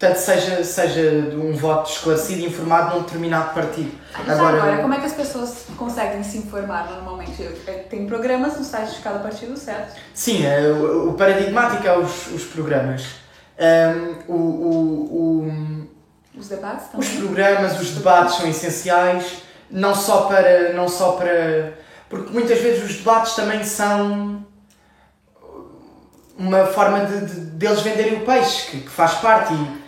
portanto 0.00 0.16
seja 0.16 0.64
seja 0.64 1.36
um 1.36 1.52
voto 1.54 1.90
esclarecido 1.90 2.40
e 2.40 2.46
informado 2.46 2.96
num 2.96 3.02
determinado 3.02 3.52
partido 3.52 3.92
Já 4.26 4.32
agora, 4.32 4.78
como 4.78 4.94
é 4.94 4.98
que 4.98 5.04
as 5.06 5.12
pessoas 5.12 5.66
conseguem 5.76 6.22
se 6.24 6.38
informar 6.38 6.90
normalmente? 6.90 7.42
É, 7.66 7.72
Tem 7.90 8.06
programas 8.06 8.56
no 8.56 8.64
site 8.64 8.94
de 8.96 9.00
cada 9.02 9.18
partido, 9.18 9.54
certo? 9.58 10.00
sim 10.14 10.46
é, 10.46 10.60
o, 10.72 11.10
o 11.10 11.14
paradigmático 11.14 11.86
é 11.86 11.96
os, 11.98 12.28
os 12.28 12.44
programas 12.44 13.20
Hum, 13.62 14.14
o, 14.26 14.34
o, 14.34 15.44
o- 16.34 16.38
Os 16.40 16.48
debates 16.48 16.86
os 16.94 17.06
também? 17.06 17.16
programas 17.26 17.78
os 17.78 17.90
debates 17.90 18.36
são 18.36 18.48
essenciais 18.48 19.42
não 19.70 19.94
só 19.94 20.22
para 20.22 20.72
não 20.72 20.88
só 20.88 21.12
para 21.12 21.74
porque 22.08 22.32
muitas 22.32 22.58
vezes 22.58 22.88
os 22.90 22.96
debates 22.96 23.34
também 23.34 23.62
são 23.62 24.42
uma 26.38 26.64
forma 26.66 27.04
de, 27.04 27.26
de, 27.26 27.40
deles 27.50 27.82
venderem 27.82 28.22
o 28.22 28.24
peixe 28.24 28.70
que, 28.70 28.80
que 28.80 28.88
faz 28.88 29.12
parte 29.14 29.52
e, 29.52 29.79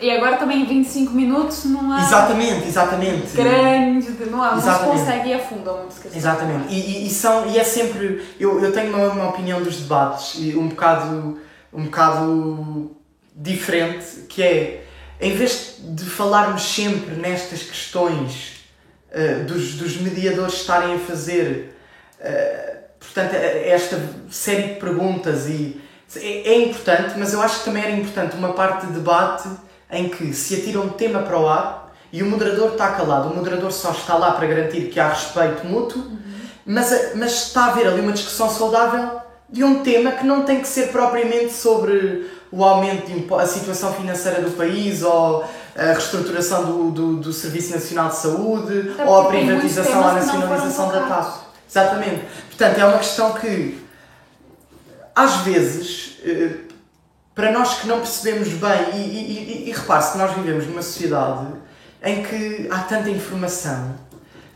E 0.00 0.10
agora 0.10 0.36
também 0.36 0.64
25 0.64 1.12
minutos 1.12 1.64
não 1.64 1.92
há 1.92 2.00
Exatamente, 2.02 2.68
exatamente. 2.68 3.36
grande, 3.36 4.08
não, 4.30 4.42
há, 4.42 4.52
não 4.52 4.60
se 4.60 4.68
Exatamente. 4.68 4.98
consegue 4.98 5.28
ir 5.30 5.34
a 5.34 5.38
fundo 5.40 5.70
a 5.70 5.84
questões. 5.86 6.16
Exatamente. 6.16 6.72
E, 6.72 6.78
e, 6.78 7.06
e 7.06 7.10
são, 7.10 7.48
e 7.48 7.58
é 7.58 7.64
sempre. 7.64 8.24
Eu, 8.38 8.62
eu 8.62 8.72
tenho 8.72 8.94
uma, 8.94 9.08
uma 9.08 9.28
opinião 9.30 9.62
dos 9.62 9.76
debates 9.76 10.34
e 10.36 10.56
um 10.56 10.68
bocado, 10.68 11.38
um 11.72 11.84
bocado 11.84 12.92
diferente, 13.34 14.26
que 14.28 14.42
é 14.42 14.84
em 15.20 15.34
vez 15.34 15.76
de 15.80 16.04
falarmos 16.04 16.62
sempre 16.62 17.16
nestas 17.16 17.62
questões 17.62 18.64
eh, 19.10 19.40
dos, 19.40 19.74
dos 19.74 19.96
mediadores 19.96 20.54
estarem 20.54 20.94
a 20.94 20.98
fazer 20.98 21.76
eh, 22.20 22.78
portanto, 22.98 23.34
eh, 23.34 23.70
esta 23.70 24.00
série 24.30 24.74
de 24.74 24.74
perguntas 24.74 25.46
e 25.48 25.80
é, 26.16 26.48
é 26.48 26.62
importante, 26.62 27.14
mas 27.16 27.32
eu 27.32 27.42
acho 27.42 27.60
que 27.60 27.64
também 27.64 27.82
era 27.82 27.92
importante 27.92 28.36
uma 28.36 28.52
parte 28.52 28.86
de 28.86 28.92
debate 28.92 29.48
em 29.90 30.08
que 30.08 30.32
se 30.34 30.54
atira 30.56 30.80
um 30.80 30.88
tema 30.90 31.20
para 31.22 31.38
o 31.38 31.48
ar 31.48 31.92
e 32.12 32.22
o 32.22 32.26
moderador 32.26 32.72
está 32.72 32.88
calado. 32.92 33.28
O 33.30 33.36
moderador 33.36 33.72
só 33.72 33.90
está 33.92 34.16
lá 34.16 34.32
para 34.32 34.46
garantir 34.46 34.88
que 34.90 34.98
há 35.00 35.08
respeito 35.08 35.66
mútuo, 35.66 36.04
mas, 36.64 36.92
a- 36.92 37.10
mas 37.14 37.32
está 37.46 37.62
a 37.62 37.66
haver 37.68 37.86
ali 37.86 38.00
uma 38.00 38.12
discussão 38.12 38.50
saudável 38.50 39.20
de 39.48 39.64
um 39.64 39.82
tema 39.82 40.12
que 40.12 40.26
não 40.26 40.42
tem 40.42 40.60
que 40.60 40.68
ser 40.68 40.88
propriamente 40.88 41.52
sobre 41.54 42.30
o 42.50 42.62
aumento 42.64 43.06
de 43.06 43.34
a 43.34 43.46
situação 43.46 43.92
financeira 43.94 44.40
do 44.42 44.50
país 44.52 45.02
ou 45.02 45.44
a 45.76 45.82
reestruturação 45.92 46.64
do, 46.64 46.90
do, 46.90 47.16
do 47.16 47.32
Serviço 47.32 47.72
Nacional 47.72 48.08
de 48.08 48.16
Saúde 48.16 48.90
Até 48.92 49.04
ou 49.06 49.20
a 49.22 49.24
privatização 49.26 50.00
ou 50.02 50.08
a 50.08 50.12
nacionalização 50.14 50.88
da. 50.92 51.00
TAP. 51.02 51.48
Exatamente. 51.70 52.22
Portanto, 52.48 52.78
é 52.78 52.84
uma 52.86 52.98
questão 52.98 53.32
que 53.34 53.78
às 55.14 55.36
vezes, 55.38 56.16
eh, 56.24 56.50
para 57.38 57.52
nós 57.52 57.74
que 57.74 57.86
não 57.86 57.98
percebemos 57.98 58.48
bem, 58.48 58.90
e, 58.94 58.96
e, 58.96 59.64
e, 59.66 59.68
e 59.68 59.72
repare-se 59.72 60.10
que 60.10 60.18
nós 60.18 60.32
vivemos 60.32 60.66
numa 60.66 60.82
sociedade 60.82 61.46
em 62.02 62.24
que 62.24 62.66
há 62.68 62.80
tanta 62.80 63.08
informação 63.10 63.94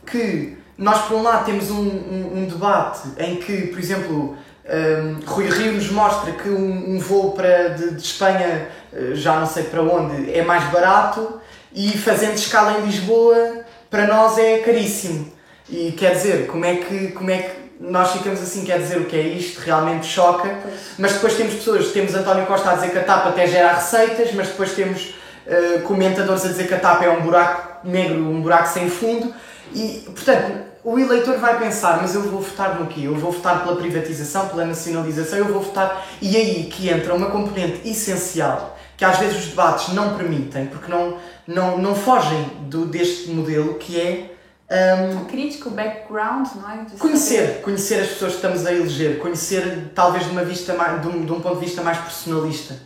que 0.04 0.58
nós, 0.76 1.02
por 1.02 1.16
um 1.16 1.22
lado, 1.22 1.44
temos 1.44 1.70
um, 1.70 1.80
um, 1.80 2.38
um 2.38 2.44
debate 2.44 3.02
em 3.18 3.36
que, 3.36 3.68
por 3.68 3.78
exemplo, 3.78 4.36
um, 4.66 5.24
Rui 5.24 5.48
Rio 5.48 5.74
nos 5.74 5.92
mostra 5.92 6.32
que 6.32 6.48
um, 6.48 6.96
um 6.96 6.98
voo 6.98 7.30
para, 7.34 7.68
de, 7.68 7.92
de 7.92 8.02
Espanha, 8.02 8.66
eh, 8.92 9.12
já 9.14 9.38
não 9.38 9.46
sei 9.46 9.62
para 9.62 9.80
onde, 9.80 10.32
é 10.32 10.42
mais 10.42 10.64
barato 10.72 11.40
e 11.72 11.96
fazendo 11.96 12.34
escala 12.34 12.80
em 12.80 12.86
Lisboa, 12.86 13.64
para 13.88 14.08
nós 14.08 14.36
é 14.38 14.58
caríssimo. 14.58 15.32
E 15.68 15.92
quer 15.92 16.16
dizer, 16.16 16.48
como 16.48 16.64
é 16.64 16.74
que, 16.74 17.12
como 17.12 17.30
é 17.30 17.42
que 17.42 17.61
nós 17.82 18.12
ficamos 18.12 18.40
assim, 18.40 18.64
quer 18.64 18.78
dizer 18.78 18.98
o 18.98 19.06
que 19.06 19.16
é 19.16 19.22
isto, 19.22 19.58
realmente 19.60 20.06
choca. 20.06 20.58
Mas 20.98 21.14
depois 21.14 21.34
temos 21.34 21.54
pessoas, 21.54 21.88
temos 21.88 22.14
António 22.14 22.46
Costa 22.46 22.70
a 22.70 22.74
dizer 22.74 22.90
que 22.90 22.98
a 22.98 23.04
TAP 23.04 23.26
até 23.26 23.46
gera 23.46 23.72
receitas, 23.72 24.32
mas 24.32 24.48
depois 24.48 24.72
temos 24.72 25.14
uh, 25.46 25.82
comentadores 25.82 26.44
a 26.44 26.48
dizer 26.48 26.68
que 26.68 26.74
a 26.74 26.78
TAP 26.78 27.02
é 27.02 27.10
um 27.10 27.22
buraco 27.22 27.86
negro, 27.86 28.18
um 28.18 28.40
buraco 28.40 28.68
sem 28.68 28.88
fundo. 28.88 29.34
E, 29.74 30.04
portanto, 30.06 30.60
o 30.84 30.98
eleitor 30.98 31.38
vai 31.38 31.58
pensar, 31.58 31.98
mas 32.00 32.14
eu 32.14 32.22
vou 32.22 32.40
votar 32.40 32.78
no 32.78 32.86
quê? 32.86 33.02
Eu 33.04 33.16
vou 33.16 33.32
votar 33.32 33.62
pela 33.64 33.76
privatização, 33.76 34.48
pela 34.48 34.64
nacionalização, 34.64 35.38
eu 35.38 35.46
vou 35.46 35.62
votar. 35.62 36.06
E 36.20 36.36
aí 36.36 36.64
que 36.64 36.88
entra 36.88 37.14
uma 37.14 37.30
componente 37.30 37.88
essencial 37.88 38.78
que 38.96 39.04
às 39.04 39.18
vezes 39.18 39.38
os 39.38 39.46
debates 39.46 39.92
não 39.94 40.16
permitem, 40.16 40.66
porque 40.66 40.88
não, 40.88 41.16
não, 41.44 41.76
não 41.76 41.92
fogem 41.92 42.44
do, 42.68 42.86
deste 42.86 43.30
modelo 43.30 43.74
que 43.74 44.00
é. 44.00 44.31
Um, 44.72 45.26
crítico, 45.26 45.68
background, 45.68 46.48
não 46.56 46.70
é? 46.70 46.84
De 46.84 46.96
conhecer, 46.96 47.46
saber. 47.46 47.60
conhecer 47.60 48.00
as 48.00 48.08
pessoas 48.08 48.30
que 48.30 48.36
estamos 48.38 48.64
a 48.64 48.72
eleger, 48.72 49.18
conhecer 49.18 49.90
talvez 49.94 50.24
de, 50.24 50.30
uma 50.30 50.42
vista 50.42 50.72
mais, 50.72 51.02
de, 51.02 51.08
um, 51.08 51.26
de 51.26 51.30
um 51.30 51.40
ponto 51.42 51.58
de 51.58 51.66
vista 51.66 51.82
mais 51.82 51.98
personalista. 51.98 52.76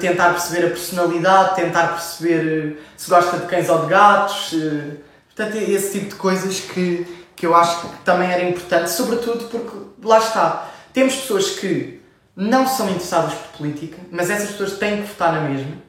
Tentar 0.00 0.30
perceber 0.30 0.66
a 0.66 0.68
personalidade, 0.68 1.56
tentar 1.56 1.88
perceber 1.88 2.76
eh, 2.76 2.82
se 2.96 3.08
gosta 3.08 3.38
de 3.38 3.46
cães 3.46 3.70
ou 3.70 3.80
de 3.80 3.86
gatos. 3.86 4.52
Eh, 4.52 4.96
portanto, 5.26 5.56
é 5.56 5.70
esse 5.70 5.98
tipo 5.98 6.10
de 6.10 6.14
coisas 6.16 6.60
que, 6.60 7.06
que 7.34 7.46
eu 7.46 7.54
acho 7.54 7.80
que 7.80 7.96
também 8.04 8.30
era 8.30 8.42
importante, 8.42 8.90
sobretudo 8.90 9.46
porque, 9.48 9.76
lá 10.02 10.18
está, 10.18 10.70
temos 10.92 11.14
pessoas 11.16 11.50
que 11.50 12.02
não 12.36 12.66
são 12.66 12.88
interessadas 12.90 13.32
por 13.34 13.58
política, 13.58 13.98
mas 14.10 14.28
essas 14.28 14.50
pessoas 14.50 14.78
têm 14.78 15.02
que 15.02 15.08
votar 15.08 15.32
na 15.32 15.40
mesma. 15.48 15.83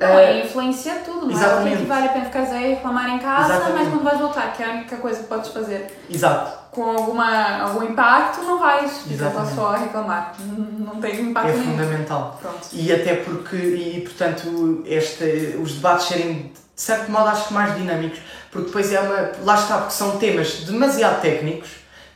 Não, 0.00 0.16
uh, 0.16 0.44
influencia 0.46 0.94
tudo, 1.04 1.26
não 1.26 1.30
Exatamente. 1.30 1.74
é? 1.74 1.76
O 1.76 1.80
que, 1.82 1.86
vale 1.86 2.06
a 2.06 2.12
pena 2.12 2.24
ficar 2.24 2.40
a 2.40 2.58
reclamar 2.58 3.08
em 3.10 3.18
casa, 3.18 3.54
Exatamente. 3.54 3.78
mas 3.78 3.88
quando 3.88 4.04
vais 4.04 4.18
votar, 4.20 4.52
que 4.54 4.62
é 4.62 4.66
a 4.66 4.70
única 4.70 4.96
coisa 4.96 5.20
que 5.20 5.28
podes 5.28 5.50
fazer. 5.50 6.00
Exato. 6.08 6.58
Com 6.70 6.84
alguma, 6.84 7.62
algum 7.62 7.82
impacto, 7.84 8.42
não 8.42 8.58
vais. 8.58 9.02
Exatamente. 9.10 9.54
só 9.54 9.74
a 9.74 9.76
reclamar. 9.76 10.34
Não 10.38 11.00
tem 11.00 11.20
impacto 11.20 11.48
É 11.48 11.52
nenhum. 11.52 11.72
fundamental. 11.72 12.38
Pronto. 12.40 12.68
E 12.72 12.92
até 12.92 13.16
porque, 13.16 13.56
e 13.56 14.00
portanto, 14.00 14.82
este, 14.86 15.58
os 15.62 15.74
debates 15.74 16.06
serem, 16.06 16.52
de 16.74 16.82
certo 16.82 17.10
modo, 17.10 17.28
acho 17.28 17.48
que 17.48 17.54
mais 17.54 17.76
dinâmicos, 17.76 18.20
porque 18.50 18.68
depois 18.68 18.90
é 18.92 19.00
uma. 19.00 19.32
Lá 19.44 19.54
está, 19.56 19.78
porque 19.78 19.92
são 19.92 20.16
temas 20.16 20.60
demasiado 20.64 21.20
técnicos 21.20 21.68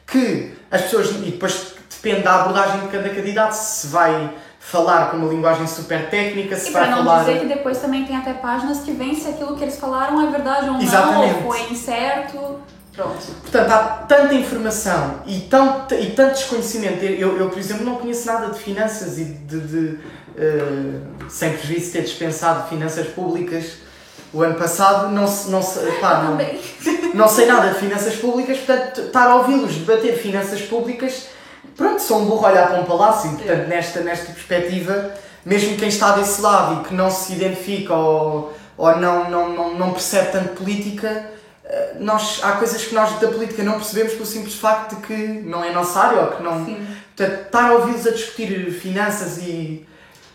que 0.06 0.56
as 0.70 0.82
pessoas. 0.82 1.10
E 1.10 1.32
depois 1.32 1.74
depende 1.90 2.22
da 2.22 2.36
abordagem 2.42 2.80
de 2.80 2.88
cada 2.88 3.08
candidato, 3.10 3.52
se 3.52 3.88
vai 3.88 4.30
falar 4.64 5.10
com 5.10 5.18
uma 5.18 5.28
linguagem 5.28 5.66
super 5.66 6.08
técnica, 6.08 6.56
se 6.56 6.70
e 6.70 6.72
vai 6.72 6.86
para 6.86 7.02
não 7.02 7.18
dizer 7.20 7.40
que 7.40 7.46
depois 7.46 7.78
também 7.78 8.04
tem 8.06 8.16
até 8.16 8.32
páginas 8.32 8.80
que 8.80 8.92
veem 8.92 9.14
se 9.14 9.28
aquilo 9.28 9.54
que 9.56 9.62
eles 9.62 9.76
falaram 9.76 10.26
é 10.26 10.30
verdade 10.30 10.70
ou 10.70 10.80
Exatamente. 10.80 11.34
não, 11.34 11.46
ou 11.46 11.52
foi 11.52 11.70
incerto. 11.70 12.60
Pronto. 12.92 13.26
Portanto, 13.42 13.70
há 13.70 13.78
tanta 14.08 14.34
informação 14.34 15.16
e, 15.26 15.40
tão, 15.40 15.86
e 16.00 16.06
tanto 16.10 16.34
desconhecimento. 16.34 17.04
Eu, 17.04 17.36
eu, 17.36 17.50
por 17.50 17.58
exemplo, 17.58 17.84
não 17.84 17.96
conheço 17.96 18.26
nada 18.26 18.52
de 18.52 18.58
finanças 18.58 19.18
e 19.18 19.24
de, 19.24 19.60
de 19.60 19.78
uh, 19.78 21.00
sem 21.28 21.52
prejuízo 21.52 21.86
de 21.86 21.92
ter 21.92 22.02
dispensado 22.02 22.68
finanças 22.68 23.06
públicas 23.08 23.84
o 24.32 24.42
ano 24.42 24.54
passado, 24.54 25.12
não, 25.12 25.26
não, 25.48 25.62
pá, 26.00 26.22
não, 26.24 27.14
não 27.14 27.28
sei 27.28 27.46
nada 27.46 27.68
de 27.68 27.78
finanças 27.78 28.16
públicas, 28.16 28.58
portanto, 28.58 29.02
estar 29.02 29.28
a 29.28 29.36
ouvi-los 29.36 29.76
debater 29.76 30.16
finanças 30.16 30.60
públicas 30.62 31.28
pronto, 31.76 32.00
sou 32.00 32.20
um 32.20 32.26
burro 32.26 32.46
a 32.46 32.50
olhar 32.50 32.68
para 32.68 32.80
um 32.80 32.84
palácio 32.84 33.32
e, 33.32 33.36
portanto, 33.36 33.68
nesta, 33.68 34.00
nesta 34.00 34.32
perspectiva, 34.32 35.12
mesmo 35.44 35.76
quem 35.76 35.88
está 35.88 36.12
desse 36.12 36.40
lado 36.40 36.80
e 36.80 36.88
que 36.88 36.94
não 36.94 37.10
se 37.10 37.32
identifica 37.32 37.94
ou, 37.94 38.54
ou 38.76 38.96
não, 38.96 39.30
não, 39.30 39.48
não, 39.50 39.74
não 39.74 39.90
percebe 39.92 40.32
tanto 40.32 40.54
política, 40.54 41.30
eh, 41.64 41.96
nós, 41.98 42.40
há 42.42 42.52
coisas 42.52 42.84
que 42.84 42.94
nós 42.94 43.18
da 43.18 43.28
política 43.28 43.62
não 43.62 43.74
percebemos 43.74 44.12
pelo 44.12 44.26
simples 44.26 44.54
facto 44.54 44.96
de 44.96 45.02
que 45.02 45.16
não 45.44 45.64
é 45.64 45.72
nossa 45.72 45.98
área 45.98 46.20
ou 46.20 46.26
que 46.32 46.42
não. 46.42 46.64
Sim. 46.64 46.86
Portanto, 47.16 47.46
estar 47.46 47.70
a 47.70 47.72
ouvi-los 47.74 48.06
a 48.06 48.10
discutir 48.10 48.70
finanças 48.72 49.38
e. 49.38 49.86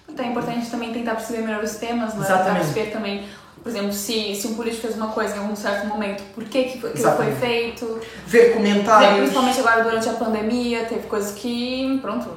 Então 0.07 0.25
é 0.25 0.29
importante 0.29 0.69
também 0.69 0.91
tentar 0.91 1.15
perceber 1.15 1.41
melhor 1.41 1.63
os 1.63 1.75
temas, 1.75 2.13
não 2.15 2.23
é? 2.23 2.25
Exatamente. 2.25 2.45
Tentar 2.45 2.73
perceber 2.73 2.91
também 2.91 3.27
por 3.61 3.69
exemplo, 3.69 3.93
se, 3.93 4.35
se 4.35 4.47
um 4.47 4.55
político 4.55 4.83
fez 4.83 4.95
uma 4.95 5.07
coisa 5.07 5.35
em 5.35 5.39
algum 5.39 5.55
certo 5.55 5.87
momento, 5.87 6.23
por 6.33 6.43
que, 6.45 6.63
que 6.63 6.87
aquilo 6.87 7.11
foi 7.11 7.31
feito? 7.33 7.99
Ver 8.25 8.53
comentários. 8.53 9.19
Principalmente 9.19 9.59
agora 9.59 9.83
durante 9.83 10.09
a 10.09 10.13
pandemia, 10.13 10.85
teve 10.85 11.07
coisas 11.07 11.31
que, 11.31 11.99
pronto, 12.01 12.29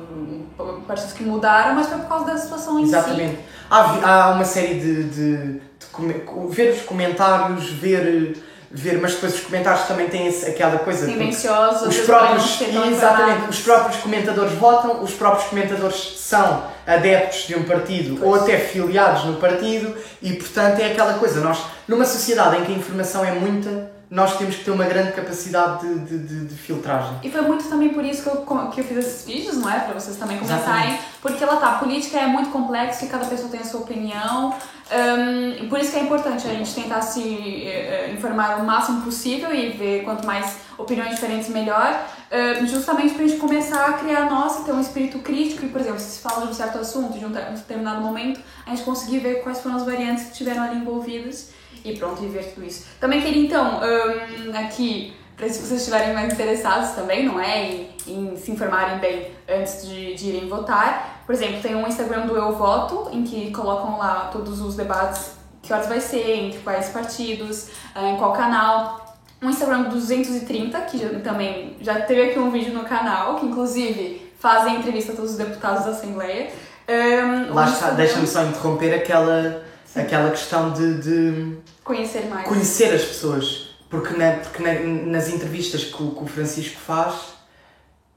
partidos 0.87 1.13
que 1.13 1.23
mudaram, 1.23 1.75
mas 1.75 1.87
foi 1.87 1.99
por 1.99 2.09
causa 2.09 2.27
da 2.27 2.37
situação 2.37 2.79
em 2.79 2.85
Exatamente. 2.85 3.37
si. 3.37 3.43
Há, 3.71 4.25
há 4.25 4.31
uma 4.33 4.45
série 4.45 4.75
de, 4.81 5.05
de, 5.05 5.37
de, 5.37 5.59
de 5.59 6.47
ver 6.51 6.73
os 6.73 6.83
comentários, 6.83 7.71
ver 7.71 8.37
ver, 8.75 8.99
mas 9.01 9.13
depois 9.13 9.35
os 9.35 9.41
comentários 9.41 9.87
também 9.87 10.09
têm 10.09 10.29
aquela 10.29 10.79
coisa. 10.79 11.05
Silenciosos, 11.05 11.89
os 11.89 12.07
próprios, 12.07 12.61
exatamente, 12.61 13.51
os 13.51 13.61
próprios 13.61 14.01
comentadores 14.01 14.53
votam, 14.53 15.03
os 15.03 15.13
próprios 15.13 15.49
comentadores 15.49 16.15
são 16.17 16.65
adeptos 16.87 17.47
de 17.47 17.55
um 17.55 17.65
partido 17.65 18.17
pois. 18.17 18.29
ou 18.29 18.35
até 18.35 18.59
filiados 18.59 19.25
no 19.25 19.35
partido 19.37 19.95
e, 20.23 20.33
portanto, 20.33 20.81
é 20.81 20.93
aquela 20.93 21.15
coisa. 21.15 21.41
Nós, 21.41 21.59
numa 21.87 22.07
sociedade 22.07 22.57
em 22.57 22.65
que 22.65 22.73
a 22.73 22.77
informação 22.77 23.25
é 23.25 23.33
muita, 23.33 23.92
nós 24.13 24.37
temos 24.37 24.57
que 24.57 24.65
ter 24.65 24.71
uma 24.71 24.85
grande 24.85 25.13
capacidade 25.13 25.89
de, 25.89 26.01
de, 26.01 26.19
de, 26.19 26.45
de, 26.45 26.55
filtragem. 26.55 27.19
E 27.23 27.31
foi 27.31 27.41
muito 27.41 27.67
também 27.67 27.89
por 27.89 28.05
isso 28.05 28.23
que 28.23 28.29
eu, 28.29 28.69
que 28.71 28.81
eu 28.83 28.85
fiz 28.85 28.99
esses 28.99 29.25
vídeos, 29.25 29.57
não 29.57 29.71
é? 29.71 29.81
Para 29.81 29.95
vocês 29.95 30.19
também 30.19 30.39
começarem. 30.39 30.99
Porque 31.23 31.43
ela 31.43 31.57
tá, 31.57 31.69
a 31.69 31.79
política 31.79 32.19
é 32.19 32.27
muito 32.27 32.51
complexa 32.51 33.07
e 33.07 33.09
cada 33.09 33.25
pessoa 33.25 33.49
tem 33.49 33.61
a 33.61 33.65
sua 33.65 33.81
opinião. 33.81 34.55
Um, 34.93 35.67
por 35.67 35.79
isso 35.79 35.93
que 35.93 35.99
é 35.99 36.03
importante 36.03 36.47
a 36.47 36.51
gente 36.51 36.75
tentar 36.75 37.01
se 37.01 37.21
uh, 37.21 38.13
informar 38.13 38.61
o 38.61 38.65
máximo 38.67 39.01
possível 39.01 39.51
e 39.55 39.71
ver 39.71 40.05
quanto 40.05 40.27
mais 40.27 40.57
opiniões 40.77 41.15
diferentes 41.15 41.49
melhor, 41.49 42.05
uh, 42.31 42.67
justamente 42.67 43.15
para 43.15 43.25
a 43.25 43.27
gente 43.27 43.41
começar 43.41 43.87
a 43.87 43.93
criar 43.95 44.27
a 44.27 44.27
nossa, 44.27 44.63
ter 44.63 44.73
um 44.73 44.81
espírito 44.83 45.21
crítico 45.21 45.65
e, 45.65 45.71
por 45.71 45.81
exemplo, 45.81 45.99
se 45.99 46.11
se 46.11 46.21
fala 46.21 46.45
de 46.45 46.53
um 46.53 46.55
certo 46.55 46.77
assunto, 46.77 47.19
de 47.19 47.25
um 47.25 47.31
determinado 47.31 48.03
momento, 48.03 48.43
a 48.67 48.71
gente 48.71 48.83
conseguir 48.83 49.21
ver 49.21 49.43
quais 49.43 49.63
foram 49.63 49.77
as 49.77 49.87
variantes 49.87 50.25
que 50.25 50.33
tiveram 50.35 50.65
ali 50.65 50.77
envolvidas 50.77 51.62
e 51.85 51.97
pronto, 51.97 52.23
e 52.23 52.29
ver 52.29 52.53
tudo 52.53 52.67
isso. 52.67 52.87
Também 53.01 53.21
queria 53.21 53.45
então, 53.45 53.81
um, 53.81 54.57
aqui, 54.57 55.15
para 55.37 55.49
se 55.49 55.61
vocês 55.61 55.81
estiverem 55.81 56.15
mais 56.15 56.33
interessados 56.33 56.91
também, 56.91 57.25
não 57.25 57.41
é? 57.41 57.65
Em, 57.65 57.89
em 58.07 58.37
se 58.37 58.51
informarem 58.51 58.99
bem 58.99 59.31
antes 59.49 59.87
de, 59.87 60.15
de 60.15 60.29
irem 60.29 60.49
votar. 60.49 61.23
Por 61.27 61.35
exemplo, 61.35 61.61
tem 61.61 61.75
um 61.75 61.87
Instagram 61.87 62.27
do 62.27 62.37
Eu 62.37 62.57
Voto, 62.57 63.09
em 63.13 63.23
que 63.23 63.51
colocam 63.51 63.99
lá 63.99 64.31
todos 64.33 64.61
os 64.61 64.77
debates, 64.77 65.33
que 65.63 65.73
horas 65.73 65.87
vai 65.87 66.01
ser, 66.01 66.31
entre 66.31 66.59
quais 66.61 66.89
partidos, 66.89 67.69
ah, 67.95 68.09
em 68.09 68.17
qual 68.17 68.33
canal 68.33 69.03
um 69.43 69.51
Instagram 69.51 69.83
230, 69.85 70.81
que 70.83 70.99
já, 70.99 71.09
também 71.19 71.77
já 71.81 72.01
teve 72.01 72.31
aqui 72.31 72.39
um 72.39 72.51
vídeo 72.51 72.73
no 72.73 72.85
canal, 72.85 73.37
que 73.37 73.47
inclusive 73.47 74.33
fazem 74.39 74.77
entrevista 74.77 75.13
a 75.13 75.17
todos 75.17 75.33
os 75.33 75.37
deputados 75.37 75.85
da 75.85 75.91
Assembleia. 75.91 76.51
Um, 76.89 77.53
Lá 77.53 77.69
está, 77.69 77.91
deixa-me 77.91 78.27
só 78.27 78.45
interromper 78.45 78.95
aquela, 78.95 79.65
aquela 79.95 80.31
questão 80.31 80.73
de, 80.73 80.95
de, 80.95 81.57
conhecer 81.85 82.27
mais. 82.27 82.47
Conhecer 82.47 82.95
as 82.95 83.05
pessoas. 83.05 83.69
Porque, 83.91 84.17
na, 84.17 84.33
porque 84.33 84.63
na, 84.63 84.73
nas 85.11 85.29
entrevistas 85.29 85.85
que 85.85 86.03
o, 86.03 86.11
que 86.13 86.25
o 86.25 86.27
Francisco 86.27 86.79
faz, 86.81 87.15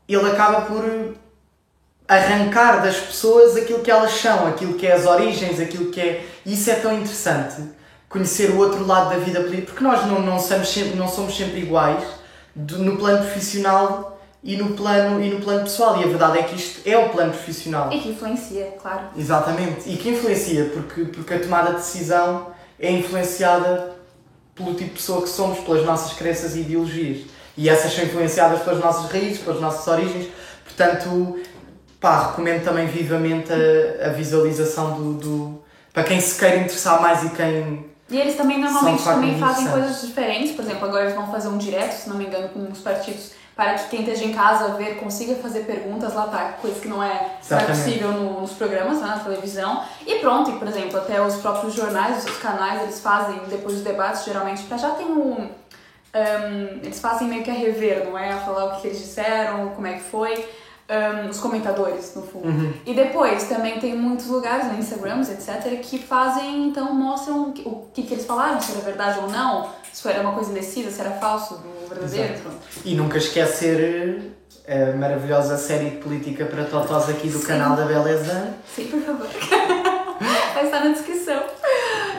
ele 0.08 0.30
acaba 0.30 0.62
por 0.62 1.16
arrancar 2.08 2.82
das 2.82 2.98
pessoas 2.98 3.58
aquilo 3.58 3.80
que 3.80 3.92
elas 3.92 4.12
são, 4.14 4.48
aquilo 4.48 4.76
que 4.76 4.88
é 4.88 4.94
as 4.94 5.06
origens, 5.06 5.60
aquilo 5.60 5.92
que 5.92 6.00
é. 6.00 6.26
E 6.46 6.54
isso 6.54 6.70
é 6.70 6.76
tão 6.76 6.94
interessante 6.94 7.62
conhecer 8.08 8.52
o 8.52 8.58
outro 8.58 8.86
lado 8.86 9.10
da 9.10 9.18
vida 9.18 9.42
política, 9.42 9.74
porque 9.74 9.84
nós 9.84 10.06
não, 10.06 10.22
não, 10.22 10.40
somos, 10.40 10.70
sempre, 10.70 10.96
não 10.96 11.08
somos 11.08 11.36
sempre 11.36 11.60
iguais 11.60 12.02
no 12.56 12.96
plano 12.98 13.26
profissional 13.26 14.15
e 14.46 14.56
no, 14.58 14.76
plano, 14.76 15.20
e 15.24 15.30
no 15.32 15.42
plano 15.42 15.64
pessoal. 15.64 16.00
E 16.00 16.04
a 16.04 16.08
verdade 16.08 16.38
é 16.38 16.44
que 16.44 16.56
isto 16.56 16.88
é 16.88 16.96
o 16.96 17.10
plano 17.10 17.32
profissional. 17.32 17.92
E 17.92 18.00
que 18.00 18.10
influencia, 18.10 18.76
claro. 18.80 19.08
Exatamente. 19.18 19.90
E 19.90 19.98
que 19.98 20.10
influencia, 20.10 20.66
porque, 20.66 21.06
porque 21.06 21.34
a 21.34 21.40
tomada 21.40 21.72
de 21.72 21.78
decisão 21.78 22.52
é 22.80 22.92
influenciada 22.92 23.96
pelo 24.54 24.76
tipo 24.76 24.92
de 24.92 24.98
pessoa 24.98 25.24
que 25.24 25.30
somos, 25.30 25.60
pelas 25.62 25.84
nossas 25.84 26.14
crenças 26.14 26.56
e 26.56 26.60
ideologias. 26.60 27.26
E 27.58 27.68
essas 27.68 27.92
são 27.92 28.04
influenciadas 28.04 28.62
pelas 28.62 28.80
nossas 28.80 29.10
raízes, 29.10 29.40
pelas 29.40 29.60
nossas 29.60 29.88
origens. 29.88 30.28
Portanto, 30.64 31.40
pá, 32.00 32.28
recomendo 32.28 32.64
também 32.64 32.86
vivamente 32.86 33.52
a, 33.52 34.08
a 34.08 34.10
visualização 34.10 34.94
do, 34.94 35.14
do, 35.14 35.64
para 35.92 36.04
quem 36.04 36.22
se 36.22 36.38
queira 36.38 36.58
interessar 36.58 37.02
mais 37.02 37.24
e 37.24 37.30
quem 37.30 37.96
e 38.08 38.20
eles 38.20 38.36
também 38.36 38.60
normalmente 38.60 39.04
também 39.04 39.40
fazem 39.40 39.68
coisas 39.68 40.00
diferentes, 40.00 40.52
por 40.52 40.64
exemplo, 40.64 40.86
agora 40.86 41.06
eles 41.06 41.16
vão 41.16 41.32
fazer 41.32 41.48
um 41.48 41.58
direto, 41.58 41.94
se 41.94 42.08
não 42.08 42.16
me 42.16 42.26
engano, 42.26 42.50
com 42.50 42.60
os 42.72 42.78
partidos, 42.78 43.32
para 43.56 43.76
que 43.76 43.90
quem 43.90 44.02
esteja 44.02 44.26
em 44.26 44.34
casa 44.34 44.74
ver 44.74 44.98
consiga 44.98 45.36
fazer 45.36 45.62
perguntas 45.62 46.14
lá, 46.14 46.28
tá? 46.28 46.58
Coisa 46.62 46.80
que 46.80 46.88
não 46.88 47.02
é, 47.02 47.38
não 47.50 47.58
é 47.58 47.64
possível 47.64 48.12
no, 48.12 48.42
nos 48.42 48.52
programas, 48.52 49.00
né, 49.00 49.08
na 49.08 49.20
televisão. 49.20 49.82
E 50.06 50.16
pronto, 50.16 50.52
e, 50.52 50.60
por 50.60 50.68
exemplo, 50.68 50.98
até 50.98 51.22
os 51.22 51.36
próprios 51.38 51.74
jornais, 51.74 52.26
os 52.26 52.38
canais, 52.38 52.82
eles 52.82 53.00
fazem 53.00 53.40
depois 53.50 53.76
dos 53.76 53.84
debates, 53.84 54.26
geralmente, 54.26 54.64
para 54.64 54.78
já 54.78 54.92
tem 54.92 55.06
um, 55.06 55.44
um. 55.44 55.50
Eles 56.84 57.00
fazem 57.00 57.28
meio 57.28 57.44
que 57.44 57.50
a 57.50 57.54
rever, 57.54 58.06
não 58.06 58.18
é? 58.18 58.34
A 58.34 58.38
falar 58.40 58.66
o 58.66 58.82
que 58.82 58.88
eles 58.88 59.00
disseram, 59.00 59.70
como 59.70 59.88
é 59.88 59.94
que 59.94 60.04
foi 60.04 60.46
um, 60.90 61.30
os 61.30 61.40
comentadores, 61.40 62.14
no 62.16 62.24
fundo. 62.24 62.48
Uhum. 62.48 62.74
E 62.86 62.94
depois 62.94 63.46
também 63.46 63.80
tem 63.80 63.96
muitos 63.96 64.28
lugares, 64.28 64.68
no 64.72 64.78
Instagrams, 64.78 65.30
etc., 65.30 65.80
que 65.82 65.98
fazem, 65.98 66.68
então 66.68 66.94
mostram 66.94 67.54
o 67.66 67.88
que, 67.94 68.04
que 68.04 68.14
eles 68.14 68.26
falaram, 68.26 68.60
se 68.60 68.72
era 68.74 68.82
verdade 68.82 69.20
ou 69.20 69.30
não, 69.30 69.70
se 69.96 70.10
era 70.10 70.20
uma 70.20 70.34
coisa 70.34 70.52
indecisa, 70.52 70.92
se 70.92 71.00
era 71.00 71.12
falso, 71.12 71.58
verdadeiro. 71.88 72.36
E 72.84 72.96
nunca 72.96 73.18
esquecer 73.18 74.34
a 74.68 74.94
maravilhosa 74.98 75.58
série 75.58 75.92
de 75.92 75.98
política 75.98 76.44
para 76.44 76.66
totós 76.66 77.10
aqui 77.10 77.30
do 77.30 77.40
Sim. 77.40 77.46
canal 77.46 77.78
da 77.78 77.86
Beleza. 77.86 78.56
Sim, 78.76 78.88
por 78.88 79.02
favor. 79.02 79.28
Vai 80.54 80.66
estar 80.66 80.84
na 80.84 80.92
descrição. 80.92 81.42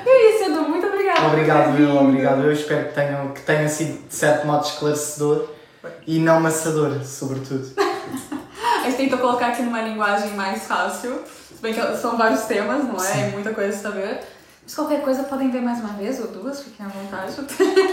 E 0.07 0.09
é 0.09 1.27
Obrigado, 1.27 1.79
eu, 1.79 1.97
obrigado. 1.97 2.43
Eu 2.45 2.53
espero 2.53 2.89
que 2.89 2.95
tenha, 2.95 3.29
que 3.35 3.43
tenha 3.43 3.68
sido 3.68 4.09
de 4.09 4.14
certo 4.14 4.47
modo 4.47 4.64
esclarecedor 4.64 5.49
e 6.07 6.18
não 6.18 6.41
maçador, 6.41 7.05
sobretudo. 7.05 7.68
A 7.77 8.85
gente 8.85 8.97
tentou 8.97 9.18
colocar 9.18 9.49
aqui 9.49 9.62
numa 9.62 9.83
linguagem 9.83 10.33
mais 10.33 10.62
fácil, 10.64 11.20
se 11.27 11.61
bem 11.61 11.74
que 11.74 11.97
são 11.97 12.16
vários 12.16 12.43
temas, 12.43 12.85
não 12.85 13.05
é? 13.05 13.29
É 13.29 13.31
muita 13.33 13.53
coisa 13.53 13.77
a 13.77 13.81
saber. 13.81 14.20
Mas 14.67 14.75
qualquer 14.75 15.01
coisa 15.03 15.23
podem 15.23 15.49
ver 15.49 15.62
mais 15.62 15.79
uma 15.79 15.93
vez 15.93 16.19
ou 16.19 16.27
duas, 16.27 16.61
fiquem 16.61 16.85
à 16.85 16.89
vontade. 16.89 17.37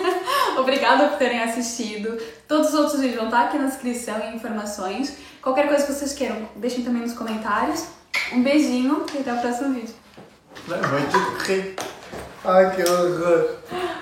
Obrigada 0.57 1.07
por 1.07 1.19
terem 1.19 1.43
assistido. 1.43 2.17
Todos 2.47 2.69
os 2.69 2.73
outros 2.73 2.99
vídeos 2.99 3.17
vão 3.17 3.25
estar 3.25 3.43
aqui 3.43 3.59
na 3.59 3.67
descrição 3.67 4.19
e 4.19 4.35
informações. 4.35 5.15
Qualquer 5.39 5.67
coisa 5.67 5.85
que 5.85 5.93
vocês 5.93 6.13
queiram, 6.13 6.49
deixem 6.55 6.83
também 6.83 7.03
nos 7.03 7.13
comentários. 7.13 7.85
Um 8.31 8.41
beijinho 8.41 9.05
e 9.13 9.19
até 9.19 9.33
o 9.35 9.37
próximo 9.37 9.75
vídeo. 9.75 9.93
Vai 10.67 11.05
te 11.05 11.19
correr. 11.19 11.75
Ai, 12.43 12.75
que 12.75 12.89
horror. 12.89 13.49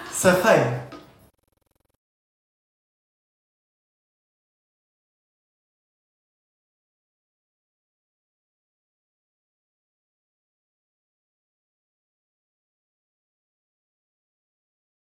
Safei. 0.10 0.91